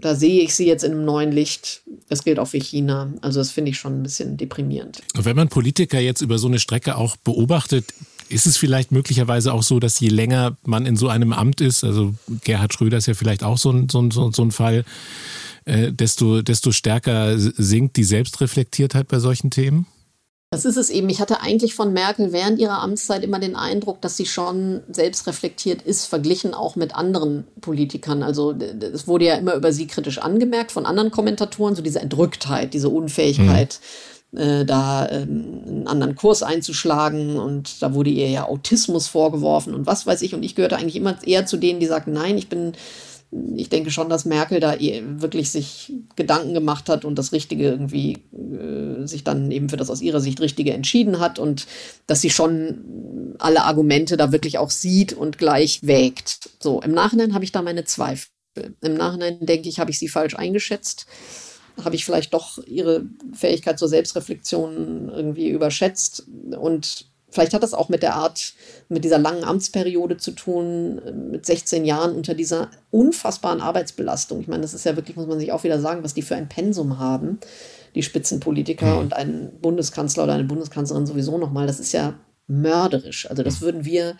da 0.00 0.14
sehe 0.14 0.42
ich 0.42 0.54
sie 0.54 0.66
jetzt 0.66 0.84
in 0.84 0.92
einem 0.92 1.04
neuen 1.04 1.32
Licht. 1.32 1.82
Das 2.08 2.22
gilt 2.22 2.38
auch 2.38 2.48
für 2.48 2.58
China. 2.58 3.12
Also 3.22 3.40
das 3.40 3.50
finde 3.50 3.70
ich 3.70 3.78
schon 3.78 4.00
ein 4.00 4.02
bisschen 4.02 4.36
deprimierend. 4.36 5.00
Wenn 5.14 5.36
man 5.36 5.48
Politiker 5.48 5.98
jetzt 5.98 6.20
über 6.20 6.38
so 6.38 6.48
eine 6.48 6.58
Strecke 6.58 6.96
auch 6.96 7.16
beobachtet, 7.16 7.94
ist 8.28 8.46
es 8.46 8.56
vielleicht 8.56 8.92
möglicherweise 8.92 9.52
auch 9.52 9.62
so, 9.62 9.80
dass 9.80 9.98
je 10.00 10.08
länger 10.08 10.56
man 10.64 10.86
in 10.86 10.96
so 10.96 11.08
einem 11.08 11.32
Amt 11.32 11.60
ist, 11.60 11.84
also 11.84 12.14
Gerhard 12.42 12.74
Schröder 12.74 12.98
ist 12.98 13.06
ja 13.06 13.14
vielleicht 13.14 13.42
auch 13.42 13.58
so 13.58 13.70
ein, 13.70 13.88
so 13.88 14.00
ein, 14.00 14.10
so 14.10 14.42
ein 14.42 14.50
Fall, 14.50 14.84
äh, 15.64 15.92
desto, 15.92 16.42
desto 16.42 16.72
stärker 16.72 17.34
sinkt 17.38 17.96
die 17.96 18.04
Selbstreflektiertheit 18.04 19.08
bei 19.08 19.18
solchen 19.18 19.50
Themen? 19.50 19.86
Das 20.50 20.64
ist 20.64 20.76
es 20.76 20.90
eben. 20.90 21.08
Ich 21.08 21.20
hatte 21.20 21.40
eigentlich 21.40 21.74
von 21.74 21.92
Merkel 21.92 22.32
während 22.32 22.60
ihrer 22.60 22.80
Amtszeit 22.80 23.24
immer 23.24 23.40
den 23.40 23.56
Eindruck, 23.56 24.00
dass 24.00 24.16
sie 24.16 24.26
schon 24.26 24.82
selbstreflektiert 24.88 25.82
ist, 25.82 26.06
verglichen 26.06 26.54
auch 26.54 26.76
mit 26.76 26.94
anderen 26.94 27.44
Politikern. 27.60 28.22
Also 28.22 28.52
es 28.52 29.08
wurde 29.08 29.24
ja 29.24 29.34
immer 29.34 29.56
über 29.56 29.72
sie 29.72 29.88
kritisch 29.88 30.18
angemerkt 30.18 30.70
von 30.70 30.86
anderen 30.86 31.10
Kommentatoren, 31.10 31.74
so 31.74 31.82
diese 31.82 32.00
Entrücktheit, 32.00 32.72
diese 32.72 32.88
Unfähigkeit. 32.88 33.80
Mhm 33.80 34.14
äh, 34.36 34.64
da 34.64 35.08
ähm, 35.10 35.62
einen 35.64 35.86
anderen 35.86 36.16
Kurs 36.16 36.42
einzuschlagen 36.42 37.38
und 37.38 37.80
da 37.80 37.94
wurde 37.94 38.10
ihr 38.10 38.28
ja 38.28 38.48
Autismus 38.48 39.06
vorgeworfen 39.06 39.74
und 39.74 39.86
was 39.86 40.06
weiß 40.06 40.22
ich 40.22 40.34
und 40.34 40.42
ich 40.42 40.56
gehörte 40.56 40.76
eigentlich 40.76 40.96
immer 40.96 41.16
eher 41.24 41.46
zu 41.46 41.56
denen, 41.56 41.78
die 41.78 41.86
sagten, 41.86 42.12
nein, 42.12 42.36
ich 42.36 42.48
bin 42.48 42.72
ich 43.56 43.68
denke 43.68 43.90
schon, 43.90 44.08
dass 44.08 44.24
Merkel 44.24 44.60
da 44.60 44.74
eh 44.74 45.02
wirklich 45.04 45.50
sich 45.50 45.92
Gedanken 46.16 46.54
gemacht 46.54 46.88
hat 46.88 47.04
und 47.04 47.16
das 47.18 47.32
Richtige 47.32 47.64
irgendwie 47.64 48.18
äh, 48.32 49.06
sich 49.06 49.24
dann 49.24 49.50
eben 49.50 49.68
für 49.68 49.76
das 49.76 49.90
aus 49.90 50.02
ihrer 50.02 50.20
Sicht 50.20 50.40
Richtige 50.40 50.72
entschieden 50.72 51.20
hat 51.20 51.38
und 51.38 51.66
dass 52.06 52.20
sie 52.20 52.30
schon 52.30 53.34
alle 53.38 53.64
Argumente 53.64 54.16
da 54.16 54.30
wirklich 54.32 54.58
auch 54.58 54.70
sieht 54.70 55.12
und 55.12 55.38
gleich 55.38 55.80
wägt. 55.82 56.50
So, 56.60 56.80
im 56.80 56.92
Nachhinein 56.92 57.34
habe 57.34 57.44
ich 57.44 57.52
da 57.52 57.62
meine 57.62 57.84
Zweifel. 57.84 58.28
Im 58.80 58.94
Nachhinein 58.94 59.44
denke 59.44 59.68
ich, 59.68 59.80
habe 59.80 59.90
ich 59.90 59.98
sie 59.98 60.08
falsch 60.08 60.36
eingeschätzt. 60.36 61.06
habe 61.82 61.96
ich 61.96 62.04
vielleicht 62.04 62.34
doch 62.34 62.58
ihre 62.66 63.04
Fähigkeit 63.32 63.80
zur 63.80 63.88
Selbstreflexion 63.88 65.08
irgendwie 65.08 65.48
überschätzt 65.48 66.26
und 66.56 67.06
Vielleicht 67.34 67.52
hat 67.52 67.64
das 67.64 67.74
auch 67.74 67.88
mit 67.88 68.04
der 68.04 68.14
Art, 68.14 68.54
mit 68.88 69.02
dieser 69.02 69.18
langen 69.18 69.42
Amtsperiode 69.42 70.18
zu 70.18 70.30
tun, 70.30 71.30
mit 71.32 71.44
16 71.44 71.84
Jahren 71.84 72.14
unter 72.14 72.32
dieser 72.32 72.70
unfassbaren 72.92 73.60
Arbeitsbelastung. 73.60 74.40
Ich 74.40 74.46
meine, 74.46 74.62
das 74.62 74.72
ist 74.72 74.84
ja 74.84 74.94
wirklich, 74.94 75.16
muss 75.16 75.26
man 75.26 75.40
sich 75.40 75.50
auch 75.50 75.64
wieder 75.64 75.80
sagen, 75.80 76.04
was 76.04 76.14
die 76.14 76.22
für 76.22 76.36
ein 76.36 76.48
Pensum 76.48 77.00
haben, 77.00 77.40
die 77.96 78.04
Spitzenpolitiker 78.04 78.94
mhm. 78.94 78.98
und 78.98 79.14
ein 79.14 79.50
Bundeskanzler 79.60 80.22
oder 80.22 80.34
eine 80.34 80.44
Bundeskanzlerin 80.44 81.06
sowieso 81.06 81.36
nochmal. 81.36 81.66
Das 81.66 81.80
ist 81.80 81.92
ja 81.92 82.14
mörderisch. 82.46 83.28
Also 83.28 83.42
das 83.42 83.60
mhm. 83.60 83.64
würden 83.64 83.84
wir 83.84 84.16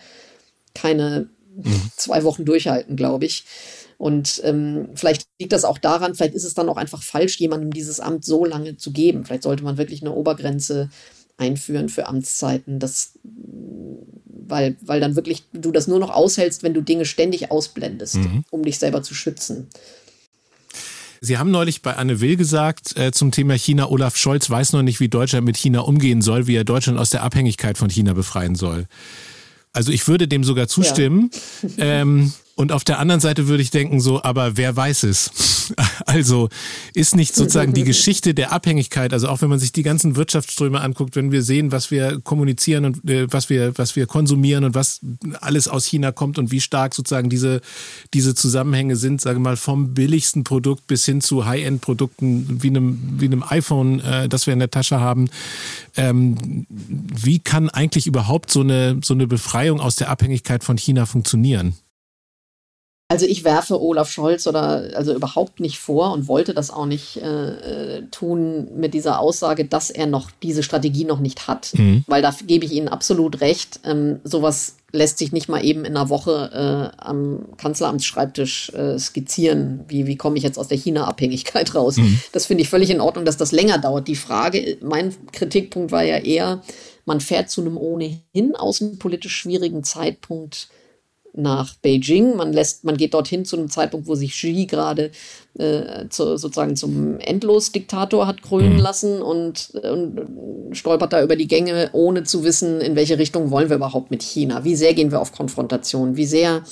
keine 0.75 1.29
mhm. 1.55 1.91
zwei 1.97 2.25
Wochen 2.25 2.45
durchhalten, 2.45 2.97
glaube 2.97 3.27
ich. 3.27 3.45
Und 3.97 4.41
ähm, 4.43 4.89
vielleicht 4.97 5.29
liegt 5.39 5.53
das 5.53 5.65
auch 5.65 5.79
daran, 5.79 6.17
vielleicht 6.17 6.35
ist 6.35 6.45
es 6.45 6.55
dann 6.55 6.69
auch 6.69 6.77
einfach 6.77 7.01
falsch, 7.01 7.39
jemandem 7.39 7.73
dieses 7.73 8.01
Amt 8.01 8.25
so 8.25 8.45
lange 8.45 8.77
zu 8.77 8.91
geben. 8.91 9.25
Vielleicht 9.25 9.45
sollte 9.45 9.63
man 9.63 9.79
wirklich 9.79 10.03
eine 10.03 10.13
Obergrenze 10.13 10.91
einführen 11.37 11.89
für 11.89 12.07
Amtszeiten, 12.07 12.79
das, 12.79 13.19
weil, 13.23 14.77
weil 14.81 15.01
dann 15.01 15.17
wirklich 15.17 15.45
du 15.53 15.73
das 15.73 15.89
nur 15.89 15.99
noch 15.99 16.11
aushältst, 16.11 16.63
wenn 16.63 16.75
du 16.75 16.81
Dinge 16.81 17.05
ständig 17.05 17.51
ausblendest, 17.51 18.17
mhm. 18.17 18.45
um 18.51 18.63
dich 18.63 18.79
selber 18.79 19.03
zu 19.03 19.15
schützen. 19.15 19.69
Sie 21.21 21.39
haben 21.39 21.51
neulich 21.51 21.81
bei 21.81 21.97
Anne 21.97 22.21
Will 22.21 22.37
gesagt 22.37 22.99
äh, 22.99 23.11
zum 23.11 23.31
Thema 23.31 23.55
China, 23.55 23.89
Olaf 23.89 24.17
Scholz 24.17 24.51
weiß 24.51 24.75
noch 24.75 24.83
nicht, 24.83 25.01
wie 25.01 25.09
Deutschland 25.09 25.47
mit 25.47 25.57
China 25.57 25.81
umgehen 25.81 26.21
soll, 26.21 26.47
wie 26.47 26.55
er 26.55 26.65
Deutschland 26.65 26.99
aus 26.99 27.11
der 27.11 27.23
Abhängigkeit 27.23 27.79
von 27.79 27.89
China 27.89 28.13
befreien 28.13 28.55
soll. 28.55 28.87
Also 29.73 29.91
ich 29.91 30.07
würde 30.07 30.29
dem 30.29 30.45
sogar 30.45 30.69
zustimmen. 30.69 31.31
Ja. 31.63 31.71
ähm, 32.03 32.33
und 32.57 32.71
auf 32.71 32.85
der 32.85 33.01
anderen 33.01 33.21
Seite 33.21 33.49
würde 33.49 33.63
ich 33.63 33.71
denken, 33.71 34.01
so, 34.01 34.23
aber 34.23 34.57
wer 34.57 34.75
weiß 34.75 35.05
es? 35.05 35.31
Also 36.05 36.51
ist 36.93 37.17
nicht 37.17 37.35
sozusagen 37.35 37.73
die 37.73 37.85
Geschichte 37.85 38.35
der 38.35 38.53
Abhängigkeit, 38.53 39.15
also 39.15 39.29
auch 39.29 39.41
wenn 39.41 39.49
man 39.49 39.59
sich 39.59 39.73
die 39.73 39.83
ganzen 39.83 40.15
Wirtschaftsströme 40.15 40.79
anguckt, 40.79 41.17
wenn 41.17 41.33
wir 41.33 41.43
sehen, 41.43 41.73
was 41.73 41.91
wir 41.91 42.21
kommunizieren 42.21 42.85
und 42.85 43.09
äh, 43.09 43.33
was 43.33 43.49
wir, 43.49 43.77
was 43.79 43.97
wir 43.97 44.07
konsumieren 44.07 44.65
und 44.65 44.75
was 44.75 45.01
alles 45.41 45.67
aus 45.67 45.87
China 45.87 46.13
kommt 46.13 46.39
und 46.39 46.51
wie 46.51 46.61
stark 46.61 46.95
sozusagen 46.95 47.31
diese, 47.31 47.63
diese 48.13 48.35
Zusammenhänge 48.35 48.97
sind, 48.97 49.23
sage 49.23 49.39
mal, 49.39 49.57
vom 49.57 49.95
billigsten 49.95 50.45
Produkt 50.45 50.87
bis 50.87 51.07
hin 51.07 51.23
zu 51.23 51.47
High-End-Produkten 51.47 52.63
wie 52.63 52.69
einem, 52.69 52.99
wie 53.19 53.27
einem 53.27 53.43
iPhone, 53.43 54.01
äh, 54.01 54.29
das 54.29 54.47
wir 54.47 54.53
in 54.53 54.59
der 54.59 54.71
Tasche 54.71 55.01
haben. 55.01 55.31
Ähm, 55.97 56.67
wie 56.69 57.39
kann 57.39 57.71
eigentlich 57.71 58.07
überhaupt 58.07 58.51
so 58.51 58.61
eine, 58.61 59.01
so 59.03 59.15
eine 59.15 59.27
Befreiung 59.27 59.81
aus 59.81 59.97
der 59.97 60.11
Abhängigkeit 60.11 60.63
von 60.63 60.77
China 60.77 61.07
funktionieren? 61.07 61.75
Also 63.09 63.27
ich 63.27 63.45
werfe 63.45 63.81
Olaf 63.81 64.11
Scholz 64.11 64.47
oder 64.47 64.91
also 64.95 65.15
überhaupt 65.15 65.61
nicht 65.61 65.79
vor 65.79 66.13
und 66.13 66.27
wollte 66.27 66.55
das 66.55 66.71
auch 66.71 66.87
nicht 66.87 67.19
äh, 67.19 68.03
tun 68.11 68.69
mit 68.77 68.95
dieser 68.95 69.21
Aussage, 69.21 69.67
dass 69.67 69.91
er 69.91 70.07
noch 70.07 70.31
diese 70.43 70.63
Strategie 70.63 71.05
noch 71.05 71.21
nicht 71.21 71.47
hat. 71.47 71.73
Mhm. 71.75 72.05
Weil 72.07 72.23
da 72.23 72.35
gebe 72.47 72.65
ich 72.65 72.73
Ihnen 72.73 72.89
absolut 72.89 73.43
recht. 73.43 73.81
Ähm, 73.85 74.21
sowas 74.25 74.77
lässt 74.91 75.19
sich 75.19 75.33
nicht 75.33 75.51
mal 75.51 75.63
eben 75.63 75.85
in 75.85 75.97
einer 75.97 76.09
Woche 76.09 76.93
äh, 76.97 77.03
am 77.03 77.45
Kanzleramtsschreibtisch 77.59 78.71
äh, 78.71 78.99
skizzieren. 78.99 79.85
Wie, 79.87 80.07
wie 80.07 80.17
komme 80.17 80.39
ich 80.39 80.43
jetzt 80.43 80.59
aus 80.59 80.69
der 80.69 80.79
China-Abhängigkeit 80.79 81.75
raus? 81.75 81.99
Mhm. 81.99 82.21
Das 82.33 82.47
finde 82.47 82.63
ich 82.63 82.71
völlig 82.71 82.89
in 82.89 83.03
Ordnung, 83.03 83.27
dass 83.27 83.37
das 83.37 83.53
länger 83.53 83.77
dauert. 83.77 84.09
Die 84.09 84.17
Frage, 84.17 84.79
mein 84.81 85.15
Kritikpunkt 85.33 85.93
war 85.93 86.05
ja 86.05 86.17
eher, 86.17 86.63
man 87.05 87.21
fährt 87.21 87.51
zu 87.51 87.61
einem 87.61 87.77
ohnehin 87.77 88.57
außenpolitisch 88.57 89.37
schwierigen 89.37 89.85
Zeitpunkt 89.85 90.69
nach 91.37 91.75
Beijing. 91.77 92.37
Man 92.37 92.53
lässt, 92.53 92.85
man 92.85 92.97
geht 92.97 93.15
dorthin 93.15 93.45
zu 93.45 93.57
einem 93.57 93.69
Zeitpunkt, 93.69 94.07
wo 94.07 94.15
sich 94.15 94.33
Xi 94.33 94.67
gerade 94.67 95.11
äh, 95.59 96.09
zu, 96.09 96.37
sozusagen 96.37 96.77
zum 96.77 97.19
Endlosdiktator 97.21 98.27
hat 98.27 98.43
krönen 98.43 98.75
mhm. 98.75 98.81
lassen 98.81 99.23
und, 99.23 99.73
und, 99.75 100.77
stolpert 100.77 101.13
da 101.13 101.23
über 101.23 101.37
die 101.37 101.49
Gänge, 101.49 101.91
ohne 101.93 102.25
zu 102.25 102.45
wissen, 102.45 102.81
in 102.81 102.97
welche 102.97 103.19
Richtung 103.19 103.51
wollen 103.51 103.69
wir 103.69 103.77
überhaupt 103.77 104.11
mit 104.11 104.23
China. 104.23 104.65
Wie 104.65 104.75
sehr 104.77 104.95
gehen 104.95 105.13
wir 105.13 105.21
auf 105.21 105.33
Konfrontation? 105.33 106.17
Wie 106.17 106.27
sehr 106.27 106.63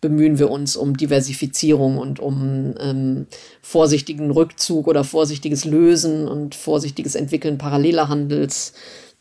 bemühen 0.00 0.38
wir 0.38 0.50
uns 0.50 0.76
um 0.76 0.96
Diversifizierung 0.96 1.98
und 1.98 2.20
um 2.20 2.74
ähm, 2.78 3.26
vorsichtigen 3.62 4.30
Rückzug 4.30 4.86
oder 4.86 5.04
vorsichtiges 5.04 5.64
Lösen 5.64 6.28
und 6.28 6.54
vorsichtiges 6.54 7.14
Entwickeln 7.14 7.58
paralleler 7.58 8.08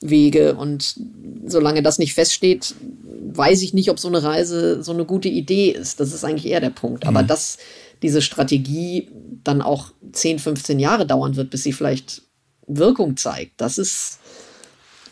Handelswege. 0.05 0.55
Und 0.55 0.95
solange 1.45 1.83
das 1.83 1.99
nicht 1.99 2.13
feststeht, 2.13 2.75
weiß 3.33 3.61
ich 3.61 3.73
nicht, 3.73 3.89
ob 3.89 3.99
so 3.99 4.07
eine 4.07 4.23
Reise 4.23 4.81
so 4.83 4.93
eine 4.93 5.05
gute 5.05 5.29
Idee 5.29 5.71
ist. 5.71 5.99
Das 5.99 6.13
ist 6.13 6.23
eigentlich 6.23 6.47
eher 6.47 6.61
der 6.61 6.69
Punkt. 6.69 7.05
Aber 7.05 7.23
mhm. 7.23 7.27
dass 7.27 7.57
diese 8.01 8.21
Strategie 8.21 9.09
dann 9.43 9.61
auch 9.61 9.91
10, 10.11 10.39
15 10.39 10.79
Jahre 10.79 11.05
dauern 11.05 11.35
wird, 11.35 11.49
bis 11.49 11.63
sie 11.63 11.73
vielleicht 11.73 12.21
Wirkung 12.67 13.15
zeigt, 13.17 13.61
das 13.61 13.77
ist, 13.77 14.19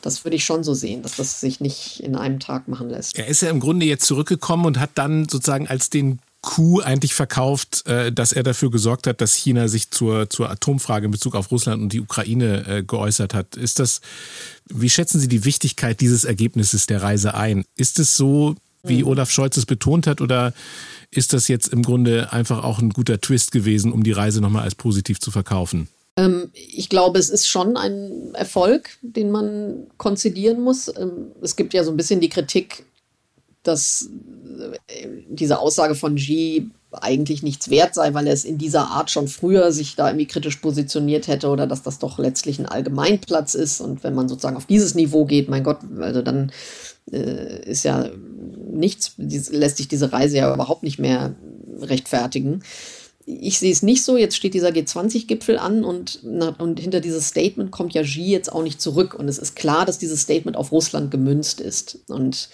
das 0.02 0.26
würde 0.26 0.36
ich 0.36 0.44
schon 0.44 0.64
so 0.64 0.74
sehen, 0.74 1.02
dass 1.02 1.18
das 1.18 1.40
sich 1.40 1.60
nicht 1.60 2.00
in 2.00 2.16
einem 2.16 2.40
Tag 2.40 2.68
machen 2.68 2.90
lässt. 2.90 3.18
Er 3.18 3.28
ist 3.28 3.42
ja 3.42 3.50
im 3.50 3.60
Grunde 3.60 3.86
jetzt 3.86 4.06
zurückgekommen 4.06 4.66
und 4.66 4.80
hat 4.80 4.92
dann 4.96 5.30
sozusagen 5.30 5.68
als 5.68 5.90
den 5.90 6.20
Coup 6.44 6.82
eigentlich 6.82 7.16
verkauft, 7.16 7.88
äh, 7.88 8.12
dass 8.12 8.34
er 8.34 8.44
dafür 8.44 8.70
gesorgt 8.70 9.08
hat, 9.08 9.22
dass 9.22 9.34
China 9.34 9.68
sich 9.68 9.90
zur, 9.90 10.30
zur 10.30 10.50
Atomfrage 10.52 11.06
in 11.06 11.12
Bezug 11.12 11.36
auf 11.36 11.50
Russland 11.50 11.82
und 11.82 11.94
die 11.94 12.02
Ukraine 12.02 12.68
äh, 12.68 12.84
geäußert 12.84 13.34
hat. 13.34 13.56
Ist 13.56 13.80
das, 13.80 14.02
wie 14.70 14.90
schätzen 14.90 15.20
Sie 15.20 15.30
die 15.30 15.46
Wichtigkeit 15.46 16.02
dieses 16.02 16.26
Ergebnisses 16.26 16.86
der 16.86 17.02
Reise 17.02 17.34
ein? 17.34 17.66
Ist 17.78 17.98
es 17.98 18.16
so, 18.16 18.56
wie 18.84 19.00
hm. 19.00 19.08
Olaf 19.08 19.32
Scholz 19.32 19.58
es 19.58 19.66
betont 19.66 20.06
hat, 20.06 20.22
oder 20.22 20.54
ist 21.12 21.34
das 21.34 21.48
jetzt 21.48 21.70
im 21.70 21.82
Grunde 21.82 22.34
einfach 22.34 22.64
auch 22.64 22.80
ein 22.80 22.90
guter 22.90 23.22
Twist 23.22 23.52
gewesen, 23.52 23.92
um 23.94 24.04
die 24.04 24.12
Reise 24.12 24.42
nochmal 24.42 24.64
als 24.64 24.76
positiv 24.76 25.20
zu 25.20 25.32
verkaufen? 25.32 25.88
Ähm, 26.18 26.52
ich 26.54 26.90
glaube, 26.90 27.20
es 27.20 27.30
ist 27.30 27.48
schon 27.48 27.78
ein 27.78 28.36
Erfolg, 28.36 28.98
den 29.02 29.32
man 29.32 29.88
konzidieren 29.98 30.62
muss. 30.62 30.90
Ähm, 30.90 31.32
es 31.42 31.56
gibt 31.56 31.74
ja 31.74 31.84
so 31.84 31.92
ein 31.92 31.98
bisschen 31.98 32.20
die 32.20 32.30
Kritik, 32.30 32.84
dass 33.64 34.10
äh, 34.88 35.08
diese 35.30 35.60
Aussage 35.60 35.96
von 35.96 36.16
Xi 36.16 36.70
eigentlich 37.02 37.44
nichts 37.44 37.70
wert 37.70 37.96
sei, 37.96 38.14
weil 38.14 38.28
er 38.28 38.34
es 38.34 38.46
in 38.46 38.58
dieser 38.58 38.88
Art 38.90 39.10
schon 39.10 39.28
früher 39.28 39.72
sich 39.72 39.96
da 39.96 40.10
irgendwie 40.10 40.28
kritisch 40.28 40.58
positioniert 40.58 41.28
hätte 41.28 41.50
oder 41.50 41.66
dass 41.66 41.82
das 41.82 42.00
doch 42.00 42.20
letztlich 42.20 42.60
ein 42.60 42.68
Allgemeinplatz 42.68 43.56
ist. 43.56 43.82
Und 43.82 44.04
wenn 44.04 44.14
man 44.14 44.30
sozusagen 44.30 44.58
auf 44.58 44.66
dieses 44.66 44.96
Niveau 44.96 45.26
geht, 45.26 45.50
mein 45.50 45.64
Gott, 45.64 45.80
also 46.00 46.22
dann 46.22 46.52
äh, 47.12 47.70
ist 47.70 47.84
ja 47.84 48.10
nichts, 48.72 49.14
lässt 49.18 49.78
sich 49.78 49.88
diese 49.88 50.14
Reise 50.14 50.38
ja 50.38 50.54
überhaupt 50.54 50.84
nicht 50.84 51.00
mehr 51.00 51.36
rechtfertigen. 51.80 52.64
Ich 53.26 53.58
sehe 53.58 53.72
es 53.72 53.84
nicht 53.84 54.04
so. 54.04 54.18
Jetzt 54.18 54.36
steht 54.36 54.54
dieser 54.54 54.70
G20-Gipfel 54.70 55.58
an 55.58 55.86
und, 55.86 56.24
und 56.58 56.80
hinter 56.80 57.00
dieses 57.00 57.30
Statement 57.30 57.72
kommt 57.72 57.94
ja 57.94 58.04
Xi 58.04 58.24
jetzt 58.24 58.52
auch 58.52 58.64
nicht 58.64 58.82
zurück. 58.82 59.14
Und 59.14 59.30
es 59.30 59.38
ist 59.38 59.56
klar, 59.56 59.86
dass 59.86 59.98
dieses 59.98 60.22
Statement 60.22 60.58
auf 60.58 60.74
Russland 60.74 61.10
gemünzt 61.10 61.62
ist. 61.62 62.00
Und 62.10 62.50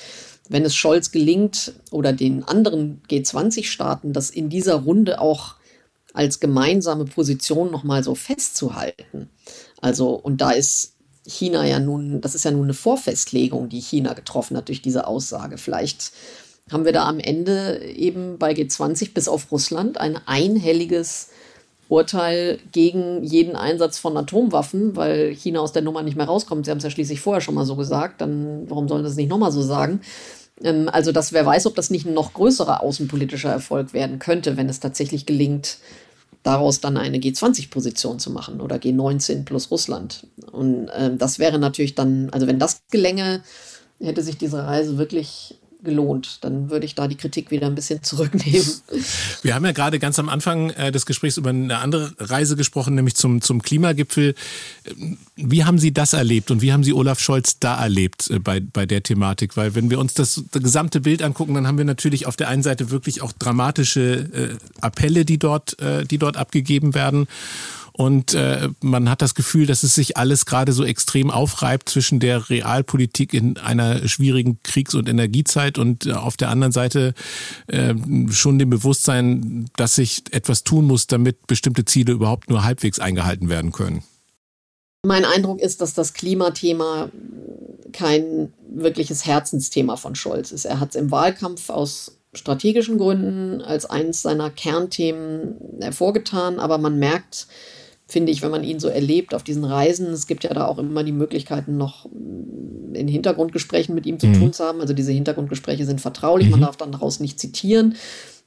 wenn 0.50 0.66
es 0.66 0.76
Scholz 0.76 1.12
gelingt 1.12 1.74
oder 1.92 2.12
den 2.12 2.44
anderen 2.44 3.02
G20-Staaten, 3.10 4.14
das 4.14 4.32
in 4.32 4.50
dieser 4.50 4.76
Runde 4.76 5.22
auch 5.22 5.56
als 6.14 6.40
gemeinsame 6.40 7.06
Position 7.06 7.72
nochmal 7.72 8.04
so 8.04 8.16
festzuhalten. 8.16 9.30
Also, 9.80 10.10
und 10.10 10.42
da 10.42 10.52
ist 10.52 10.94
China 11.26 11.66
ja 11.66 11.80
nun, 11.80 12.20
das 12.22 12.34
ist 12.34 12.46
ja 12.46 12.52
nun 12.52 12.64
eine 12.64 12.74
Vorfestlegung, 12.74 13.70
die 13.70 13.80
China 13.80 14.14
getroffen 14.14 14.58
hat 14.58 14.68
durch 14.68 14.82
diese 14.82 15.06
Aussage. 15.08 15.58
Vielleicht 15.58 16.12
haben 16.72 16.86
wir 16.86 16.94
da 16.94 17.08
am 17.08 17.20
Ende 17.20 17.84
eben 17.86 18.38
bei 18.40 18.54
G20 18.54 19.14
bis 19.14 19.28
auf 19.28 19.52
Russland 19.52 20.00
ein 20.00 20.20
einhelliges 20.26 21.30
Urteil 21.90 22.60
gegen 22.72 23.24
jeden 23.24 23.56
Einsatz 23.56 23.98
von 23.98 24.16
Atomwaffen, 24.16 24.96
weil 24.96 25.32
China 25.34 25.60
aus 25.60 25.72
der 25.72 25.82
Nummer 25.82 26.04
nicht 26.04 26.16
mehr 26.16 26.28
rauskommt. 26.28 26.66
Sie 26.66 26.72
haben 26.72 26.78
es 26.78 26.84
ja 26.84 26.92
schließlich 26.92 27.20
vorher 27.20 27.42
schon 27.42 27.56
mal 27.56 27.66
so 27.66 27.76
gesagt, 27.76 28.22
dann 28.22 28.70
warum 28.70 28.88
sollen 28.88 29.04
sie 29.04 29.10
es 29.10 29.18
nicht 29.18 29.30
nochmal 29.30 29.52
so 29.52 29.64
sagen? 29.64 30.02
Ähm, 30.64 30.90
also, 30.90 31.12
dass 31.12 31.34
wer 31.34 31.46
weiß, 31.46 31.66
ob 31.68 31.76
das 31.76 31.90
nicht 31.90 32.06
ein 32.06 32.14
noch 32.14 32.34
größerer 32.34 32.82
außenpolitischer 32.82 33.52
Erfolg 33.52 33.94
werden 33.94 34.20
könnte, 34.20 34.58
wenn 34.58 34.70
es 34.70 34.80
tatsächlich 34.80 35.26
gelingt, 35.26 35.78
daraus 36.44 36.80
dann 36.80 36.98
eine 36.98 37.18
G20-Position 37.18 38.20
zu 38.20 38.32
machen 38.32 38.62
oder 38.62 38.78
G19 38.78 39.44
plus 39.44 39.72
Russland. 39.72 40.28
Und 40.52 40.88
äh, 40.90 41.16
das 41.16 41.40
wäre 41.40 41.60
natürlich 41.60 41.96
dann, 41.96 42.30
also 42.32 42.48
wenn 42.48 42.60
das 42.60 42.82
gelänge, 42.92 43.44
hätte 44.00 44.24
sich 44.24 44.38
diese 44.38 44.66
Reise 44.66 44.98
wirklich 44.98 45.59
gelohnt. 45.84 46.40
Dann 46.42 46.70
würde 46.70 46.86
ich 46.86 46.96
da 46.96 47.08
die 47.08 47.16
Kritik 47.16 47.52
wieder 47.52 47.68
ein 47.68 47.76
bisschen 47.76 48.04
zurücknehmen. 48.04 48.66
Wir 49.42 49.56
haben 49.56 49.66
ja 49.66 49.72
gerade 49.72 50.00
ganz 50.00 50.20
am 50.20 50.30
Anfang 50.30 50.72
äh, 50.72 50.92
des 50.92 51.06
Gesprächs 51.06 51.38
über 51.38 51.50
eine 51.50 51.78
andere 51.78 52.14
Reise 52.20 52.56
gesprochen, 52.56 52.96
nämlich 52.96 53.16
zum, 53.16 53.42
zum 53.42 53.62
Klimagipfel. 53.62 54.36
Wie 55.36 55.64
haben 55.64 55.80
Sie 55.80 55.94
das 55.94 56.14
erlebt 56.14 56.52
und 56.52 56.62
wie 56.62 56.74
haben 56.74 56.84
Sie 56.84 56.94
Olaf 56.94 57.20
Scholz 57.20 57.60
da 57.60 57.82
erlebt 57.82 58.30
äh, 58.30 58.40
bei, 58.40 58.60
bei 58.60 58.86
der 58.86 59.04
Thematik? 59.04 59.56
Weil 59.56 59.76
wenn 59.76 59.90
wir 59.90 60.00
uns 60.00 60.14
das, 60.14 60.44
das 60.52 60.62
gesamte 60.62 61.02
Bild 61.02 61.22
angucken, 61.22 61.54
dann 61.54 61.68
haben 61.68 61.78
wir 61.78 61.86
natürlich 61.86 62.26
auf 62.26 62.36
der 62.36 62.50
einen 62.50 62.64
Seite 62.64 62.92
wirklich 62.92 63.22
auch 63.22 63.32
dramatische 63.32 64.02
äh, 64.02 64.58
Appelle, 64.82 65.26
die 65.26 65.38
dort, 65.38 65.78
die 66.10 66.18
dort 66.18 66.38
abgegeben 66.38 66.94
werden. 66.94 67.28
Und 68.00 68.34
äh, 68.34 68.70
man 68.80 69.10
hat 69.10 69.22
das 69.22 69.36
Gefühl, 69.36 69.66
dass 69.66 69.84
es 69.84 69.94
sich 69.94 70.16
alles 70.16 70.46
gerade 70.46 70.72
so 70.72 70.86
extrem 70.86 71.30
aufreibt 71.30 71.90
zwischen 71.90 72.22
der 72.22 72.50
Realpolitik 72.50 73.34
in 73.34 73.58
einer 73.58 74.08
schwierigen 74.08 74.58
Kriegs- 74.64 74.96
und 74.96 75.10
Energiezeit 75.10 75.78
und 75.78 76.06
äh, 76.06 76.14
auf 76.14 76.38
der 76.38 76.48
anderen 76.48 76.72
Seite 76.72 77.14
äh, 77.68 77.94
schon 78.32 78.58
dem 78.58 78.70
Bewusstsein, 78.70 79.70
dass 79.76 79.96
sich 79.96 80.24
etwas 80.32 80.64
tun 80.64 80.86
muss, 80.86 81.08
damit 81.08 81.46
bestimmte 81.46 81.84
Ziele 81.84 82.14
überhaupt 82.14 82.50
nur 82.50 82.64
halbwegs 82.64 83.00
eingehalten 83.00 83.50
werden 83.50 83.74
können. 83.74 84.02
Mein 85.06 85.26
Eindruck 85.26 85.60
ist, 85.60 85.82
dass 85.82 85.94
das 85.94 86.14
Klimathema 86.14 87.10
kein 87.92 88.54
wirkliches 88.70 89.26
Herzensthema 89.26 89.98
von 89.98 90.16
Scholz 90.16 90.54
ist. 90.54 90.64
Er 90.64 90.80
hat 90.80 90.92
es 90.92 90.96
im 90.96 91.12
Wahlkampf 91.12 91.70
aus 91.70 92.14
strategischen 92.34 92.98
Gründen 92.98 93.62
als 93.62 93.86
eines 93.86 94.22
seiner 94.22 94.50
Kernthemen 94.50 95.56
hervorgetan, 95.82 96.60
aber 96.60 96.78
man 96.78 96.98
merkt, 96.98 97.48
finde 98.10 98.32
ich, 98.32 98.42
wenn 98.42 98.52
man 98.52 98.64
ihn 98.64 98.80
so 98.80 98.90
erlebt 98.90 99.36
auf 99.36 99.44
diesen 99.44 99.64
Reisen, 99.64 100.08
es 100.08 100.26
gibt 100.26 100.44
ja 100.44 100.54
da 100.54 100.66
auch 100.66 100.80
immer 100.80 101.04
die 101.04 101.12
Möglichkeiten, 101.12 101.78
noch 101.78 102.08
in 102.94 103.08
Hintergrundgesprächen 103.08 103.94
mit 103.94 104.08
ihm 104.08 104.20
zu 104.20 104.28
mhm. 104.28 104.34
tun 104.34 104.54
zu 104.54 104.64
haben. 104.64 104.82
Also 104.82 104.94
diese 104.94 105.12
Hintergrundgespräche 105.12 105.86
sind 105.86 106.02
vertraulich, 106.02 106.48
mhm. 106.48 106.52
man 106.52 106.62
darf 106.62 106.76
dann 106.76 106.92
daraus 106.92 107.20
nicht 107.20 107.40
zitieren. 107.40 107.96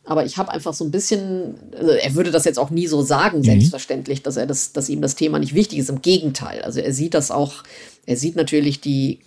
Aber 0.05 0.25
ich 0.27 0.37
habe 0.37 0.51
einfach 0.51 0.75
so 0.75 0.85
ein 0.85 0.91
bisschen, 0.91 1.55
also 1.79 1.93
er 1.93 2.15
würde 2.17 2.33
das 2.33 2.45
jetzt 2.45 2.59
auch 2.59 2.71
nie 2.71 2.89
so 2.89 3.03
sagen, 3.03 3.39
mhm. 3.39 3.45
selbstverständlich, 3.45 4.25
dass 4.25 4.37
er 4.37 4.47
das, 4.47 4.73
dass 4.73 4.89
ihm 4.89 5.01
das 5.01 5.15
Thema 5.15 5.39
nicht 5.39 5.55
wichtig 5.55 5.79
ist. 5.79 5.91
Im 5.91 6.03
Gegenteil. 6.03 6.63
Also 6.63 6.81
er 6.81 6.93
sieht 6.93 7.15
das 7.15 7.31
auch, 7.31 7.63
er 8.05 8.17
sieht 8.17 8.35
natürlich 8.35 8.81
die, 8.81 9.21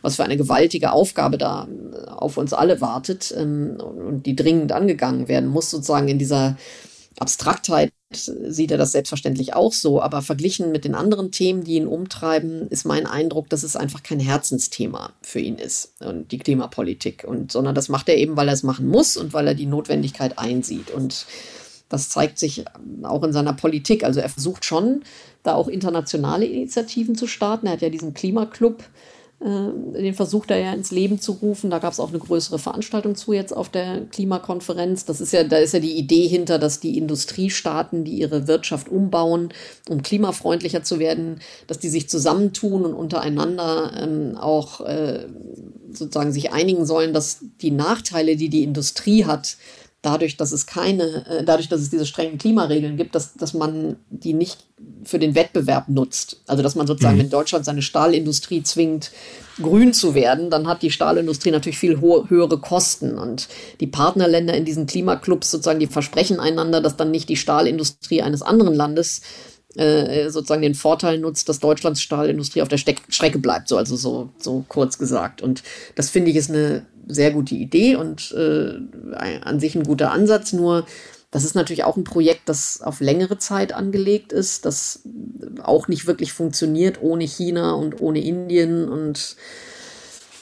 was 0.00 0.16
für 0.16 0.24
eine 0.24 0.38
gewaltige 0.38 0.92
Aufgabe 0.92 1.36
da 1.36 1.68
auf 2.06 2.38
uns 2.38 2.54
alle 2.54 2.80
wartet 2.80 3.34
ähm, 3.36 3.76
und 3.80 4.24
die 4.24 4.34
dringend 4.34 4.72
angegangen 4.72 5.28
werden 5.28 5.50
muss, 5.50 5.70
sozusagen 5.70 6.08
in 6.08 6.18
dieser 6.18 6.56
Abstraktheit 7.18 7.92
sieht 8.16 8.70
er 8.70 8.78
das 8.78 8.92
selbstverständlich 8.92 9.54
auch 9.54 9.72
so, 9.72 10.00
aber 10.00 10.22
verglichen 10.22 10.72
mit 10.72 10.84
den 10.84 10.94
anderen 10.94 11.30
Themen, 11.30 11.64
die 11.64 11.76
ihn 11.76 11.86
umtreiben, 11.86 12.68
ist 12.68 12.84
mein 12.84 13.06
Eindruck, 13.06 13.48
dass 13.48 13.62
es 13.62 13.76
einfach 13.76 14.02
kein 14.02 14.20
Herzensthema 14.20 15.12
für 15.22 15.40
ihn 15.40 15.56
ist 15.56 15.92
und 16.00 16.32
die 16.32 16.38
Klimapolitik 16.38 17.24
und 17.26 17.52
sondern 17.52 17.74
das 17.74 17.88
macht 17.88 18.08
er 18.08 18.16
eben, 18.16 18.36
weil 18.36 18.48
er 18.48 18.54
es 18.54 18.62
machen 18.62 18.88
muss 18.88 19.16
und 19.16 19.32
weil 19.32 19.48
er 19.48 19.54
die 19.54 19.66
Notwendigkeit 19.66 20.38
einsieht 20.38 20.90
und 20.90 21.26
das 21.88 22.08
zeigt 22.08 22.38
sich 22.38 22.64
auch 23.02 23.22
in 23.22 23.34
seiner 23.34 23.52
Politik. 23.52 24.02
Also 24.02 24.20
er 24.20 24.30
versucht 24.30 24.64
schon, 24.64 25.02
da 25.42 25.54
auch 25.54 25.68
internationale 25.68 26.46
Initiativen 26.46 27.16
zu 27.16 27.26
starten. 27.26 27.66
Er 27.66 27.74
hat 27.74 27.82
ja 27.82 27.90
diesen 27.90 28.14
Klimaclub 28.14 28.82
den 29.44 30.14
versucht 30.14 30.50
er 30.52 30.58
ja 30.58 30.72
ins 30.72 30.92
Leben 30.92 31.20
zu 31.20 31.32
rufen. 31.32 31.70
Da 31.70 31.80
gab 31.80 31.92
es 31.92 31.98
auch 31.98 32.10
eine 32.10 32.20
größere 32.20 32.58
Veranstaltung 32.60 33.16
zu 33.16 33.32
jetzt 33.32 33.54
auf 33.54 33.68
der 33.68 34.02
Klimakonferenz. 34.06 35.04
Das 35.04 35.20
ist 35.20 35.32
ja, 35.32 35.42
da 35.42 35.56
ist 35.56 35.74
ja 35.74 35.80
die 35.80 35.98
Idee 35.98 36.28
hinter, 36.28 36.58
dass 36.58 36.78
die 36.78 36.96
Industriestaaten, 36.96 38.04
die 38.04 38.18
ihre 38.18 38.46
Wirtschaft 38.46 38.88
umbauen, 38.88 39.52
um 39.88 40.02
klimafreundlicher 40.02 40.84
zu 40.84 41.00
werden, 41.00 41.40
dass 41.66 41.80
die 41.80 41.88
sich 41.88 42.08
zusammentun 42.08 42.84
und 42.84 42.94
untereinander 42.94 43.92
ähm, 44.00 44.36
auch 44.36 44.80
äh, 44.82 45.26
sozusagen 45.90 46.32
sich 46.32 46.52
einigen 46.52 46.86
sollen, 46.86 47.12
dass 47.12 47.40
die 47.60 47.72
Nachteile, 47.72 48.36
die 48.36 48.48
die 48.48 48.62
Industrie 48.62 49.24
hat, 49.24 49.56
dadurch, 50.02 50.36
dass 50.36 50.52
es 50.52 50.66
keine, 50.66 51.24
äh, 51.26 51.44
dadurch, 51.44 51.68
dass 51.68 51.80
es 51.80 51.90
diese 51.90 52.06
strengen 52.06 52.36
Klimaregeln 52.36 52.96
gibt, 52.96 53.14
dass, 53.14 53.34
dass 53.34 53.54
man 53.54 53.96
die 54.10 54.34
nicht 54.34 54.66
für 55.04 55.18
den 55.18 55.34
Wettbewerb 55.34 55.88
nutzt. 55.88 56.42
Also 56.46 56.62
dass 56.62 56.74
man 56.74 56.86
sozusagen, 56.86 57.16
mhm. 57.16 57.20
wenn 57.20 57.30
Deutschland 57.30 57.64
seine 57.64 57.82
Stahlindustrie 57.82 58.62
zwingt, 58.62 59.12
grün 59.60 59.92
zu 59.92 60.14
werden, 60.14 60.50
dann 60.50 60.66
hat 60.66 60.82
die 60.82 60.90
Stahlindustrie 60.90 61.50
natürlich 61.50 61.78
viel 61.78 62.00
höhere 62.00 62.58
Kosten. 62.58 63.18
Und 63.18 63.48
die 63.80 63.86
Partnerländer 63.86 64.54
in 64.54 64.64
diesen 64.64 64.86
Klimaclubs 64.86 65.50
sozusagen, 65.50 65.80
die 65.80 65.86
versprechen 65.86 66.40
einander, 66.40 66.80
dass 66.80 66.96
dann 66.96 67.10
nicht 67.10 67.28
die 67.28 67.36
Stahlindustrie 67.36 68.22
eines 68.22 68.42
anderen 68.42 68.74
Landes 68.74 69.20
äh, 69.76 70.28
sozusagen 70.30 70.62
den 70.62 70.74
Vorteil 70.74 71.18
nutzt, 71.18 71.48
dass 71.48 71.60
Deutschlands 71.60 72.02
Stahlindustrie 72.02 72.62
auf 72.62 72.68
der 72.68 72.76
Steck 72.76 73.00
Strecke 73.08 73.38
bleibt, 73.38 73.68
so 73.68 73.76
also 73.76 73.96
so, 73.96 74.30
so 74.38 74.64
kurz 74.68 74.98
gesagt. 74.98 75.40
Und 75.40 75.62
das 75.94 76.10
finde 76.10 76.30
ich 76.30 76.36
ist 76.36 76.50
eine 76.50 76.84
sehr 77.06 77.30
gute 77.32 77.54
Idee 77.54 77.96
und 77.96 78.32
äh, 78.32 78.78
an 79.42 79.60
sich 79.60 79.74
ein 79.74 79.84
guter 79.84 80.12
Ansatz. 80.12 80.52
Nur 80.52 80.86
das 81.30 81.44
ist 81.44 81.54
natürlich 81.54 81.84
auch 81.84 81.96
ein 81.96 82.04
Projekt, 82.04 82.42
das 82.48 82.82
auf 82.82 83.00
längere 83.00 83.38
Zeit 83.38 83.72
angelegt 83.72 84.32
ist, 84.32 84.66
das 84.66 85.00
auch 85.62 85.88
nicht 85.88 86.06
wirklich 86.06 86.32
funktioniert 86.32 87.00
ohne 87.00 87.24
China 87.24 87.72
und 87.72 88.00
ohne 88.00 88.20
Indien. 88.20 88.88
Und 88.88 89.36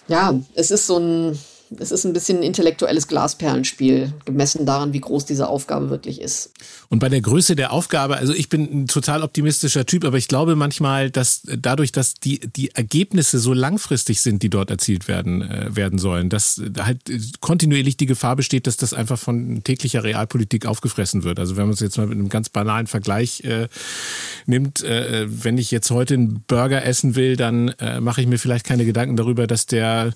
ja, 0.08 0.34
es 0.54 0.72
ist 0.72 0.88
so 0.88 0.98
ein, 0.98 1.38
es 1.78 1.92
ist 1.92 2.04
ein 2.04 2.12
bisschen 2.12 2.38
ein 2.38 2.42
intellektuelles 2.42 3.06
Glasperlenspiel, 3.06 4.12
gemessen 4.24 4.66
daran, 4.66 4.92
wie 4.92 5.00
groß 5.00 5.24
diese 5.24 5.48
Aufgabe 5.48 5.88
wirklich 5.88 6.20
ist. 6.20 6.50
Und 6.88 6.98
bei 6.98 7.08
der 7.08 7.20
Größe 7.20 7.54
der 7.54 7.72
Aufgabe, 7.72 8.16
also 8.16 8.32
ich 8.32 8.48
bin 8.48 8.62
ein 8.62 8.86
total 8.88 9.22
optimistischer 9.22 9.86
Typ, 9.86 10.04
aber 10.04 10.18
ich 10.18 10.26
glaube 10.26 10.56
manchmal, 10.56 11.10
dass 11.10 11.42
dadurch, 11.44 11.92
dass 11.92 12.14
die, 12.14 12.40
die 12.40 12.74
Ergebnisse 12.74 13.38
so 13.38 13.52
langfristig 13.52 14.20
sind, 14.20 14.42
die 14.42 14.50
dort 14.50 14.70
erzielt 14.70 15.06
werden, 15.06 15.42
äh, 15.42 15.76
werden 15.76 15.98
sollen, 16.00 16.28
dass 16.28 16.60
halt 16.80 16.98
kontinuierlich 17.40 17.96
die 17.96 18.06
Gefahr 18.06 18.34
besteht, 18.34 18.66
dass 18.66 18.76
das 18.76 18.92
einfach 18.92 19.18
von 19.18 19.62
täglicher 19.62 20.02
Realpolitik 20.02 20.66
aufgefressen 20.66 21.22
wird. 21.22 21.38
Also 21.38 21.56
wenn 21.56 21.64
man 21.64 21.74
es 21.74 21.80
jetzt 21.80 21.98
mal 21.98 22.08
mit 22.08 22.18
einem 22.18 22.28
ganz 22.28 22.48
banalen 22.48 22.88
Vergleich 22.88 23.44
äh, 23.44 23.68
nimmt, 24.46 24.82
äh, 24.82 25.26
wenn 25.28 25.56
ich 25.56 25.70
jetzt 25.70 25.90
heute 25.92 26.14
einen 26.14 26.42
Burger 26.48 26.84
essen 26.84 27.14
will, 27.14 27.36
dann 27.36 27.68
äh, 27.78 28.00
mache 28.00 28.20
ich 28.20 28.26
mir 28.26 28.38
vielleicht 28.38 28.66
keine 28.66 28.84
Gedanken 28.84 29.14
darüber, 29.14 29.46
dass 29.46 29.66
der, 29.66 30.12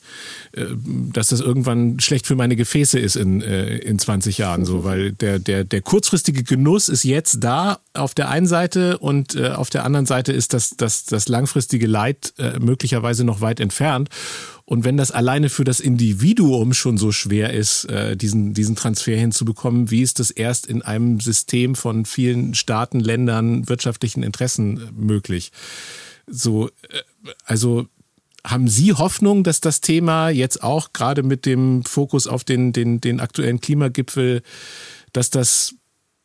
äh, 0.52 0.64
dass 1.12 1.28
das 1.28 1.43
irgendwann 1.44 2.00
schlecht 2.00 2.26
für 2.26 2.34
meine 2.34 2.56
Gefäße 2.56 2.98
ist 2.98 3.16
in, 3.16 3.42
äh, 3.42 3.76
in 3.78 3.98
20 3.98 4.38
Jahren, 4.38 4.64
so, 4.64 4.82
weil 4.84 5.12
der, 5.12 5.38
der, 5.38 5.64
der 5.64 5.82
kurzfristige 5.82 6.42
Genuss 6.42 6.88
ist 6.88 7.04
jetzt 7.04 7.44
da 7.44 7.78
auf 7.92 8.14
der 8.14 8.30
einen 8.30 8.46
Seite 8.46 8.98
und 8.98 9.36
äh, 9.36 9.50
auf 9.50 9.70
der 9.70 9.84
anderen 9.84 10.06
Seite 10.06 10.32
ist 10.32 10.54
das, 10.54 10.70
das, 10.70 11.04
das 11.04 11.28
langfristige 11.28 11.86
Leid 11.86 12.32
äh, 12.38 12.58
möglicherweise 12.58 13.24
noch 13.24 13.40
weit 13.40 13.60
entfernt. 13.60 14.08
Und 14.66 14.84
wenn 14.84 14.96
das 14.96 15.10
alleine 15.10 15.50
für 15.50 15.64
das 15.64 15.78
Individuum 15.78 16.72
schon 16.72 16.96
so 16.96 17.12
schwer 17.12 17.52
ist, 17.52 17.84
äh, 17.84 18.16
diesen, 18.16 18.54
diesen 18.54 18.76
Transfer 18.76 19.16
hinzubekommen, 19.16 19.90
wie 19.90 20.00
ist 20.00 20.20
das 20.20 20.30
erst 20.30 20.66
in 20.66 20.80
einem 20.80 21.20
System 21.20 21.74
von 21.74 22.06
vielen 22.06 22.54
Staaten, 22.54 22.98
Ländern, 22.98 23.68
wirtschaftlichen 23.68 24.22
Interessen 24.22 24.78
äh, 24.78 24.80
möglich? 24.92 25.52
So, 26.26 26.68
äh, 26.68 27.02
also 27.44 27.86
haben 28.46 28.68
Sie 28.68 28.92
Hoffnung, 28.92 29.42
dass 29.42 29.60
das 29.60 29.80
Thema 29.80 30.28
jetzt 30.28 30.62
auch 30.62 30.92
gerade 30.92 31.22
mit 31.22 31.46
dem 31.46 31.84
Fokus 31.84 32.26
auf 32.26 32.44
den, 32.44 32.72
den, 32.72 33.00
den 33.00 33.20
aktuellen 33.20 33.60
Klimagipfel, 33.60 34.42
dass 35.12 35.30
das, 35.30 35.74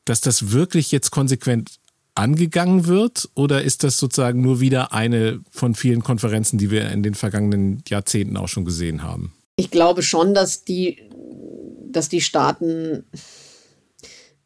dass 0.06 0.22
das 0.22 0.52
wirklich 0.52 0.92
jetzt 0.92 1.12
konsequent 1.12 1.80
angegangen 2.16 2.86
wird? 2.88 3.30
Oder 3.36 3.64
ist 3.64 3.84
das 3.84 3.98
sozusagen 3.98 4.42
nur 4.42 4.60
wieder 4.60 4.92
eine 4.92 5.40
von 5.50 5.76
vielen 5.76 6.04
Konferenzen, 6.04 6.58
die 6.58 6.72
wir 6.72 6.92
in 6.92 7.04
den 7.04 7.14
vergangenen 7.14 7.82
Jahrzehnten 7.88 8.36
auch 8.36 8.50
schon 8.50 8.66
gesehen 8.66 9.02
haben? 9.02 9.34
Ich 9.56 9.72
glaube 9.72 10.04
schon, 10.04 10.34
dass 10.34 10.66
die, 10.66 11.00
dass 11.90 12.10
die 12.10 12.22
Staaten 12.22 13.06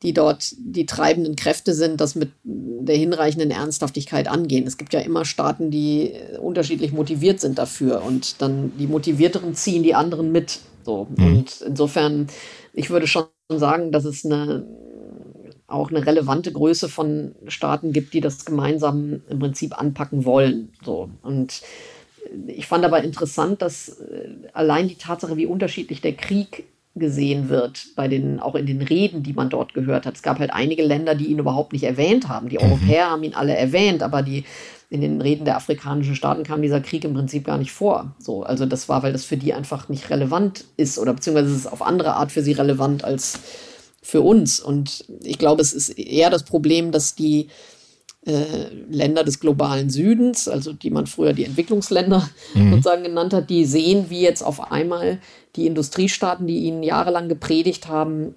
die 0.03 0.13
dort 0.13 0.53
die 0.57 0.85
treibenden 0.85 1.35
Kräfte 1.35 1.73
sind, 1.73 2.01
das 2.01 2.15
mit 2.15 2.31
der 2.43 2.97
hinreichenden 2.97 3.51
Ernsthaftigkeit 3.51 4.27
angehen. 4.27 4.67
Es 4.67 4.77
gibt 4.77 4.93
ja 4.93 4.99
immer 4.99 5.25
Staaten, 5.25 5.71
die 5.71 6.13
unterschiedlich 6.39 6.91
motiviert 6.91 7.39
sind 7.39 7.57
dafür 7.57 8.03
und 8.03 8.41
dann 8.41 8.73
die 8.77 8.87
Motivierteren 8.87 9.55
ziehen 9.55 9.81
die 9.81 9.95
anderen 9.95 10.31
mit. 10.31 10.59
So. 10.83 11.07
Mhm. 11.15 11.25
Und 11.25 11.61
insofern, 11.65 12.27
ich 12.73 12.89
würde 12.89 13.07
schon 13.07 13.25
sagen, 13.49 13.91
dass 13.91 14.03
es 14.05 14.25
eine 14.25 14.67
auch 15.65 15.89
eine 15.89 16.05
relevante 16.05 16.51
Größe 16.51 16.87
von 16.87 17.33
Staaten 17.47 17.93
gibt, 17.93 18.13
die 18.13 18.21
das 18.21 18.45
gemeinsam 18.45 19.21
im 19.27 19.39
Prinzip 19.39 19.79
anpacken 19.79 20.23
wollen. 20.23 20.71
So. 20.85 21.09
Und 21.23 21.61
ich 22.47 22.67
fand 22.67 22.85
aber 22.85 23.03
interessant, 23.03 23.61
dass 23.61 23.89
äh, 23.99 24.29
allein 24.53 24.87
die 24.87 24.95
Tatsache, 24.95 25.37
wie 25.37 25.45
unterschiedlich 25.45 26.01
der 26.01 26.13
Krieg 26.13 26.65
gesehen 26.95 27.49
wird, 27.49 27.87
bei 27.95 28.07
den, 28.07 28.39
auch 28.39 28.55
in 28.55 28.67
den 28.67 28.81
Reden, 28.81 29.23
die 29.23 29.33
man 29.33 29.49
dort 29.49 29.73
gehört 29.73 30.05
hat. 30.05 30.15
Es 30.15 30.21
gab 30.21 30.39
halt 30.39 30.53
einige 30.53 30.83
Länder, 30.83 31.15
die 31.15 31.25
ihn 31.25 31.39
überhaupt 31.39 31.73
nicht 31.73 31.83
erwähnt 31.83 32.29
haben. 32.29 32.49
Die 32.49 32.57
mhm. 32.57 32.65
Europäer 32.65 33.09
haben 33.09 33.23
ihn 33.23 33.33
alle 33.33 33.55
erwähnt, 33.55 34.03
aber 34.03 34.21
die, 34.21 34.43
in 34.91 35.01
den 35.01 35.19
Reden 35.19 35.45
der 35.45 35.57
afrikanischen 35.57 36.15
Staaten 36.15 36.43
kam 36.43 36.61
dieser 36.61 36.81
Krieg 36.81 37.03
im 37.03 37.15
Prinzip 37.15 37.45
gar 37.45 37.57
nicht 37.57 37.71
vor. 37.71 38.13
So, 38.19 38.43
also 38.43 38.67
das 38.67 38.89
war, 38.89 39.01
weil 39.01 39.11
das 39.11 39.25
für 39.25 39.37
die 39.37 39.55
einfach 39.55 39.89
nicht 39.89 40.11
relevant 40.11 40.65
ist 40.77 40.99
oder 40.99 41.15
beziehungsweise 41.15 41.51
es 41.51 41.57
ist 41.57 41.71
auf 41.73 41.81
andere 41.81 42.13
Art 42.13 42.31
für 42.31 42.43
sie 42.43 42.51
relevant 42.51 43.03
als 43.03 43.39
für 44.03 44.21
uns. 44.21 44.59
Und 44.59 45.05
ich 45.23 45.39
glaube, 45.39 45.63
es 45.63 45.73
ist 45.73 45.97
eher 45.97 46.29
das 46.29 46.43
Problem, 46.43 46.91
dass 46.91 47.15
die 47.15 47.47
äh, 48.25 48.67
Länder 48.89 49.23
des 49.23 49.39
globalen 49.39 49.89
Südens, 49.89 50.47
also 50.47 50.73
die 50.73 50.89
man 50.89 51.07
früher 51.07 51.33
die 51.33 51.45
Entwicklungsländer 51.45 52.29
mhm. 52.53 52.71
sozusagen 52.71 53.03
genannt 53.03 53.33
hat, 53.33 53.49
die 53.49 53.65
sehen, 53.65 54.05
wie 54.09 54.21
jetzt 54.21 54.41
auf 54.41 54.71
einmal 54.71 55.19
die 55.55 55.67
Industriestaaten, 55.67 56.47
die 56.47 56.59
ihnen 56.59 56.83
jahrelang 56.83 57.27
gepredigt 57.27 57.87
haben, 57.87 58.33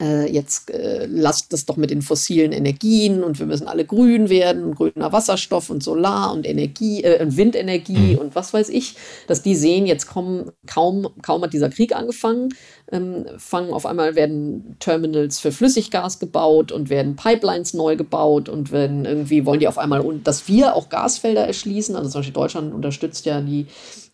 äh, 0.00 0.30
jetzt 0.30 0.70
äh, 0.70 1.06
lasst 1.08 1.52
das 1.52 1.64
doch 1.64 1.76
mit 1.76 1.90
den 1.90 2.02
fossilen 2.02 2.52
Energien 2.52 3.24
und 3.24 3.38
wir 3.38 3.46
müssen 3.46 3.66
alle 3.66 3.84
grün 3.84 4.28
werden, 4.28 4.74
grüner 4.74 5.12
Wasserstoff 5.12 5.70
und 5.70 5.82
Solar 5.82 6.32
und 6.32 6.46
Energie, 6.46 7.02
äh, 7.02 7.24
Windenergie 7.28 8.14
mhm. 8.14 8.18
und 8.18 8.34
was 8.34 8.52
weiß 8.52 8.68
ich, 8.68 8.96
dass 9.26 9.42
die 9.42 9.54
sehen, 9.54 9.86
jetzt 9.86 10.06
kommen, 10.06 10.50
kaum, 10.66 11.08
kaum 11.22 11.42
hat 11.42 11.52
dieser 11.52 11.70
Krieg 11.70 11.94
angefangen, 11.94 12.50
ähm, 12.92 13.26
fangen 13.38 13.72
auf 13.72 13.86
einmal 13.86 14.14
werden 14.14 14.76
Terminals 14.80 15.38
für 15.38 15.50
Flüssiggas 15.50 16.18
gebaut 16.18 16.72
und 16.72 16.90
werden 16.90 17.16
Pipelines 17.16 17.74
neu 17.74 17.96
gebaut 17.96 18.48
und 18.48 18.72
werden 18.72 19.04
irgendwie 19.04 19.46
wollen 19.46 19.60
die 19.60 19.68
auf 19.68 19.78
einmal 19.78 20.00
und 20.00 20.26
dass 20.26 20.46
wir 20.46 20.74
auch 20.74 20.88
Gasfelder 20.88 21.46
erschließen. 21.46 21.96
Also 21.96 22.10
zum 22.10 22.20
Beispiel 22.20 22.34
Deutschland 22.34 22.74
unterstützt 22.74 23.26
ja 23.26 23.40
die 23.40 23.66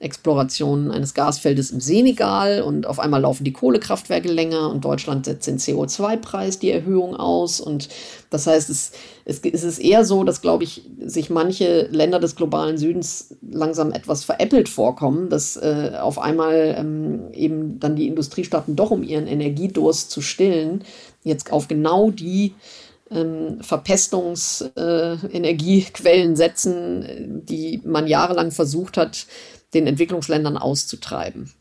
Exploration 0.03 0.91
eines 0.91 1.15
Gasfeldes 1.15 1.71
im 1.71 1.81
Senegal 1.81 2.63
und 2.63 2.87
auf 2.87 2.99
einmal 2.99 3.21
laufen 3.21 3.45
die 3.45 3.53
Kohlekraftwerke 3.53 4.29
länger 4.29 4.71
und 4.71 4.85
Deutschland 4.85 5.27
setzt 5.27 5.47
den 5.47 5.59
CO2-Preis 5.59 6.59
die 6.59 6.71
Erhöhung 6.71 7.15
aus. 7.15 7.61
Und 7.61 7.89
das 8.31 8.47
heißt, 8.47 8.69
es, 8.69 8.93
es, 9.25 9.41
es 9.41 9.65
ist 9.65 9.79
eher 9.79 10.05
so, 10.05 10.25
dass, 10.25 10.43
glaube 10.43 10.65
ich, 10.65 10.83
sich 11.05 11.31
manche 11.31 11.87
Länder 11.91 12.19
des 12.19 12.35
globalen 12.35 12.79
Südens 12.79 13.37
langsam 13.49 13.93
etwas 13.93 14.25
veräppelt 14.25 14.69
vorkommen, 14.69 15.29
dass 15.29 15.57
äh, 15.57 15.93
auf 16.01 16.19
einmal 16.19 16.75
ähm, 16.77 17.33
eben 17.33 17.79
dann 17.79 17.97
die 17.97 18.09
Industriestaaten 18.09 18.75
doch, 18.75 18.91
um 18.91 19.03
ihren 19.03 19.27
Energiedurst 19.27 20.11
zu 20.11 20.21
stillen, 20.21 20.83
jetzt 21.23 21.53
auf 21.53 21.69
genau 21.69 22.11
die 22.11 22.55
ähm, 23.13 23.59
Verpestungsenergiequellen 23.61 26.33
äh, 26.33 26.37
setzen, 26.37 27.43
die 27.45 27.83
man 27.85 28.07
jahrelang 28.07 28.51
versucht 28.51 28.97
hat, 28.97 29.27
den 29.75 29.87
Entwicklungsländern 29.87 30.57
auszutreiben 30.57 31.53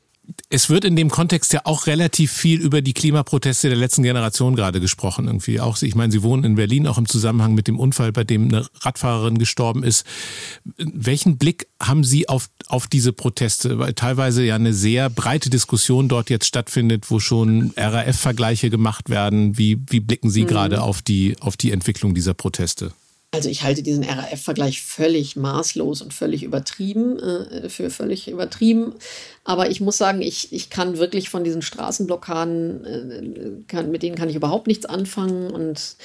es 0.50 0.70
wird 0.70 0.86
in 0.86 0.96
dem 0.96 1.10
Kontext 1.10 1.54
ja 1.54 1.62
auch 1.64 1.88
relativ 1.88 2.32
viel 2.32 2.62
über 2.62 2.82
die 2.82 2.94
Klimaproteste 2.94 3.70
der 3.70 3.78
letzten 3.78 4.04
Generation 4.04 4.56
gerade 4.56 4.80
gesprochen. 4.80 5.26
Irgendwie 5.28 5.60
auch, 5.60 5.82
ich 5.82 5.96
meine, 5.96 6.12
Sie 6.12 6.24
wohnen 6.24 6.44
in 6.44 6.56
Berlin, 6.56 6.88
auch 6.88 6.98
im 6.98 7.08
Zusammenhang 7.08 7.54
mit 7.54 7.68
dem 7.68 7.80
Unfall, 7.80 8.12
bei 8.12 8.24
dem 8.24 8.50
eine 8.50 8.68
Radfahrerin 8.82 9.38
gestorben 9.38 9.84
ist. 9.84 10.06
Welchen 10.78 11.38
Blick 11.38 11.68
haben 11.82 12.04
Sie 12.04 12.30
auf, 12.30 12.50
auf 12.68 12.88
diese 12.88 13.14
Proteste? 13.14 13.80
Weil 13.80 13.94
teilweise 13.94 14.44
ja 14.44 14.56
eine 14.56 14.74
sehr 14.74 15.10
breite 15.10 15.50
Diskussion 15.50 16.08
dort 16.08 16.30
jetzt 16.30 16.46
stattfindet, 16.46 17.10
wo 17.10 17.20
schon 17.20 17.74
RAF-Vergleiche 17.78 18.70
gemacht 18.70 19.10
werden. 19.10 19.58
Wie, 19.58 19.80
wie 19.90 20.00
blicken 20.00 20.30
Sie 20.30 20.44
mhm. 20.44 20.48
gerade 20.48 20.82
auf 20.82 21.02
die, 21.02 21.36
auf 21.40 21.58
die 21.58 21.72
Entwicklung 21.72 22.14
dieser 22.14 22.34
Proteste? 22.34 22.92
Also 23.34 23.48
ich 23.48 23.64
halte 23.64 23.82
diesen 23.82 24.04
RAF-Vergleich 24.04 24.82
völlig 24.82 25.38
maßlos 25.38 26.02
und 26.02 26.14
völlig 26.14 26.44
übertrieben, 26.44 27.18
äh, 27.18 27.70
für 27.70 27.90
völlig 27.90 28.30
übertrieben. 28.30 28.94
Aber 29.46 29.70
ich 29.70 29.80
muss 29.80 29.98
sagen, 29.98 30.22
ich, 30.22 30.52
ich 30.52 30.70
kann 30.70 30.98
wirklich 30.98 31.30
von 31.30 31.46
diesen 31.46 31.62
Straßenblockaden, 31.62 32.86
äh, 32.86 33.64
kann, 33.70 33.90
mit 33.90 34.04
denen 34.04 34.18
kann 34.18 34.28
ich 34.28 34.36
überhaupt 34.36 34.68
nichts 34.68 34.86
anfangen. 34.86 35.50
Und 35.50 35.96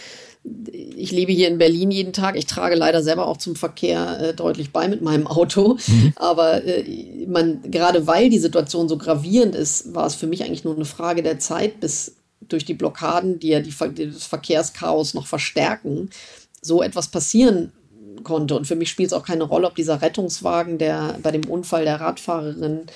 ich 0.72 1.10
lebe 1.10 1.32
hier 1.32 1.48
in 1.48 1.58
Berlin 1.58 1.90
jeden 1.90 2.12
Tag. 2.12 2.36
Ich 2.36 2.46
trage 2.46 2.76
leider 2.76 3.02
selber 3.02 3.26
auch 3.26 3.38
zum 3.38 3.56
Verkehr 3.56 4.20
äh, 4.20 4.32
deutlich 4.32 4.70
bei 4.70 4.86
mit 4.86 5.02
meinem 5.02 5.26
Auto. 5.26 5.78
Mhm. 5.84 6.12
Aber 6.14 6.62
äh, 6.62 7.26
man, 7.26 7.60
gerade 7.72 8.06
weil 8.06 8.30
die 8.30 8.38
Situation 8.38 8.88
so 8.88 8.98
gravierend 8.98 9.56
ist, 9.56 9.92
war 9.96 10.06
es 10.06 10.14
für 10.14 10.28
mich 10.28 10.44
eigentlich 10.44 10.62
nur 10.62 10.76
eine 10.76 10.84
Frage 10.84 11.24
der 11.24 11.40
Zeit, 11.40 11.80
bis 11.80 12.14
durch 12.40 12.64
die 12.64 12.74
Blockaden, 12.74 13.40
die 13.40 13.48
ja 13.48 13.60
die, 13.60 13.74
das 14.12 14.26
Verkehrschaos 14.26 15.14
noch 15.14 15.26
verstärken, 15.26 16.10
so 16.66 16.82
etwas 16.82 17.08
passieren 17.08 17.72
konnte. 18.22 18.56
Und 18.56 18.66
für 18.66 18.76
mich 18.76 18.90
spielt 18.90 19.08
es 19.08 19.12
auch 19.12 19.24
keine 19.24 19.44
Rolle, 19.44 19.68
ob 19.68 19.74
dieser 19.74 20.02
Rettungswagen, 20.02 20.78
der 20.78 21.18
bei 21.22 21.30
dem 21.30 21.44
Unfall 21.48 21.84
der 21.84 22.00
Radfahrerin 22.00 22.86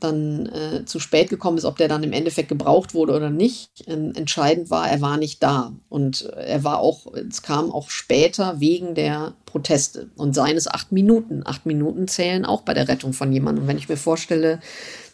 dann 0.00 0.46
äh, 0.46 0.84
zu 0.86 0.98
spät 0.98 1.28
gekommen 1.28 1.58
ist, 1.58 1.64
ob 1.64 1.76
der 1.76 1.88
dann 1.88 2.02
im 2.02 2.12
Endeffekt 2.12 2.48
gebraucht 2.48 2.94
wurde 2.94 3.14
oder 3.14 3.30
nicht. 3.30 3.84
Ähm, 3.86 4.12
entscheidend 4.14 4.70
war, 4.70 4.90
er 4.90 5.00
war 5.00 5.18
nicht 5.18 5.42
da. 5.42 5.72
Und 5.88 6.22
er 6.22 6.64
war 6.64 6.78
auch, 6.78 7.12
es 7.14 7.42
kam 7.42 7.70
auch 7.70 7.90
später 7.90 8.60
wegen 8.60 8.94
der 8.94 9.34
Proteste 9.44 10.08
und 10.16 10.34
seines 10.34 10.66
acht 10.66 10.90
Minuten. 10.90 11.42
Acht 11.44 11.66
Minuten 11.66 12.08
zählen 12.08 12.46
auch 12.46 12.62
bei 12.62 12.72
der 12.72 12.88
Rettung 12.88 13.12
von 13.12 13.32
jemandem. 13.32 13.64
Und 13.64 13.68
wenn 13.68 13.78
ich 13.78 13.88
mir 13.88 13.98
vorstelle, 13.98 14.60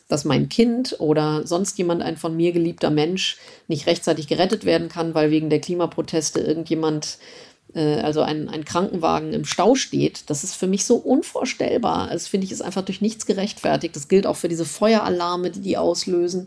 dass 0.08 0.24
mein 0.24 0.48
Kind 0.48 0.96
oder 1.00 1.44
sonst 1.46 1.76
jemand, 1.78 2.02
ein 2.02 2.16
von 2.16 2.36
mir 2.36 2.52
geliebter 2.52 2.90
Mensch, 2.90 3.38
nicht 3.66 3.88
rechtzeitig 3.88 4.28
gerettet 4.28 4.64
werden 4.64 4.88
kann, 4.88 5.14
weil 5.14 5.32
wegen 5.32 5.50
der 5.50 5.60
Klimaproteste 5.60 6.38
irgendjemand 6.38 7.06
äh, 7.06 7.46
also 7.74 8.22
ein, 8.22 8.48
ein 8.48 8.64
Krankenwagen 8.64 9.34
im 9.34 9.44
Stau 9.44 9.74
steht, 9.74 10.30
das 10.30 10.44
ist 10.44 10.54
für 10.54 10.66
mich 10.66 10.86
so 10.86 10.96
unvorstellbar. 10.96 12.08
Das 12.10 12.26
finde 12.26 12.46
ich 12.46 12.52
ist 12.52 12.62
einfach 12.62 12.82
durch 12.82 13.02
nichts 13.02 13.26
gerechtfertigt. 13.26 13.94
Das 13.94 14.08
gilt 14.08 14.26
auch 14.26 14.36
für 14.36 14.48
diese 14.48 14.64
Feueralarme, 14.64 15.50
die 15.50 15.60
die 15.60 15.76
auslösen, 15.76 16.46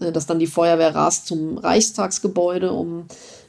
äh, 0.00 0.12
dass 0.12 0.26
dann 0.26 0.38
die 0.38 0.46
Feuerwehr 0.46 0.94
rast 0.94 1.26
zum 1.26 1.56
Reichstagsgebäude, 1.56 2.72
um 2.72 3.06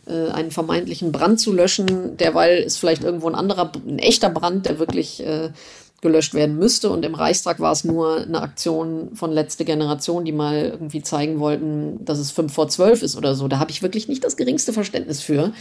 äh, 0.08 0.30
einen 0.30 0.52
vermeintlichen 0.52 1.12
Brand 1.12 1.40
zu 1.42 1.52
löschen. 1.52 2.16
Derweil 2.18 2.60
ist 2.60 2.78
vielleicht 2.78 3.04
irgendwo 3.04 3.28
ein 3.28 3.36
anderer, 3.36 3.72
ein 3.76 4.00
echter 4.00 4.30
Brand, 4.30 4.66
der 4.66 4.80
wirklich 4.80 5.22
gelöscht 6.02 6.34
werden 6.34 6.58
müsste. 6.58 6.90
Und 6.90 7.04
im 7.04 7.16
Reichstag 7.16 7.60
war 7.60 7.72
es 7.72 7.84
nur 7.84 8.22
eine 8.22 8.42
Aktion 8.42 9.10
von 9.16 9.32
letzte 9.32 9.66
Generation, 9.66 10.26
die 10.26 10.32
mal 10.32 10.66
irgendwie 10.66 11.02
zeigen 11.02 11.40
wollten, 11.40 12.06
dass 12.06 12.20
es 12.20 12.32
fünf 12.32 12.54
vor 12.54 12.70
zwölf 12.70 13.02
ist 13.02 13.16
oder 13.16 13.36
so. 13.36 13.48
Da 13.48 13.60
habe 13.60 13.72
ich 13.72 13.82
wirklich 13.82 14.08
nicht 14.08 14.24
das 14.24 14.38
geringste 14.38 14.74
Verständnis 14.74 15.22
für. 15.22 15.52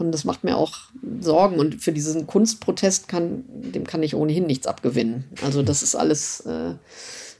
Und 0.00 0.12
das 0.12 0.24
macht 0.24 0.44
mir 0.44 0.56
auch 0.56 0.78
Sorgen. 1.20 1.58
Und 1.58 1.82
für 1.82 1.92
diesen 1.92 2.26
Kunstprotest 2.26 3.06
kann, 3.06 3.44
dem 3.48 3.86
kann 3.86 4.02
ich 4.02 4.14
ohnehin 4.14 4.46
nichts 4.46 4.66
abgewinnen. 4.66 5.24
Also 5.44 5.62
das 5.62 5.82
ist 5.82 5.94
alles, 5.94 6.40
äh, 6.40 6.72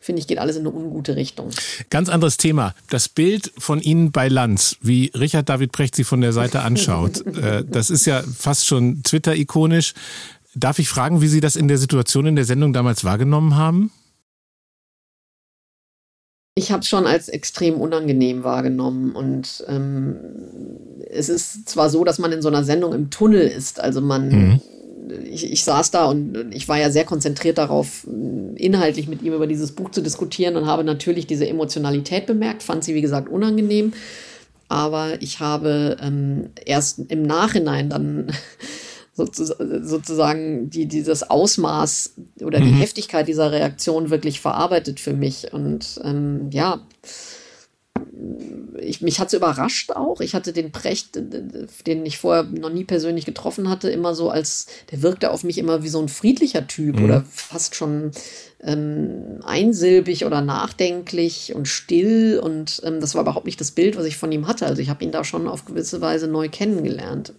finde 0.01 0.21
ich, 0.21 0.27
geht 0.27 0.39
alles 0.39 0.57
in 0.57 0.67
eine 0.67 0.75
ungute 0.75 1.17
Richtung. 1.17 1.49
Ganz 1.89 2.11
anderes 2.11 2.37
Thema. 2.37 2.75
Das 2.91 3.09
Bild 3.09 3.51
von 3.57 3.81
Ihnen 3.81 4.13
bei 4.13 4.29
Lanz, 4.29 4.77
wie 4.83 5.11
Richard 5.15 5.49
David 5.49 5.73
Precht 5.73 5.97
Sie 5.97 6.05
von 6.05 6.21
der 6.21 6.35
Seite 6.35 6.61
anschaut, 6.63 7.27
äh, 7.27 7.65
das 7.67 7.89
ist 7.89 8.05
ja 8.05 8.23
fast 8.23 8.67
schon 8.67 9.03
Twitter-ikonisch. 9.03 9.95
Darf 10.55 10.79
ich 10.79 10.89
fragen, 10.89 11.23
wie 11.23 11.29
Sie 11.29 11.41
das 11.41 11.57
in 11.57 11.67
der 11.67 11.79
Situation 11.79 12.27
in 12.27 12.37
der 12.37 12.45
Sendung 12.45 12.73
damals 12.73 13.05
wahrgenommen 13.05 13.57
haben? 13.57 13.91
Ich 16.55 16.73
habe 16.73 16.81
es 16.81 16.89
schon 16.89 17.07
als 17.07 17.29
extrem 17.29 17.81
unangenehm 17.81 18.45
wahrgenommen. 18.45 19.13
Und 19.13 19.65
ähm, 19.69 20.17
es 21.09 21.29
ist 21.29 21.69
zwar 21.69 21.91
so, 21.91 22.05
dass 22.05 22.19
man 22.19 22.33
in 22.33 22.43
so 22.43 22.49
einer 22.49 22.65
Sendung 22.65 22.93
im 22.93 23.11
Tunnel 23.11 23.43
ist. 23.43 23.81
Also 23.81 24.01
man, 24.01 24.29
mhm. 24.29 24.61
ich, 25.25 25.51
ich 25.51 25.65
saß 25.65 25.91
da 25.91 26.07
und 26.07 26.53
ich 26.53 26.69
war 26.69 26.79
ja 26.79 26.91
sehr 26.91 27.05
konzentriert 27.05 27.59
darauf, 27.59 28.07
inhaltlich 28.57 29.09
mit 29.09 29.23
ihm 29.23 29.33
über 29.33 29.47
dieses 29.47 29.73
Buch 29.73 29.91
zu 29.91 30.03
diskutieren 30.03 30.57
und 30.57 30.67
habe 30.67 30.85
natürlich 30.85 31.27
diese 31.27 31.49
Emotionalität 31.49 32.27
bemerkt, 32.27 32.63
fand 32.63 32.85
sie, 32.85 32.95
wie 32.95 33.03
gesagt, 33.03 33.29
unangenehm. 33.29 33.93
Aber 34.69 35.21
ich 35.21 35.41
habe 35.41 35.97
ähm, 36.01 36.51
erst 36.65 37.01
im 37.09 37.23
Nachhinein 37.23 37.91
dann 37.91 38.33
sozusagen 39.27 40.71
die, 40.71 40.87
dieses 40.87 41.29
Ausmaß 41.29 42.15
oder 42.43 42.61
die 42.61 42.73
mhm. 42.73 42.79
Heftigkeit 42.79 43.29
dieser 43.29 43.53
Reaktion 43.53 44.11
wirklich 44.11 44.41
verarbeitet 44.41 45.01
für 45.01 45.13
mich. 45.13 45.53
Und 45.53 46.01
ähm, 46.05 46.51
ja, 46.51 46.81
ich, 48.79 49.01
mich 49.01 49.21
hat 49.21 49.29
es 49.29 49.35
überrascht 49.35 49.93
auch. 49.93 50.21
Ich 50.21 50.35
hatte 50.35 50.53
den 50.53 50.73
Precht, 50.73 51.19
den 51.87 52.07
ich 52.07 52.19
vorher 52.19 52.45
noch 52.45 52.71
nie 52.71 52.85
persönlich 52.85 53.25
getroffen 53.25 53.69
hatte, 53.69 53.91
immer 53.91 54.15
so 54.15 54.31
als, 54.31 54.67
der 54.91 55.03
wirkte 55.03 55.31
auf 55.31 55.45
mich 55.45 55.59
immer 55.59 55.83
wie 55.83 55.89
so 55.89 56.01
ein 56.01 56.09
friedlicher 56.09 56.67
Typ 56.67 56.99
mhm. 56.99 57.05
oder 57.05 57.25
fast 57.31 57.75
schon 57.75 58.13
ähm, 58.63 59.41
einsilbig 59.45 60.25
oder 60.25 60.41
nachdenklich 60.41 61.55
und 61.55 61.69
still. 61.69 62.41
Und 62.43 62.81
ähm, 62.85 63.01
das 63.01 63.15
war 63.15 63.23
überhaupt 63.23 63.47
nicht 63.47 63.61
das 63.61 63.73
Bild, 63.73 63.97
was 63.97 64.07
ich 64.07 64.17
von 64.17 64.33
ihm 64.33 64.47
hatte. 64.47 64.67
Also 64.67 64.83
ich 64.83 64.89
habe 64.89 65.05
ihn 65.05 65.13
da 65.13 65.25
schon 65.25 65.49
auf 65.49 65.65
gewisse 65.65 66.01
Weise 66.01 66.27
neu 66.27 66.49
kennengelernt. 66.49 67.33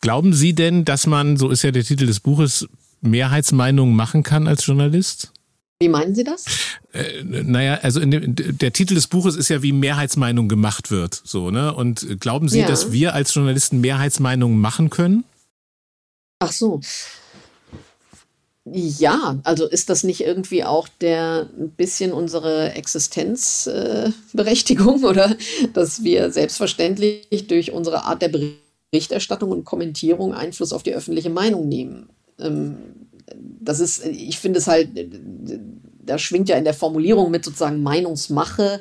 Glauben 0.00 0.32
Sie 0.32 0.54
denn, 0.54 0.84
dass 0.84 1.06
man, 1.06 1.36
so 1.36 1.50
ist 1.50 1.62
ja 1.62 1.70
der 1.70 1.84
Titel 1.84 2.06
des 2.06 2.20
Buches, 2.20 2.68
Mehrheitsmeinungen 3.00 3.94
machen 3.94 4.22
kann 4.22 4.46
als 4.46 4.66
Journalist? 4.66 5.32
Wie 5.78 5.88
meinen 5.88 6.14
Sie 6.14 6.24
das? 6.24 6.46
Äh, 6.92 7.22
naja, 7.22 7.80
also 7.82 8.00
dem, 8.00 8.34
der 8.34 8.72
Titel 8.72 8.94
des 8.94 9.08
Buches 9.08 9.36
ist 9.36 9.50
ja, 9.50 9.62
wie 9.62 9.72
Mehrheitsmeinung 9.72 10.48
gemacht 10.48 10.90
wird. 10.90 11.20
So, 11.24 11.50
ne? 11.50 11.74
Und 11.74 12.18
glauben 12.20 12.48
Sie, 12.48 12.60
ja. 12.60 12.66
dass 12.66 12.92
wir 12.92 13.12
als 13.14 13.34
Journalisten 13.34 13.82
Mehrheitsmeinungen 13.82 14.58
machen 14.58 14.88
können? 14.88 15.24
Ach 16.38 16.52
so. 16.52 16.80
Ja, 18.64 19.38
also 19.44 19.66
ist 19.66 19.90
das 19.90 20.02
nicht 20.02 20.22
irgendwie 20.22 20.64
auch 20.64 20.88
der 20.88 21.50
ein 21.56 21.70
bisschen 21.70 22.12
unsere 22.12 22.72
Existenzberechtigung 22.72 25.04
äh, 25.04 25.06
oder 25.06 25.36
dass 25.72 26.02
wir 26.02 26.32
selbstverständlich 26.32 27.46
durch 27.46 27.70
unsere 27.70 28.02
Art 28.04 28.22
der 28.22 28.28
Berichterstattung 28.28 28.65
Berichterstattung 28.90 29.50
und 29.50 29.64
Kommentierung 29.64 30.32
Einfluss 30.34 30.72
auf 30.72 30.82
die 30.82 30.94
öffentliche 30.94 31.30
Meinung 31.30 31.68
nehmen. 31.68 32.08
Ähm, 32.38 32.76
das 33.60 33.80
ist, 33.80 34.04
ich 34.06 34.38
finde 34.38 34.58
es 34.58 34.66
halt, 34.66 34.90
da 36.04 36.18
schwingt 36.18 36.48
ja 36.48 36.56
in 36.56 36.64
der 36.64 36.74
Formulierung 36.74 37.30
mit 37.30 37.44
sozusagen 37.44 37.82
Meinungsmache. 37.82 38.80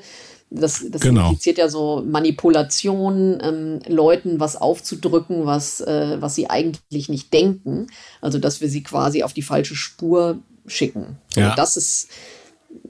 Das, 0.51 0.85
das 0.89 1.01
genau. 1.01 1.29
impliziert 1.29 1.57
ja 1.57 1.67
so 1.67 2.03
Manipulation, 2.05 3.39
ähm, 3.41 3.79
Leuten 3.87 4.39
was 4.39 4.55
aufzudrücken, 4.55 5.45
was, 5.45 5.81
äh, 5.81 6.17
was 6.19 6.35
sie 6.35 6.49
eigentlich 6.49 7.09
nicht 7.09 7.33
denken. 7.33 7.87
Also, 8.21 8.37
dass 8.37 8.61
wir 8.61 8.69
sie 8.69 8.83
quasi 8.83 9.23
auf 9.23 9.33
die 9.33 9.41
falsche 9.41 9.75
Spur 9.75 10.39
schicken. 10.67 11.17
Ja. 11.35 11.49
Und 11.49 11.57
das 11.57 11.77
ist, 11.77 12.09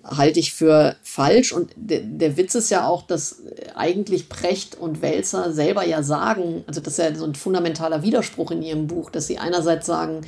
halte 0.05 0.39
ich 0.39 0.53
für 0.53 0.95
falsch. 1.01 1.51
Und 1.51 1.71
der, 1.75 2.01
der 2.01 2.37
Witz 2.37 2.55
ist 2.55 2.69
ja 2.69 2.87
auch, 2.87 3.03
dass 3.03 3.41
eigentlich 3.75 4.29
Precht 4.29 4.75
und 4.75 5.01
Welzer 5.01 5.51
selber 5.51 5.85
ja 5.85 6.03
sagen, 6.03 6.63
also 6.67 6.79
das 6.79 6.93
ist 6.93 6.99
ja 6.99 7.15
so 7.15 7.25
ein 7.25 7.35
fundamentaler 7.35 8.03
Widerspruch 8.03 8.51
in 8.51 8.61
ihrem 8.61 8.87
Buch, 8.87 9.09
dass 9.09 9.27
sie 9.27 9.37
einerseits 9.37 9.87
sagen, 9.87 10.21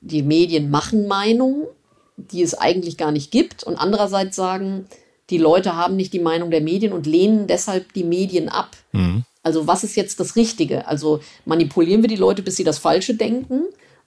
die 0.00 0.22
Medien 0.22 0.70
machen 0.70 1.06
Meinungen, 1.06 1.66
die 2.16 2.42
es 2.42 2.54
eigentlich 2.54 2.96
gar 2.96 3.12
nicht 3.12 3.30
gibt, 3.30 3.64
und 3.64 3.76
andererseits 3.76 4.36
sagen, 4.36 4.86
die 5.30 5.38
Leute 5.38 5.76
haben 5.76 5.96
nicht 5.96 6.12
die 6.12 6.18
Meinung 6.18 6.50
der 6.50 6.60
Medien 6.60 6.92
und 6.92 7.06
lehnen 7.06 7.46
deshalb 7.46 7.92
die 7.92 8.04
Medien 8.04 8.48
ab. 8.48 8.76
Mhm. 8.92 9.24
Also 9.42 9.66
was 9.66 9.84
ist 9.84 9.96
jetzt 9.96 10.20
das 10.20 10.36
Richtige? 10.36 10.86
Also 10.86 11.20
manipulieren 11.44 12.02
wir 12.02 12.08
die 12.08 12.16
Leute, 12.16 12.42
bis 12.42 12.56
sie 12.56 12.64
das 12.64 12.78
Falsche 12.78 13.14
denken? 13.14 13.62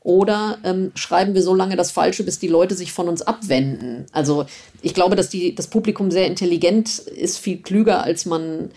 Oder 0.06 0.60
ähm, 0.64 0.92
schreiben 0.94 1.34
wir 1.34 1.42
so 1.42 1.56
lange 1.56 1.76
das 1.76 1.90
Falsche, 1.90 2.24
bis 2.24 2.38
die 2.38 2.48
Leute 2.48 2.76
sich 2.76 2.94
von 2.94 3.10
uns 3.10 3.24
abwenden? 3.24 4.06
Also 4.12 4.46
ich 4.84 4.94
glaube, 4.94 5.16
dass 5.16 5.30
die, 5.30 5.56
das 5.56 5.66
Publikum 5.66 6.12
sehr 6.12 6.28
intelligent 6.28 7.00
ist, 7.00 7.40
viel 7.40 7.58
klüger, 7.58 8.04
als 8.04 8.28
man, 8.28 8.70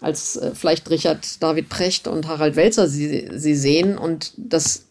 als 0.00 0.36
äh, 0.36 0.52
vielleicht 0.54 0.88
Richard 0.88 1.42
David 1.42 1.68
Precht 1.68 2.08
und 2.08 2.26
Harald 2.26 2.56
Welzer 2.56 2.88
sie, 2.88 3.28
sie 3.34 3.54
sehen. 3.54 3.98
Und 3.98 4.32
dass 4.38 4.86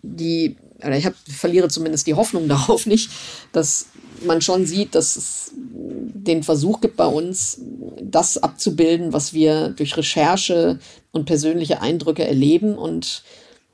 die, 0.00 0.56
oder 0.78 0.96
ich 0.96 1.04
hab, 1.04 1.14
verliere 1.28 1.68
zumindest 1.68 2.06
die 2.06 2.14
Hoffnung 2.14 2.48
darauf 2.48 2.86
nicht, 2.86 3.10
dass 3.52 3.88
man 4.24 4.40
schon 4.40 4.64
sieht, 4.64 4.94
dass 4.94 5.16
es 5.16 5.52
den 5.54 6.42
Versuch 6.42 6.80
gibt 6.80 6.96
bei 6.96 7.06
uns, 7.06 7.60
das 8.00 8.38
abzubilden, 8.38 9.12
was 9.12 9.34
wir 9.34 9.74
durch 9.76 9.94
Recherche 9.98 10.78
und 11.12 11.26
persönliche 11.26 11.82
Eindrücke 11.82 12.26
erleben 12.26 12.78
und 12.78 13.24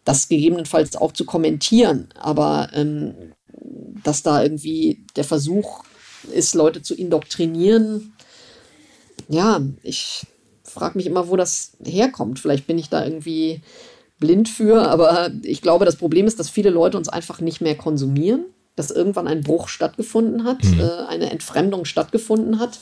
das 0.05 0.29
gegebenenfalls 0.29 0.97
auch 0.97 1.13
zu 1.13 1.25
kommentieren. 1.25 2.09
Aber 2.19 2.69
ähm, 2.73 3.15
dass 4.03 4.23
da 4.23 4.43
irgendwie 4.43 5.05
der 5.17 5.25
Versuch 5.25 5.85
ist, 6.33 6.55
Leute 6.55 6.83
zu 6.83 6.95
indoktrinieren, 6.95 8.15
ja, 9.29 9.61
ich 9.83 10.27
frage 10.63 10.99
mich 10.99 11.07
immer, 11.07 11.29
wo 11.29 11.37
das 11.37 11.73
herkommt. 11.85 12.39
Vielleicht 12.39 12.67
bin 12.67 12.79
ich 12.79 12.89
da 12.89 13.05
irgendwie 13.05 13.63
blind 14.19 14.49
für, 14.49 14.89
aber 14.89 15.31
ich 15.43 15.63
glaube, 15.63 15.85
das 15.85 15.97
Problem 15.97 16.27
ist, 16.27 16.39
dass 16.39 16.49
viele 16.49 16.71
Leute 16.71 16.97
uns 16.97 17.09
einfach 17.09 17.41
nicht 17.41 17.61
mehr 17.61 17.77
konsumieren, 17.77 18.45
dass 18.77 18.91
irgendwann 18.91 19.29
ein 19.29 19.43
Bruch 19.43 19.69
stattgefunden 19.69 20.45
hat, 20.45 20.65
mhm. 20.65 20.81
äh, 20.81 21.07
eine 21.09 21.31
Entfremdung 21.31 21.85
stattgefunden 21.85 22.59
hat 22.59 22.79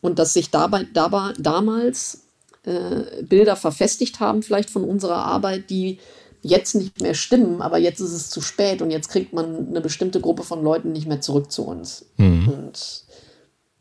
und 0.00 0.18
dass 0.18 0.32
sich 0.32 0.50
dabei, 0.50 0.86
dabei 0.92 1.32
damals 1.38 2.26
äh, 2.64 3.22
Bilder 3.22 3.56
verfestigt 3.56 4.20
haben, 4.20 4.42
vielleicht 4.42 4.70
von 4.70 4.84
unserer 4.84 5.24
Arbeit, 5.24 5.70
die 5.70 5.98
jetzt 6.46 6.74
nicht 6.74 7.00
mehr 7.00 7.14
stimmen, 7.14 7.60
aber 7.60 7.78
jetzt 7.78 8.00
ist 8.00 8.12
es 8.12 8.30
zu 8.30 8.40
spät 8.40 8.82
und 8.82 8.90
jetzt 8.90 9.08
kriegt 9.08 9.32
man 9.32 9.68
eine 9.68 9.80
bestimmte 9.80 10.20
Gruppe 10.20 10.42
von 10.42 10.62
Leuten 10.62 10.92
nicht 10.92 11.06
mehr 11.06 11.20
zurück 11.20 11.50
zu 11.50 11.64
uns. 11.64 12.06
Mhm. 12.16 12.48
Und 12.48 13.04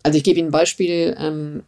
also 0.03 0.17
ich 0.17 0.23
gebe 0.23 0.39
Ihnen 0.39 0.49
ein 0.49 0.51
Beispiel. 0.51 1.15
Ähm, 1.19 1.63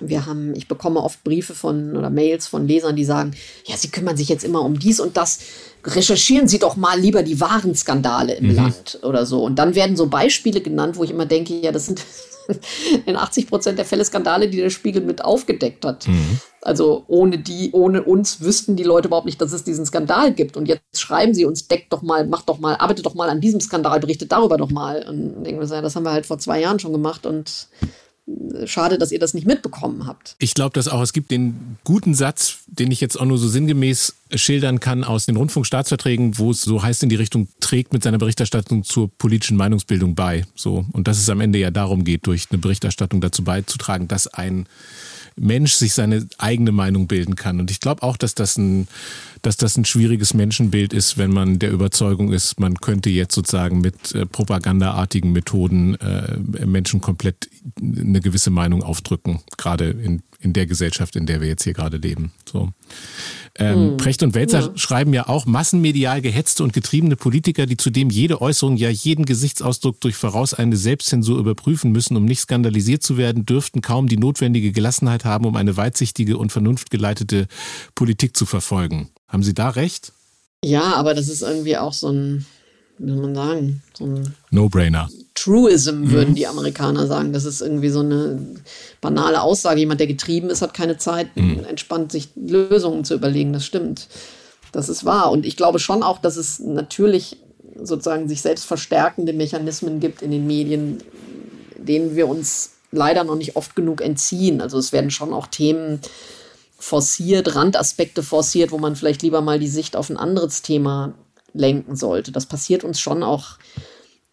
wir 0.00 0.26
haben, 0.26 0.54
ich 0.56 0.66
bekomme 0.68 1.00
oft 1.00 1.22
Briefe 1.24 1.54
von 1.54 1.96
oder 1.96 2.10
Mails 2.10 2.46
von 2.46 2.66
Lesern, 2.66 2.96
die 2.96 3.04
sagen, 3.04 3.32
ja, 3.64 3.76
sie 3.76 3.88
kümmern 3.88 4.16
sich 4.16 4.28
jetzt 4.28 4.44
immer 4.44 4.62
um 4.62 4.78
dies 4.78 5.00
und 5.00 5.16
das. 5.16 5.38
Recherchieren 5.84 6.48
Sie 6.48 6.58
doch 6.58 6.76
mal 6.76 6.98
lieber 6.98 7.22
die 7.22 7.40
wahren 7.40 7.74
Skandale 7.74 8.34
im 8.34 8.48
mhm. 8.48 8.54
Land 8.56 8.98
oder 9.02 9.26
so. 9.26 9.44
Und 9.44 9.56
dann 9.56 9.74
werden 9.74 9.96
so 9.96 10.06
Beispiele 10.06 10.60
genannt, 10.60 10.96
wo 10.96 11.04
ich 11.04 11.10
immer 11.10 11.26
denke, 11.26 11.54
ja, 11.54 11.72
das 11.72 11.86
sind 11.86 12.02
in 13.06 13.16
80 13.16 13.46
Prozent 13.46 13.78
der 13.78 13.84
Fälle 13.84 14.04
Skandale, 14.04 14.48
die 14.48 14.56
der 14.56 14.70
Spiegel 14.70 15.02
mit 15.02 15.24
aufgedeckt 15.24 15.84
hat. 15.84 16.08
Mhm. 16.08 16.40
Also 16.64 17.04
ohne 17.08 17.38
die, 17.38 17.70
ohne 17.72 18.02
uns 18.02 18.40
wüssten 18.40 18.74
die 18.74 18.84
Leute 18.84 19.08
überhaupt 19.08 19.26
nicht, 19.26 19.40
dass 19.40 19.52
es 19.52 19.64
diesen 19.64 19.84
Skandal 19.84 20.32
gibt. 20.32 20.56
Und 20.56 20.66
jetzt 20.66 20.98
schreiben 20.98 21.34
sie 21.34 21.44
uns, 21.44 21.68
deckt 21.68 21.92
doch 21.92 22.00
mal, 22.00 22.26
macht 22.26 22.48
doch 22.48 22.58
mal, 22.58 22.76
arbeitet 22.76 23.04
doch 23.04 23.14
mal 23.14 23.28
an 23.28 23.42
diesem 23.42 23.60
Skandal, 23.60 24.00
berichtet 24.00 24.32
darüber 24.32 24.56
doch 24.56 24.70
mal. 24.70 25.06
Und 25.06 25.44
denken 25.44 25.60
wir, 25.60 25.82
das 25.82 25.94
haben 25.94 26.04
wir 26.04 26.12
halt 26.12 26.24
vor 26.24 26.38
zwei 26.38 26.60
Jahren 26.60 26.78
schon 26.78 26.92
gemacht 26.92 27.26
und 27.26 27.68
schade, 28.64 28.96
dass 28.96 29.12
ihr 29.12 29.18
das 29.18 29.34
nicht 29.34 29.46
mitbekommen 29.46 30.06
habt. 30.06 30.36
Ich 30.38 30.54
glaube 30.54 30.72
das 30.72 30.88
auch. 30.88 31.02
Es 31.02 31.12
gibt 31.12 31.30
den 31.30 31.76
guten 31.84 32.14
Satz, 32.14 32.60
den 32.66 32.90
ich 32.90 33.02
jetzt 33.02 33.20
auch 33.20 33.26
nur 33.26 33.36
so 33.36 33.46
sinngemäß 33.46 34.14
schildern 34.34 34.80
kann 34.80 35.04
aus 35.04 35.26
den 35.26 35.36
Rundfunkstaatsverträgen, 35.36 36.38
wo 36.38 36.50
es 36.50 36.62
so 36.62 36.82
heißt 36.82 37.02
in 37.02 37.10
die 37.10 37.16
Richtung, 37.16 37.48
trägt 37.60 37.92
mit 37.92 38.02
seiner 38.02 38.16
Berichterstattung 38.16 38.84
zur 38.84 39.10
politischen 39.18 39.58
Meinungsbildung 39.58 40.14
bei. 40.14 40.46
So. 40.54 40.86
Und 40.92 41.06
dass 41.08 41.18
es 41.18 41.28
am 41.28 41.42
Ende 41.42 41.58
ja 41.58 41.70
darum 41.70 42.04
geht, 42.04 42.26
durch 42.26 42.46
eine 42.50 42.58
Berichterstattung 42.58 43.20
dazu 43.20 43.44
beizutragen, 43.44 44.08
dass 44.08 44.26
ein 44.26 44.66
Mensch 45.36 45.74
sich 45.74 45.94
seine 45.94 46.26
eigene 46.38 46.72
Meinung 46.72 47.06
bilden 47.06 47.36
kann. 47.36 47.60
Und 47.60 47.70
ich 47.70 47.80
glaube 47.80 48.02
auch, 48.02 48.16
dass 48.16 48.34
das 48.34 48.56
ein, 48.56 48.88
dass 49.42 49.56
das 49.56 49.76
ein 49.76 49.84
schwieriges 49.84 50.34
Menschenbild 50.34 50.92
ist, 50.92 51.18
wenn 51.18 51.32
man 51.32 51.58
der 51.58 51.70
Überzeugung 51.70 52.32
ist, 52.32 52.58
man 52.60 52.76
könnte 52.76 53.10
jetzt 53.10 53.34
sozusagen 53.34 53.80
mit 53.80 54.14
äh, 54.14 54.26
propagandaartigen 54.26 55.32
Methoden 55.32 55.94
äh, 55.96 56.38
Menschen 56.64 57.00
komplett 57.00 57.48
eine 57.80 58.20
gewisse 58.20 58.50
Meinung 58.50 58.82
aufdrücken, 58.82 59.40
gerade 59.56 59.90
in, 59.90 60.22
in 60.40 60.52
der 60.52 60.66
Gesellschaft, 60.66 61.16
in 61.16 61.26
der 61.26 61.40
wir 61.40 61.48
jetzt 61.48 61.64
hier 61.64 61.72
gerade 61.72 61.96
leben. 61.96 62.32
So. 62.50 62.70
Ähm, 63.56 63.90
hm. 63.90 63.96
Precht 63.98 64.22
und 64.24 64.34
Welzer 64.34 64.60
ja. 64.60 64.70
schreiben 64.74 65.14
ja 65.14 65.28
auch 65.28 65.46
massenmedial 65.46 66.20
gehetzte 66.20 66.64
und 66.64 66.72
getriebene 66.72 67.14
Politiker, 67.14 67.66
die 67.66 67.76
zudem 67.76 68.10
jede 68.10 68.40
Äußerung, 68.40 68.76
ja 68.76 68.90
jeden 68.90 69.26
Gesichtsausdruck 69.26 70.00
durch 70.00 70.16
vorauseilende 70.16 70.76
Selbstzensur 70.76 71.38
überprüfen 71.38 71.92
müssen, 71.92 72.16
um 72.16 72.24
nicht 72.24 72.40
skandalisiert 72.40 73.04
zu 73.04 73.16
werden, 73.16 73.46
dürften 73.46 73.80
kaum 73.80 74.08
die 74.08 74.16
notwendige 74.16 74.72
Gelassenheit 74.72 75.23
haben, 75.24 75.46
um 75.46 75.56
eine 75.56 75.76
weitsichtige 75.76 76.38
und 76.38 76.52
vernunftgeleitete 76.52 77.46
Politik 77.94 78.36
zu 78.36 78.46
verfolgen. 78.46 79.10
Haben 79.28 79.42
Sie 79.42 79.54
da 79.54 79.70
recht? 79.70 80.12
Ja, 80.64 80.94
aber 80.94 81.14
das 81.14 81.28
ist 81.28 81.42
irgendwie 81.42 81.76
auch 81.76 81.92
so 81.92 82.08
ein, 82.08 82.46
wie 82.98 83.10
soll 83.10 83.20
man 83.20 83.34
sagen, 83.34 83.82
so 83.92 84.06
ein 84.06 84.34
No-Brainer. 84.50 85.08
Truism, 85.34 86.10
würden 86.10 86.30
mhm. 86.30 86.34
die 86.36 86.46
Amerikaner 86.46 87.06
sagen. 87.06 87.32
Das 87.32 87.44
ist 87.44 87.60
irgendwie 87.60 87.90
so 87.90 88.00
eine 88.00 88.38
banale 89.00 89.42
Aussage. 89.42 89.80
Jemand, 89.80 90.00
der 90.00 90.06
getrieben 90.06 90.48
ist, 90.48 90.62
hat 90.62 90.74
keine 90.74 90.96
Zeit, 90.96 91.36
mhm. 91.36 91.64
entspannt 91.68 92.12
sich 92.12 92.28
Lösungen 92.36 93.04
zu 93.04 93.14
überlegen. 93.14 93.52
Das 93.52 93.66
stimmt. 93.66 94.08
Das 94.72 94.88
ist 94.88 95.04
wahr. 95.04 95.30
Und 95.30 95.44
ich 95.44 95.56
glaube 95.56 95.80
schon 95.80 96.02
auch, 96.02 96.18
dass 96.18 96.36
es 96.36 96.60
natürlich 96.60 97.36
sozusagen 97.76 98.28
sich 98.28 98.40
selbst 98.42 98.64
verstärkende 98.64 99.32
Mechanismen 99.32 100.00
gibt 100.00 100.22
in 100.22 100.30
den 100.30 100.46
Medien, 100.46 101.02
denen 101.76 102.14
wir 102.14 102.28
uns 102.28 102.73
leider 102.94 103.24
noch 103.24 103.36
nicht 103.36 103.56
oft 103.56 103.76
genug 103.76 104.00
entziehen. 104.00 104.60
Also 104.60 104.78
es 104.78 104.92
werden 104.92 105.10
schon 105.10 105.32
auch 105.32 105.46
Themen 105.46 106.00
forciert, 106.78 107.54
Randaspekte 107.54 108.22
forciert, 108.22 108.70
wo 108.70 108.78
man 108.78 108.96
vielleicht 108.96 109.22
lieber 109.22 109.40
mal 109.40 109.58
die 109.58 109.68
Sicht 109.68 109.96
auf 109.96 110.10
ein 110.10 110.16
anderes 110.16 110.62
Thema 110.62 111.14
lenken 111.52 111.96
sollte. 111.96 112.32
Das 112.32 112.46
passiert 112.46 112.84
uns 112.84 113.00
schon 113.00 113.22
auch 113.22 113.58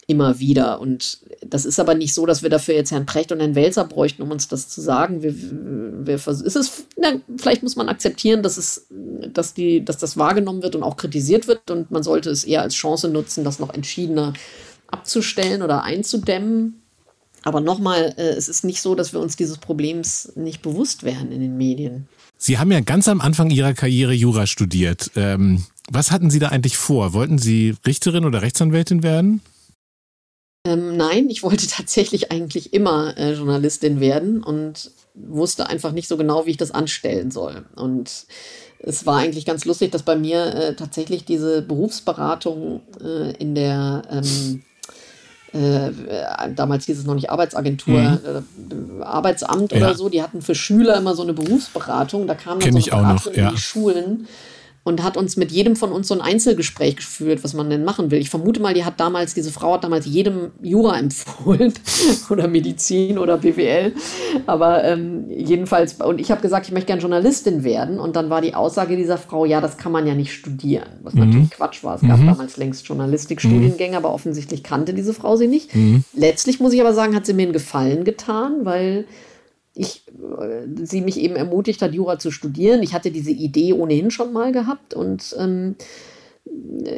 immer 0.08 0.40
wieder. 0.40 0.82
Und 0.82 1.20
das 1.46 1.66
ist 1.66 1.80
aber 1.80 1.96
nicht 1.96 2.14
so, 2.14 2.26
dass 2.26 2.44
wir 2.44 2.50
dafür 2.50 2.76
jetzt 2.76 2.92
Herrn 2.92 3.06
Precht 3.06 3.32
und 3.32 3.40
Herrn 3.40 3.56
Welser 3.56 3.86
bräuchten, 3.86 4.22
um 4.22 4.32
uns 4.32 4.48
das 4.48 4.68
zu 4.68 4.82
sagen. 4.82 5.24
Wir, 5.24 5.34
wir 5.34 6.16
ist 6.16 6.56
es, 6.56 6.86
na, 6.98 7.14
vielleicht 7.38 7.64
muss 7.64 7.76
man 7.76 7.88
akzeptieren, 7.88 8.44
dass, 8.44 8.58
es, 8.58 8.88
dass, 8.90 9.54
die, 9.54 9.86
dass 9.86 9.98
das 9.98 10.18
wahrgenommen 10.18 10.64
wird 10.64 10.76
und 10.76 10.84
auch 10.84 10.98
kritisiert 10.98 11.48
wird. 11.48 11.72
Und 11.72 11.92
man 11.92 12.04
sollte 12.04 12.30
es 12.30 12.44
eher 12.44 12.62
als 12.62 12.74
Chance 12.74 13.08
nutzen, 13.08 13.44
das 13.44 13.60
noch 13.60 13.74
entschiedener 13.74 14.34
abzustellen 14.88 15.62
oder 15.62 15.84
einzudämmen. 15.84 16.81
Aber 17.44 17.60
nochmal, 17.60 18.14
äh, 18.18 18.30
es 18.30 18.48
ist 18.50 18.64
nicht 18.64 18.82
so, 18.82 18.96
dass 18.96 19.14
wir 19.14 19.20
uns 19.20 19.36
dieses 19.36 19.58
Problems 19.58 20.32
nicht 20.36 20.62
bewusst 20.62 21.04
wären 21.04 21.32
in 21.32 21.42
den 21.42 21.58
Medien. 21.58 22.08
Sie 22.38 22.58
haben 22.58 22.72
ja 22.72 22.82
ganz 22.82 23.08
am 23.08 23.22
Anfang 23.22 23.50
Ihrer 23.50 23.74
Karriere 23.74 24.14
Jura 24.14 24.48
studiert. 24.48 25.12
Ähm, 25.16 25.64
was 25.90 26.12
hatten 26.12 26.30
Sie 26.30 26.40
da 26.40 26.50
eigentlich 26.50 26.78
vor? 26.78 27.14
Wollten 27.14 27.38
Sie 27.38 27.76
Richterin 27.86 28.26
oder 28.26 28.42
Rechtsanwältin 28.42 29.04
werden? 29.04 29.42
Ähm, 30.66 30.98
nein, 30.98 31.30
ich 31.30 31.44
wollte 31.44 31.68
tatsächlich 31.70 32.32
eigentlich 32.32 32.74
immer 32.74 33.18
äh, 33.18 33.34
Journalistin 33.34 34.00
werden 34.00 34.44
und 34.44 34.92
wusste 35.14 35.68
einfach 35.68 35.92
nicht 35.92 36.08
so 36.08 36.18
genau, 36.18 36.46
wie 36.46 36.52
ich 36.52 36.58
das 36.58 36.72
anstellen 36.72 37.32
soll. 37.32 37.66
Und 37.76 38.26
es 38.80 39.06
war 39.06 39.18
eigentlich 39.18 39.46
ganz 39.46 39.66
lustig, 39.66 39.92
dass 39.92 40.04
bei 40.04 40.16
mir 40.16 40.46
äh, 40.56 40.76
tatsächlich 40.76 41.26
diese 41.26 41.62
Berufsberatung 41.62 42.82
äh, 43.00 43.36
in 43.38 43.54
der 43.56 44.04
ähm, 44.10 44.64
äh, 45.54 45.92
damals 46.56 46.86
hieß 46.86 47.00
es 47.00 47.06
noch 47.06 47.16
nicht 47.16 47.30
Arbeitsagentur, 47.30 48.00
mhm. 48.00 48.20
Äh, 49.00 49.04
Arbeitsamt 49.04 49.72
ja. 49.72 49.78
oder 49.80 49.96
so, 49.96 50.10
die 50.10 50.22
hatten 50.22 50.42
für 50.42 50.56
Schüler 50.56 50.98
immer 50.98 51.16
so 51.16 51.24
eine 51.24 51.34
Berufsberatung, 51.34 52.28
da 52.28 52.36
kamen 52.36 52.62
dann 52.62 52.82
so 52.82 52.92
eine 52.92 53.02
Beratung 53.04 53.34
in 53.34 53.50
die 53.50 53.58
Schulen 53.58 54.28
und 54.84 55.04
hat 55.04 55.16
uns 55.16 55.38
mit 55.38 55.52
jedem 55.52 55.76
von 55.76 55.92
uns 55.92 56.08
so 56.08 56.16
ein 56.16 56.22
Einzelgespräch 56.22 56.96
geführt, 56.96 57.44
was 57.44 57.54
man 57.54 57.70
denn 57.70 57.84
machen 57.84 58.10
will. 58.10 58.20
Ich 58.20 58.32
vermute 58.32 58.60
mal, 58.60 58.74
die 58.74 58.84
hat 58.84 59.00
damals, 59.00 59.36
diese 59.36 59.52
Frau 59.52 59.74
hat 59.74 59.84
damals 59.84 60.08
jedem 60.08 60.52
Jura 60.62 60.98
empfohlen 61.00 61.74
oder 62.32 62.48
Medizin 62.48 63.20
oder 63.20 63.38
BWL. 63.38 63.94
Aber 64.48 64.84
ähm, 64.84 65.26
jedenfalls, 65.30 65.94
und 66.02 66.20
ich 66.20 66.32
habe 66.32 66.42
gesagt, 66.42 66.66
ich 66.66 66.72
möchte 66.72 66.88
gerne 66.88 67.02
Journalistin 67.02 67.64
werden. 67.64 68.00
Und 68.00 68.16
dann 68.16 68.32
war 68.32 68.42
die 68.42 68.56
Aussage 68.56 68.98
dieser 68.98 69.20
Frau, 69.20 69.46
ja, 69.46 69.62
das 69.62 69.78
kann 69.78 69.92
man 69.92 70.08
ja 70.08 70.16
nicht 70.16 70.34
studieren. 70.34 70.90
Was 71.04 71.14
mhm. 71.14 71.28
natürlich 71.28 71.52
Quatsch 71.52 71.84
war. 71.84 71.96
Es 71.96 72.02
gab 72.02 72.20
mhm. 72.20 72.28
damals 72.28 72.58
längst 72.58 72.88
Journalistikstudiengänge, 72.88 73.92
mhm. 73.92 73.98
aber 73.98 74.12
offensichtlich 74.14 74.64
kannte 74.64 74.96
diese 74.96 75.14
Frau 75.14 75.36
sie 75.36 75.48
nicht. 75.48 75.76
Mhm. 75.76 76.04
Letztlich 76.14 76.60
muss 76.60 76.74
ich 76.74 76.82
aber 76.82 76.96
sagen, 76.96 77.16
hat 77.16 77.28
sie 77.28 77.34
mir 77.34 77.44
einen 77.44 77.54
Gefallen 77.54 78.04
getan, 78.04 78.62
weil 78.64 79.06
ich, 79.74 80.01
sie 80.84 81.02
mich 81.02 81.20
eben 81.20 81.36
ermutigt 81.36 81.82
hat, 81.82 81.94
Jura 81.94 82.20
zu 82.20 82.32
studieren. 82.32 82.84
Ich 82.84 82.94
hatte 82.94 83.12
diese 83.12 83.32
Idee 83.32 83.74
ohnehin 83.74 84.12
schon 84.12 84.34
mal 84.34 84.52
gehabt 84.52 84.94
und 84.94 85.36
ähm, 85.38 85.76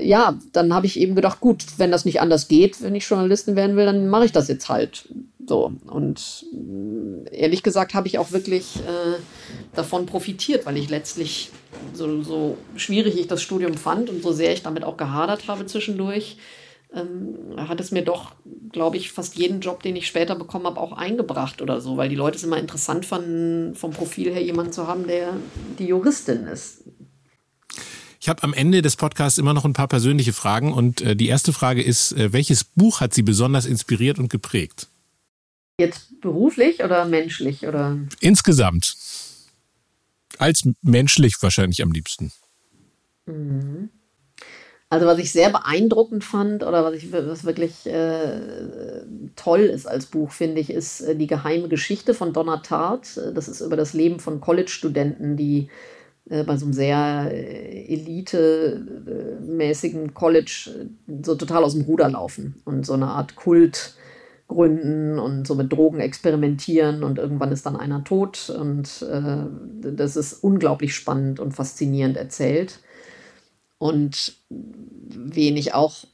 ja, 0.01 0.39
dann 0.51 0.73
habe 0.73 0.85
ich 0.85 0.99
eben 0.99 1.15
gedacht, 1.15 1.39
gut, 1.39 1.65
wenn 1.77 1.91
das 1.91 2.05
nicht 2.05 2.21
anders 2.21 2.47
geht, 2.47 2.81
wenn 2.81 2.95
ich 2.95 3.07
Journalistin 3.07 3.55
werden 3.55 3.75
will, 3.75 3.85
dann 3.85 4.07
mache 4.07 4.25
ich 4.25 4.31
das 4.31 4.47
jetzt 4.47 4.69
halt. 4.69 5.09
So, 5.45 5.73
und 5.87 6.45
äh, 6.53 7.35
ehrlich 7.35 7.63
gesagt 7.63 7.93
habe 7.93 8.07
ich 8.07 8.17
auch 8.17 8.31
wirklich 8.31 8.77
äh, 8.77 9.19
davon 9.75 10.05
profitiert, 10.05 10.65
weil 10.65 10.77
ich 10.77 10.89
letztlich, 10.89 11.51
so, 11.93 12.23
so 12.23 12.57
schwierig 12.75 13.19
ich 13.19 13.27
das 13.27 13.41
Studium 13.41 13.73
fand 13.73 14.09
und 14.09 14.23
so 14.23 14.31
sehr 14.31 14.53
ich 14.53 14.63
damit 14.63 14.83
auch 14.83 14.95
gehadert 14.95 15.47
habe 15.47 15.65
zwischendurch, 15.65 16.37
ähm, 16.93 17.55
hat 17.57 17.79
es 17.79 17.91
mir 17.91 18.03
doch, 18.03 18.33
glaube 18.71 18.97
ich, 18.97 19.11
fast 19.11 19.35
jeden 19.35 19.61
Job, 19.61 19.81
den 19.83 19.95
ich 19.95 20.07
später 20.07 20.35
bekommen 20.35 20.65
habe, 20.65 20.79
auch 20.79 20.93
eingebracht 20.93 21.61
oder 21.61 21.81
so, 21.81 21.97
weil 21.97 22.09
die 22.09 22.15
Leute 22.15 22.37
es 22.37 22.43
immer 22.43 22.57
interessant 22.57 23.05
fanden, 23.05 23.75
vom 23.75 23.91
Profil 23.91 24.31
her 24.31 24.43
jemanden 24.43 24.73
zu 24.73 24.87
haben, 24.87 25.07
der 25.07 25.33
die 25.79 25.85
Juristin 25.85 26.45
ist. 26.45 26.83
Ich 28.19 28.29
habe 28.29 28.43
am 28.43 28.53
Ende 28.53 28.81
des 28.81 28.95
Podcasts 28.95 29.37
immer 29.37 29.53
noch 29.53 29.65
ein 29.65 29.73
paar 29.73 29.89
persönliche 29.89 30.31
Fragen 30.31 30.71
und 30.71 31.01
äh, 31.01 31.15
die 31.15 31.27
erste 31.27 31.51
Frage 31.51 31.83
ist, 31.83 32.13
äh, 32.13 32.31
welches 32.31 32.63
Buch 32.63 33.01
hat 33.01 33.13
Sie 33.13 33.21
besonders 33.21 33.65
inspiriert 33.65 34.17
und 34.17 34.29
geprägt? 34.29 34.87
Jetzt 35.77 36.21
beruflich 36.21 36.83
oder 36.83 37.05
menschlich 37.05 37.67
oder? 37.67 37.97
Insgesamt. 38.21 38.95
Als 40.37 40.67
menschlich 40.81 41.35
wahrscheinlich 41.41 41.81
am 41.81 41.91
liebsten. 41.91 42.31
Mhm. 43.25 43.89
Also 44.93 45.07
was 45.07 45.17
ich 45.17 45.31
sehr 45.31 45.49
beeindruckend 45.49 46.23
fand 46.23 46.63
oder 46.63 46.85
was 46.85 46.93
ich 46.93 47.11
was 47.11 47.45
wirklich 47.45 47.87
äh, 47.87 49.01
toll 49.35 49.61
ist 49.61 49.87
als 49.87 50.05
Buch, 50.05 50.29
finde 50.29 50.61
ich, 50.61 50.69
ist 50.69 51.01
äh, 51.01 51.15
die 51.15 51.25
geheime 51.25 51.67
Geschichte 51.67 52.13
von 52.13 52.31
Donna 52.31 52.57
Tartt. 52.57 53.19
Das 53.33 53.47
ist 53.47 53.61
über 53.61 53.75
das 53.75 53.93
Leben 53.93 54.19
von 54.19 54.39
College-Studenten, 54.39 55.35
die 55.35 55.67
äh, 56.29 56.43
bei 56.43 56.57
so 56.57 56.67
einem 56.67 56.73
sehr 56.73 57.27
äh, 57.31 57.91
elitemäßigen 57.91 60.13
College 60.13 60.69
äh, 60.77 60.85
so 61.23 61.33
total 61.33 61.63
aus 61.63 61.73
dem 61.73 61.85
Ruder 61.85 62.09
laufen 62.09 62.61
und 62.63 62.85
so 62.85 62.93
eine 62.93 63.07
Art 63.07 63.35
Kult 63.35 63.95
gründen 64.47 65.17
und 65.17 65.47
so 65.47 65.55
mit 65.55 65.73
Drogen 65.73 66.01
experimentieren 66.01 67.03
und 67.03 67.17
irgendwann 67.17 67.51
ist 67.51 67.65
dann 67.65 67.77
einer 67.77 68.03
tot 68.03 68.53
und 68.55 69.03
das 69.81 70.15
ist 70.15 70.43
unglaublich 70.43 70.93
spannend 70.93 71.39
und 71.39 71.53
faszinierend 71.53 72.17
erzählt. 72.17 72.79
Und 73.83 74.35
wen 74.47 75.57
ich 75.57 75.73
auch 75.73 76.05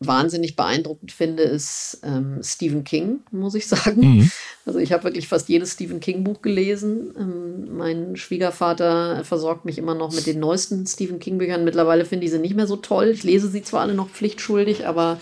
wahnsinnig 0.00 0.56
beeindruckend 0.56 1.12
finde, 1.12 1.44
ist 1.44 2.00
ähm, 2.02 2.40
Stephen 2.42 2.82
King, 2.82 3.20
muss 3.30 3.54
ich 3.54 3.68
sagen. 3.68 4.00
Mhm. 4.00 4.30
Also 4.66 4.80
ich 4.80 4.92
habe 4.92 5.04
wirklich 5.04 5.28
fast 5.28 5.48
jedes 5.48 5.74
Stephen 5.74 6.00
King 6.00 6.24
Buch 6.24 6.42
gelesen. 6.42 7.14
Ähm, 7.16 7.76
mein 7.76 8.16
Schwiegervater 8.16 9.22
versorgt 9.22 9.64
mich 9.64 9.78
immer 9.78 9.94
noch 9.94 10.12
mit 10.12 10.26
den 10.26 10.40
neuesten 10.40 10.88
Stephen 10.88 11.20
King 11.20 11.38
Büchern. 11.38 11.62
Mittlerweile 11.62 12.04
finde 12.04 12.26
ich 12.26 12.32
sie 12.32 12.40
nicht 12.40 12.56
mehr 12.56 12.66
so 12.66 12.74
toll. 12.74 13.10
Ich 13.10 13.22
lese 13.22 13.48
sie 13.48 13.62
zwar 13.62 13.82
alle 13.82 13.94
noch 13.94 14.08
pflichtschuldig, 14.08 14.88
aber 14.88 15.20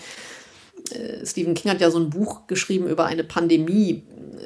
äh, 0.89 1.23
Stephen 1.27 1.53
King 1.53 1.69
hat 1.69 1.79
ja 1.81 1.91
so 1.91 1.99
ein 1.99 2.09
Buch 2.09 2.47
geschrieben 2.47 2.87
über 2.87 3.05
eine 3.05 3.23
Pandemie. 3.23 4.01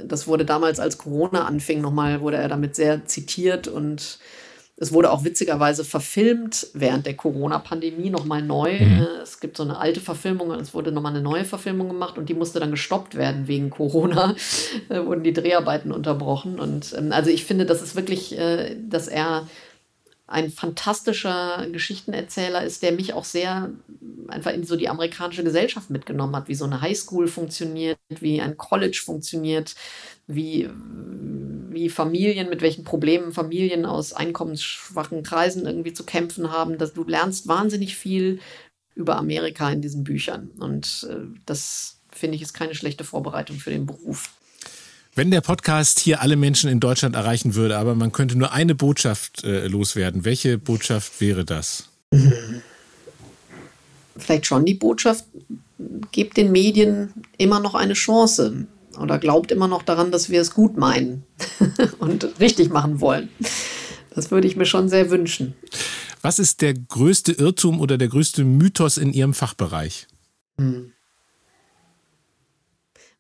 Das 0.05 0.27
wurde 0.27 0.43
damals, 0.43 0.82
als 0.82 0.97
Corona 0.97 1.45
anfing, 1.45 1.79
nochmal, 1.79 2.19
wurde 2.19 2.36
er 2.36 2.49
damit 2.49 2.75
sehr 2.75 3.05
zitiert 3.05 3.69
und 3.69 4.19
es 4.78 4.91
wurde 4.91 5.11
auch 5.11 5.24
witzigerweise 5.24 5.86
verfilmt 5.86 6.67
während 6.74 7.05
der 7.05 7.15
Corona-Pandemie 7.15 8.09
nochmal 8.09 8.41
neu. 8.41 8.74
Mhm. 8.74 9.01
Äh, 9.01 9.22
es 9.22 9.39
gibt 9.39 9.57
so 9.57 9.63
eine 9.63 9.78
alte 9.78 9.99
Verfilmung 9.99 10.49
und 10.49 10.59
es 10.59 10.74
wurde 10.74 10.91
nochmal 10.91 11.13
eine 11.13 11.22
neue 11.22 11.45
Verfilmung 11.45 11.88
gemacht 11.88 12.17
und 12.17 12.30
die 12.30 12.34
musste 12.34 12.59
dann 12.59 12.72
gestoppt 12.72 13.15
werden 13.15 13.47
wegen 13.47 13.69
Corona. 13.69 14.36
Da 14.89 15.05
wurden 15.05 15.24
die 15.24 15.34
Dreharbeiten 15.34 15.91
unterbrochen. 15.91 16.59
Und 16.59 16.93
ähm, 16.97 17.11
also 17.11 17.30
ich 17.30 17.45
finde, 17.45 17.65
das 17.65 17.82
ist 17.82 17.95
wirklich, 17.95 18.38
äh, 18.38 18.76
dass 18.89 19.07
er 19.07 19.47
ein 20.32 20.49
fantastischer 20.49 21.67
Geschichtenerzähler 21.72 22.63
ist, 22.63 22.84
der 22.84 22.93
mich 22.93 23.13
auch 23.13 23.26
sehr 23.26 23.69
einfach 24.30 24.53
in 24.53 24.63
so 24.63 24.78
die 24.78 24.88
amerikanische 24.88 25.43
Gesellschaft 25.43 25.89
mitgenommen 25.89 26.36
hat, 26.36 26.47
wie 26.47 26.55
so 26.55 26.65
eine 26.65 26.82
Highschool 26.82 27.28
funktioniert, 27.28 27.99
wie 28.07 28.41
ein 28.41 28.57
College 28.57 29.01
funktioniert, 29.03 29.76
wie, 30.36 30.69
wie 31.69 31.89
Familien, 31.89 32.49
mit 32.49 32.61
welchen 32.61 32.84
Problemen 32.84 33.32
Familien 33.32 33.86
aus 33.86 34.13
einkommensschwachen 34.13 35.23
Kreisen 35.23 35.65
irgendwie 35.65 35.93
zu 35.93 36.03
kämpfen 36.03 36.51
haben. 36.51 36.77
Dass 36.77 36.93
du 36.93 37.03
lernst 37.03 37.47
wahnsinnig 37.47 37.95
viel 37.95 38.39
über 38.95 39.17
Amerika 39.17 39.69
in 39.71 39.82
diesen 39.82 40.03
Büchern. 40.03 40.49
Und 40.59 41.07
äh, 41.09 41.27
das 41.45 41.97
finde 42.11 42.36
ich 42.36 42.41
ist 42.41 42.53
keine 42.53 42.75
schlechte 42.75 43.03
Vorbereitung 43.03 43.57
für 43.57 43.69
den 43.69 43.86
Beruf. 43.86 44.29
Wenn 45.13 45.29
der 45.32 45.41
Podcast 45.41 45.99
hier 45.99 46.21
alle 46.21 46.38
Menschen 46.38 46.69
in 46.69 46.79
Deutschland 46.79 47.15
erreichen 47.15 47.55
würde, 47.55 47.77
aber 47.77 47.95
man 47.95 48.13
könnte 48.13 48.38
nur 48.38 48.53
eine 48.53 48.75
Botschaft 48.75 49.43
äh, 49.43 49.67
loswerden, 49.67 50.23
welche 50.23 50.57
Botschaft 50.57 51.19
wäre 51.19 51.43
das? 51.43 51.89
Vielleicht 54.17 54.45
schon 54.45 54.65
die 54.65 54.73
Botschaft, 54.73 55.25
gebt 56.11 56.38
den 56.38 56.51
Medien 56.51 57.13
immer 57.38 57.59
noch 57.59 57.75
eine 57.75 57.93
Chance 57.93 58.67
oder 58.99 59.19
glaubt 59.19 59.51
immer 59.51 59.67
noch 59.67 59.83
daran, 59.83 60.11
dass 60.11 60.29
wir 60.29 60.41
es 60.41 60.53
gut 60.53 60.77
meinen 60.77 61.23
und 61.99 62.39
richtig 62.39 62.69
machen 62.69 63.01
wollen. 63.01 63.29
Das 64.13 64.31
würde 64.31 64.47
ich 64.47 64.55
mir 64.55 64.65
schon 64.65 64.89
sehr 64.89 65.09
wünschen. 65.09 65.55
Was 66.21 66.39
ist 66.39 66.61
der 66.61 66.73
größte 66.73 67.31
Irrtum 67.31 67.79
oder 67.79 67.97
der 67.97 68.07
größte 68.07 68.43
Mythos 68.43 68.97
in 68.97 69.13
Ihrem 69.13 69.33
Fachbereich? 69.33 70.07
Hm. 70.57 70.91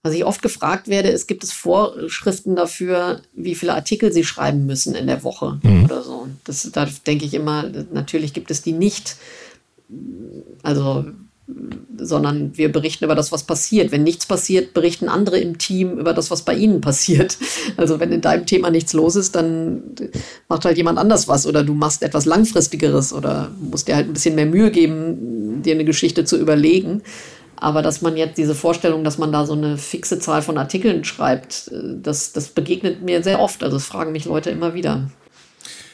Was 0.03 0.15
ich 0.15 0.25
oft 0.25 0.41
gefragt 0.41 0.87
werde, 0.87 1.09
ist, 1.09 1.27
gibt 1.27 1.43
es 1.43 1.51
Vorschriften 1.51 2.55
dafür, 2.55 3.21
wie 3.33 3.53
viele 3.53 3.75
Artikel 3.75 4.11
Sie 4.11 4.23
schreiben 4.23 4.65
müssen 4.65 4.95
in 4.95 5.05
der 5.05 5.23
Woche 5.23 5.59
mhm. 5.61 5.83
oder 5.85 6.01
so? 6.01 6.27
Das, 6.43 6.67
da 6.71 6.87
denke 7.05 7.25
ich 7.25 7.35
immer, 7.35 7.63
natürlich 7.93 8.33
gibt 8.33 8.49
es 8.49 8.63
die 8.63 8.71
nicht. 8.71 9.17
Also, 10.63 11.05
sondern 11.97 12.57
wir 12.57 12.71
berichten 12.71 13.05
über 13.05 13.15
das, 13.15 13.31
was 13.31 13.43
passiert. 13.43 13.91
Wenn 13.91 14.03
nichts 14.03 14.25
passiert, 14.25 14.73
berichten 14.73 15.09
andere 15.09 15.39
im 15.39 15.57
Team 15.57 15.97
über 15.97 16.13
das, 16.13 16.31
was 16.31 16.43
bei 16.43 16.53
ihnen 16.53 16.81
passiert. 16.81 17.37
Also 17.77 17.99
wenn 17.99 18.11
in 18.11 18.21
deinem 18.21 18.45
Thema 18.45 18.69
nichts 18.69 18.93
los 18.93 19.15
ist, 19.15 19.35
dann 19.35 19.81
macht 20.49 20.65
halt 20.65 20.77
jemand 20.77 20.99
anders 20.99 21.27
was 21.27 21.47
oder 21.47 21.63
du 21.63 21.73
machst 21.73 22.03
etwas 22.03 22.25
Langfristigeres 22.25 23.13
oder 23.13 23.49
musst 23.59 23.87
dir 23.87 23.95
halt 23.95 24.07
ein 24.07 24.13
bisschen 24.13 24.35
mehr 24.35 24.45
Mühe 24.45 24.71
geben, 24.71 25.61
dir 25.63 25.73
eine 25.73 25.85
Geschichte 25.85 26.25
zu 26.25 26.37
überlegen. 26.37 27.01
Aber 27.55 27.81
dass 27.81 28.01
man 28.01 28.17
jetzt 28.17 28.37
diese 28.37 28.55
Vorstellung, 28.55 29.03
dass 29.03 29.17
man 29.17 29.31
da 29.31 29.45
so 29.45 29.53
eine 29.53 29.77
fixe 29.77 30.19
Zahl 30.19 30.41
von 30.41 30.57
Artikeln 30.57 31.03
schreibt, 31.03 31.69
äh, 31.71 31.95
das, 32.01 32.33
das 32.33 32.49
begegnet 32.49 33.01
mir 33.03 33.23
sehr 33.23 33.39
oft. 33.39 33.63
Also 33.63 33.77
das 33.77 33.85
fragen 33.85 34.11
mich 34.11 34.25
Leute 34.25 34.49
immer 34.49 34.73
wieder. 34.73 35.09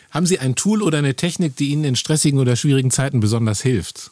Haben 0.09 0.25
Sie 0.25 0.39
ein 0.39 0.55
Tool 0.55 0.81
oder 0.81 0.97
eine 0.97 1.15
Technik, 1.15 1.55
die 1.57 1.69
Ihnen 1.69 1.83
in 1.83 1.95
stressigen 1.95 2.39
oder 2.39 2.55
schwierigen 2.55 2.91
Zeiten 2.91 3.19
besonders 3.19 3.61
hilft? 3.61 4.11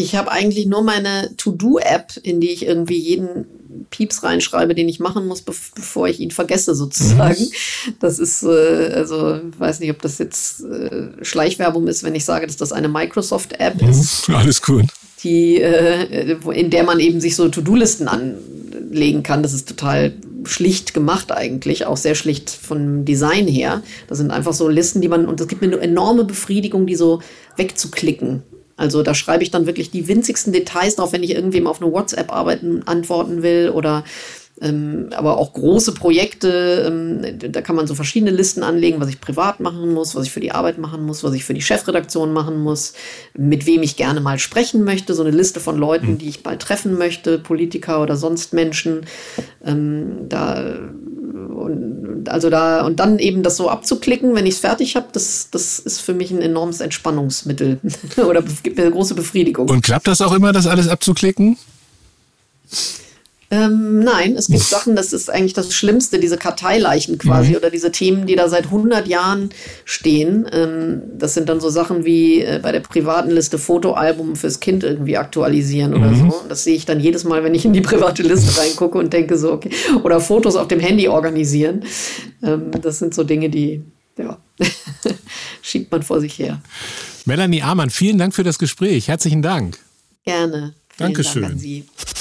Ich 0.00 0.14
habe 0.14 0.30
eigentlich 0.30 0.66
nur 0.66 0.82
meine 0.82 1.34
To-Do-App, 1.36 2.18
in 2.22 2.40
die 2.40 2.50
ich 2.50 2.64
irgendwie 2.64 2.98
jeden 2.98 3.46
Pieps 3.90 4.22
reinschreibe, 4.22 4.76
den 4.76 4.88
ich 4.88 5.00
machen 5.00 5.26
muss, 5.26 5.42
bevor 5.42 6.06
ich 6.06 6.20
ihn 6.20 6.30
vergesse, 6.30 6.76
sozusagen. 6.76 7.42
Mhm. 7.42 7.94
Das 7.98 8.20
ist, 8.20 8.44
äh, 8.44 8.92
also, 8.94 9.36
ich 9.36 9.58
weiß 9.58 9.80
nicht, 9.80 9.90
ob 9.90 10.00
das 10.00 10.18
jetzt 10.18 10.62
äh, 10.62 11.08
Schleichwerbung 11.22 11.88
ist, 11.88 12.04
wenn 12.04 12.14
ich 12.14 12.24
sage, 12.24 12.46
dass 12.46 12.56
das 12.56 12.72
eine 12.72 12.88
Microsoft-App 12.88 13.82
mhm. 13.82 13.88
ist. 13.88 14.30
Alles 14.30 14.62
gut 14.62 14.86
die, 15.22 15.60
äh, 15.60 16.36
in 16.52 16.70
der 16.70 16.84
man 16.84 17.00
eben 17.00 17.20
sich 17.20 17.36
so 17.36 17.48
To-Do-Listen 17.48 18.08
anlegen 18.08 19.22
kann. 19.22 19.42
Das 19.42 19.52
ist 19.52 19.68
total 19.68 20.14
schlicht 20.44 20.94
gemacht 20.94 21.32
eigentlich, 21.32 21.86
auch 21.86 21.96
sehr 21.96 22.14
schlicht 22.14 22.50
vom 22.50 23.04
Design 23.04 23.48
her. 23.48 23.82
Das 24.06 24.18
sind 24.18 24.30
einfach 24.30 24.52
so 24.52 24.68
Listen, 24.68 25.00
die 25.00 25.08
man, 25.08 25.26
und 25.26 25.40
es 25.40 25.48
gibt 25.48 25.60
mir 25.60 25.68
eine 25.68 25.80
enorme 25.80 26.24
Befriedigung, 26.24 26.86
die 26.86 26.94
so 26.94 27.20
wegzuklicken. 27.56 28.42
Also 28.78 29.02
da 29.02 29.14
schreibe 29.14 29.42
ich 29.42 29.50
dann 29.50 29.66
wirklich 29.66 29.90
die 29.90 30.08
winzigsten 30.08 30.52
Details 30.52 30.96
drauf, 30.96 31.12
wenn 31.12 31.22
ich 31.22 31.34
irgendwem 31.34 31.66
auf 31.66 31.82
eine 31.82 31.92
WhatsApp 31.92 32.32
arbeiten, 32.32 32.82
antworten 32.86 33.42
will 33.42 33.70
oder 33.74 34.04
ähm, 34.60 35.10
aber 35.14 35.38
auch 35.38 35.52
große 35.52 35.92
Projekte, 35.94 36.84
ähm, 36.86 37.52
da 37.52 37.62
kann 37.62 37.76
man 37.76 37.86
so 37.86 37.94
verschiedene 37.94 38.30
Listen 38.30 38.62
anlegen, 38.62 39.00
was 39.00 39.08
ich 39.08 39.20
privat 39.20 39.60
machen 39.60 39.92
muss, 39.94 40.16
was 40.16 40.26
ich 40.26 40.32
für 40.32 40.40
die 40.40 40.52
Arbeit 40.52 40.78
machen 40.78 41.04
muss, 41.04 41.22
was 41.22 41.34
ich 41.34 41.44
für 41.44 41.54
die 41.54 41.62
Chefredaktion 41.62 42.32
machen 42.32 42.58
muss, 42.58 42.94
mit 43.34 43.66
wem 43.66 43.82
ich 43.82 43.96
gerne 43.96 44.20
mal 44.20 44.38
sprechen 44.38 44.84
möchte, 44.84 45.14
so 45.14 45.22
eine 45.22 45.30
Liste 45.30 45.60
von 45.60 45.78
Leuten, 45.78 46.08
hm. 46.08 46.18
die 46.18 46.28
ich 46.28 46.42
bald 46.42 46.60
treffen 46.60 46.98
möchte, 46.98 47.38
Politiker 47.38 48.02
oder 48.02 48.16
sonst 48.16 48.52
Menschen. 48.52 49.02
Ähm, 49.64 50.28
da 50.28 50.78
und, 51.46 52.28
also 52.28 52.50
da 52.50 52.84
und 52.84 53.00
dann 53.00 53.18
eben 53.18 53.42
das 53.42 53.56
so 53.56 53.68
abzuklicken, 53.68 54.34
wenn 54.34 54.46
ich 54.46 54.54
es 54.54 54.60
fertig 54.60 54.96
habe, 54.96 55.08
das, 55.12 55.48
das 55.50 55.78
ist 55.78 56.00
für 56.00 56.14
mich 56.14 56.30
ein 56.30 56.42
enormes 56.42 56.80
Entspannungsmittel 56.80 57.80
oder 58.16 58.42
gibt 58.62 58.76
mir 58.76 58.84
eine 58.84 58.92
große 58.92 59.14
Befriedigung. 59.14 59.68
Und 59.68 59.82
klappt 59.82 60.06
das 60.06 60.20
auch 60.20 60.32
immer, 60.32 60.52
das 60.52 60.66
alles 60.66 60.88
abzuklicken? 60.88 61.56
Ähm, 63.50 64.00
nein, 64.00 64.36
es 64.36 64.48
gibt 64.48 64.60
Sachen, 64.60 64.94
das 64.94 65.14
ist 65.14 65.30
eigentlich 65.30 65.54
das 65.54 65.72
Schlimmste, 65.72 66.18
diese 66.18 66.36
Karteileichen 66.36 67.16
quasi 67.16 67.50
mhm. 67.50 67.56
oder 67.56 67.70
diese 67.70 67.90
Themen, 67.90 68.26
die 68.26 68.36
da 68.36 68.48
seit 68.48 68.64
100 68.66 69.08
Jahren 69.08 69.48
stehen. 69.86 70.46
Ähm, 70.52 71.02
das 71.16 71.32
sind 71.32 71.48
dann 71.48 71.58
so 71.58 71.70
Sachen 71.70 72.04
wie 72.04 72.42
äh, 72.42 72.60
bei 72.62 72.72
der 72.72 72.80
privaten 72.80 73.30
Liste 73.30 73.58
Fotoalbum 73.58 74.36
fürs 74.36 74.60
Kind 74.60 74.84
irgendwie 74.84 75.16
aktualisieren 75.16 75.94
oder 75.94 76.10
mhm. 76.10 76.30
so. 76.30 76.44
Das 76.48 76.64
sehe 76.64 76.74
ich 76.74 76.84
dann 76.84 77.00
jedes 77.00 77.24
Mal, 77.24 77.42
wenn 77.42 77.54
ich 77.54 77.64
in 77.64 77.72
die 77.72 77.80
private 77.80 78.22
Liste 78.22 78.60
reingucke 78.60 78.98
und 78.98 79.12
denke 79.14 79.38
so, 79.38 79.52
okay. 79.52 79.70
Oder 80.02 80.20
Fotos 80.20 80.54
auf 80.54 80.68
dem 80.68 80.80
Handy 80.80 81.08
organisieren. 81.08 81.84
Ähm, 82.42 82.70
das 82.82 82.98
sind 82.98 83.14
so 83.14 83.24
Dinge, 83.24 83.48
die, 83.48 83.82
ja, 84.18 84.36
schiebt 85.62 85.90
man 85.90 86.02
vor 86.02 86.20
sich 86.20 86.38
her. 86.38 86.60
Melanie 87.24 87.62
Amann, 87.62 87.88
vielen 87.88 88.18
Dank 88.18 88.34
für 88.34 88.44
das 88.44 88.58
Gespräch. 88.58 89.08
Herzlichen 89.08 89.40
Dank. 89.40 89.78
Gerne. 90.24 90.74
Vielen 90.88 91.14
Dankeschön. 91.14 91.42
Dank. 91.42 92.17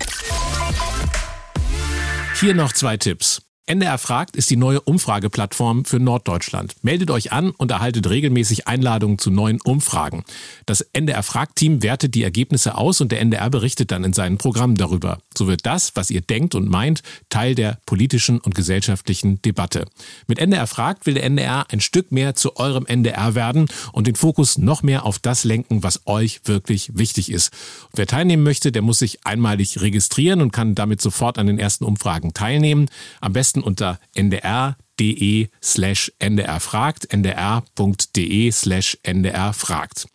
Hier 2.40 2.54
noch 2.54 2.72
zwei 2.72 2.98
Tipps. 2.98 3.47
NDR 3.70 3.98
fragt 3.98 4.38
ist 4.38 4.50
die 4.50 4.56
neue 4.56 4.80
Umfrageplattform 4.80 5.84
für 5.84 6.00
Norddeutschland. 6.00 6.76
Meldet 6.84 7.12
euch 7.12 7.34
an 7.34 7.52
und 7.52 7.70
erhaltet 7.70 8.10
regelmäßig 8.10 8.66
Einladungen 8.66 9.20
zu 9.20 9.30
neuen 9.30 9.60
Umfragen. 9.60 10.24
Das 10.66 10.80
NDR 10.94 11.22
fragt 11.22 11.58
Team 11.58 11.84
wertet 11.84 12.16
die 12.16 12.24
Ergebnisse 12.24 12.76
aus 12.76 13.02
und 13.02 13.12
der 13.12 13.20
NDR 13.20 13.50
berichtet 13.50 13.92
dann 13.92 14.06
in 14.06 14.14
seinen 14.14 14.38
Programmen 14.38 14.76
darüber. 14.76 15.20
So 15.38 15.48
wird 15.48 15.66
das, 15.66 15.98
was 15.98 16.10
ihr 16.10 16.22
denkt 16.22 16.56
und 16.56 16.70
meint, 16.70 17.04
Teil 17.28 17.56
der 17.56 17.80
politischen 17.86 18.40
und 18.40 18.56
gesellschaftlichen 18.56 19.42
Debatte. 19.42 19.86
Mit 20.28 20.40
NDR 20.40 20.66
fragt 20.66 21.06
will 21.06 21.16
der 21.16 21.26
NDR 21.26 21.66
ein 21.70 21.82
Stück 21.82 22.14
mehr 22.14 22.36
zu 22.36 22.56
eurem 22.56 22.86
NDR 22.86 23.36
werden 23.36 23.68
und 23.92 24.08
den 24.08 24.16
Fokus 24.16 24.58
noch 24.58 24.82
mehr 24.82 25.04
auf 25.04 25.20
das 25.20 25.44
lenken, 25.44 25.84
was 25.84 26.08
euch 26.08 26.40
wirklich 26.46 26.92
wichtig 26.94 27.30
ist. 27.30 27.52
Und 27.92 27.98
wer 27.98 28.08
teilnehmen 28.08 28.44
möchte, 28.44 28.72
der 28.72 28.82
muss 28.82 29.00
sich 29.00 29.26
einmalig 29.26 29.82
registrieren 29.82 30.40
und 30.40 30.54
kann 30.54 30.74
damit 30.74 31.02
sofort 31.02 31.38
an 31.38 31.48
den 31.48 31.60
ersten 31.60 31.84
Umfragen 31.84 32.34
teilnehmen. 32.34 32.88
Am 33.20 33.34
besten 33.34 33.57
besten 33.58 33.64
unter 33.64 34.00
ndr.de 34.14 35.50
slash 35.60 36.10
ndrfragt, 36.18 37.16
ndr.de 37.16 38.52
slash 38.52 38.96
ndrfragt. 39.02 40.06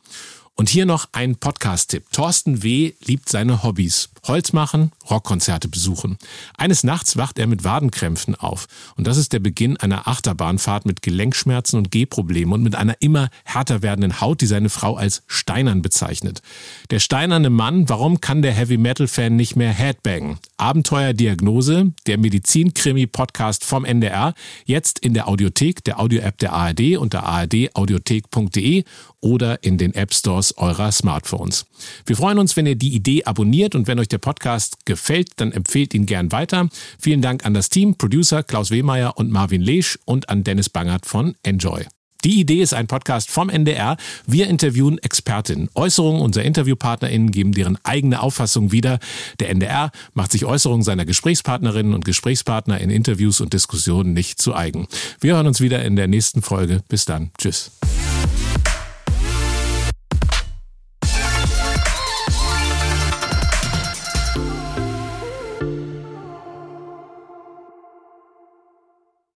Und 0.55 0.68
hier 0.68 0.84
noch 0.84 1.09
ein 1.12 1.36
Podcast-Tipp. 1.36 2.05
Thorsten 2.12 2.62
W. 2.62 2.92
liebt 3.05 3.28
seine 3.30 3.62
Hobbys. 3.62 4.11
Holz 4.24 4.53
machen, 4.53 4.92
Rockkonzerte 5.11 5.66
besuchen. 5.66 6.18
Eines 6.57 6.84
Nachts 6.84 7.16
wacht 7.16 7.38
er 7.38 7.46
mit 7.46 7.64
Wadenkrämpfen 7.64 8.34
auf. 8.34 8.68
Und 8.96 9.07
das 9.07 9.16
ist 9.16 9.32
der 9.32 9.40
Beginn 9.40 9.78
einer 9.78 10.07
Achterbahnfahrt 10.07 10.84
mit 10.84 11.03
Gelenkschmerzen 11.03 11.78
und 11.78 11.90
Gehproblemen 11.90 12.53
und 12.53 12.62
mit 12.62 12.76
einer 12.76 12.96
immer 13.00 13.30
härter 13.44 13.82
werdenden 13.82 14.20
Haut, 14.20 14.42
die 14.42 14.46
seine 14.46 14.68
Frau 14.68 14.94
als 14.94 15.22
steinern 15.26 15.80
bezeichnet. 15.80 16.42
Der 16.90 17.00
steinerne 17.00 17.50
Mann, 17.50 17.88
warum 17.88 18.20
kann 18.20 18.42
der 18.42 18.53
Heavy-Metal-Fan 18.53 19.34
nicht 19.34 19.57
mehr 19.57 19.72
Headbangen? 19.72 20.38
Abenteuerdiagnose, 20.59 21.92
der 22.07 22.18
Medizin-Krimi-Podcast 22.18 23.64
vom 23.64 23.84
NDR, 23.84 24.34
jetzt 24.66 25.00
in 25.00 25.14
der 25.14 25.28
Audiothek, 25.28 25.82
der 25.82 25.98
Audio-App 25.98 26.38
der 26.38 26.53
ARD 26.53 26.98
unter 26.98 27.24
ardaudiothek.de 27.24 28.84
oder 29.22 29.62
in 29.64 29.78
den 29.78 29.94
App 29.94 30.12
Stores 30.12 30.58
eurer 30.58 30.92
Smartphones. 30.92 31.64
Wir 32.04 32.16
freuen 32.16 32.38
uns, 32.38 32.56
wenn 32.56 32.66
ihr 32.66 32.76
die 32.76 32.94
Idee 32.94 33.24
abonniert 33.24 33.74
und 33.74 33.86
wenn 33.86 33.98
euch 33.98 34.08
der 34.08 34.18
Podcast 34.18 34.84
gefällt, 34.84 35.30
dann 35.36 35.52
empfehlt 35.52 35.94
ihn 35.94 36.04
gern 36.04 36.32
weiter. 36.32 36.68
Vielen 36.98 37.22
Dank 37.22 37.46
an 37.46 37.54
das 37.54 37.70
Team, 37.70 37.96
Producer 37.96 38.42
Klaus 38.42 38.70
Wehmeier 38.70 39.16
und 39.16 39.30
Marvin 39.30 39.62
Lesch 39.62 39.98
und 40.04 40.28
an 40.28 40.44
Dennis 40.44 40.68
Bangert 40.68 41.06
von 41.06 41.34
Enjoy. 41.42 41.86
Die 42.24 42.38
Idee 42.38 42.62
ist 42.62 42.72
ein 42.72 42.86
Podcast 42.86 43.30
vom 43.30 43.48
NDR. 43.48 43.96
Wir 44.26 44.46
interviewen 44.46 44.98
Expertinnen. 44.98 45.68
Äußerungen 45.74 46.22
unserer 46.22 46.44
InterviewpartnerInnen 46.44 47.32
geben 47.32 47.52
deren 47.52 47.78
eigene 47.82 48.20
Auffassung 48.20 48.70
wieder. 48.70 49.00
Der 49.40 49.50
NDR 49.50 49.90
macht 50.14 50.30
sich 50.30 50.44
Äußerungen 50.44 50.84
seiner 50.84 51.04
Gesprächspartnerinnen 51.04 51.94
und 51.94 52.04
Gesprächspartner 52.04 52.78
in 52.78 52.90
Interviews 52.90 53.40
und 53.40 53.52
Diskussionen 53.52 54.12
nicht 54.12 54.40
zu 54.40 54.54
eigen. 54.54 54.86
Wir 55.20 55.34
hören 55.34 55.48
uns 55.48 55.60
wieder 55.60 55.84
in 55.84 55.96
der 55.96 56.06
nächsten 56.06 56.42
Folge. 56.42 56.82
Bis 56.88 57.06
dann. 57.06 57.32
Tschüss. 57.38 57.72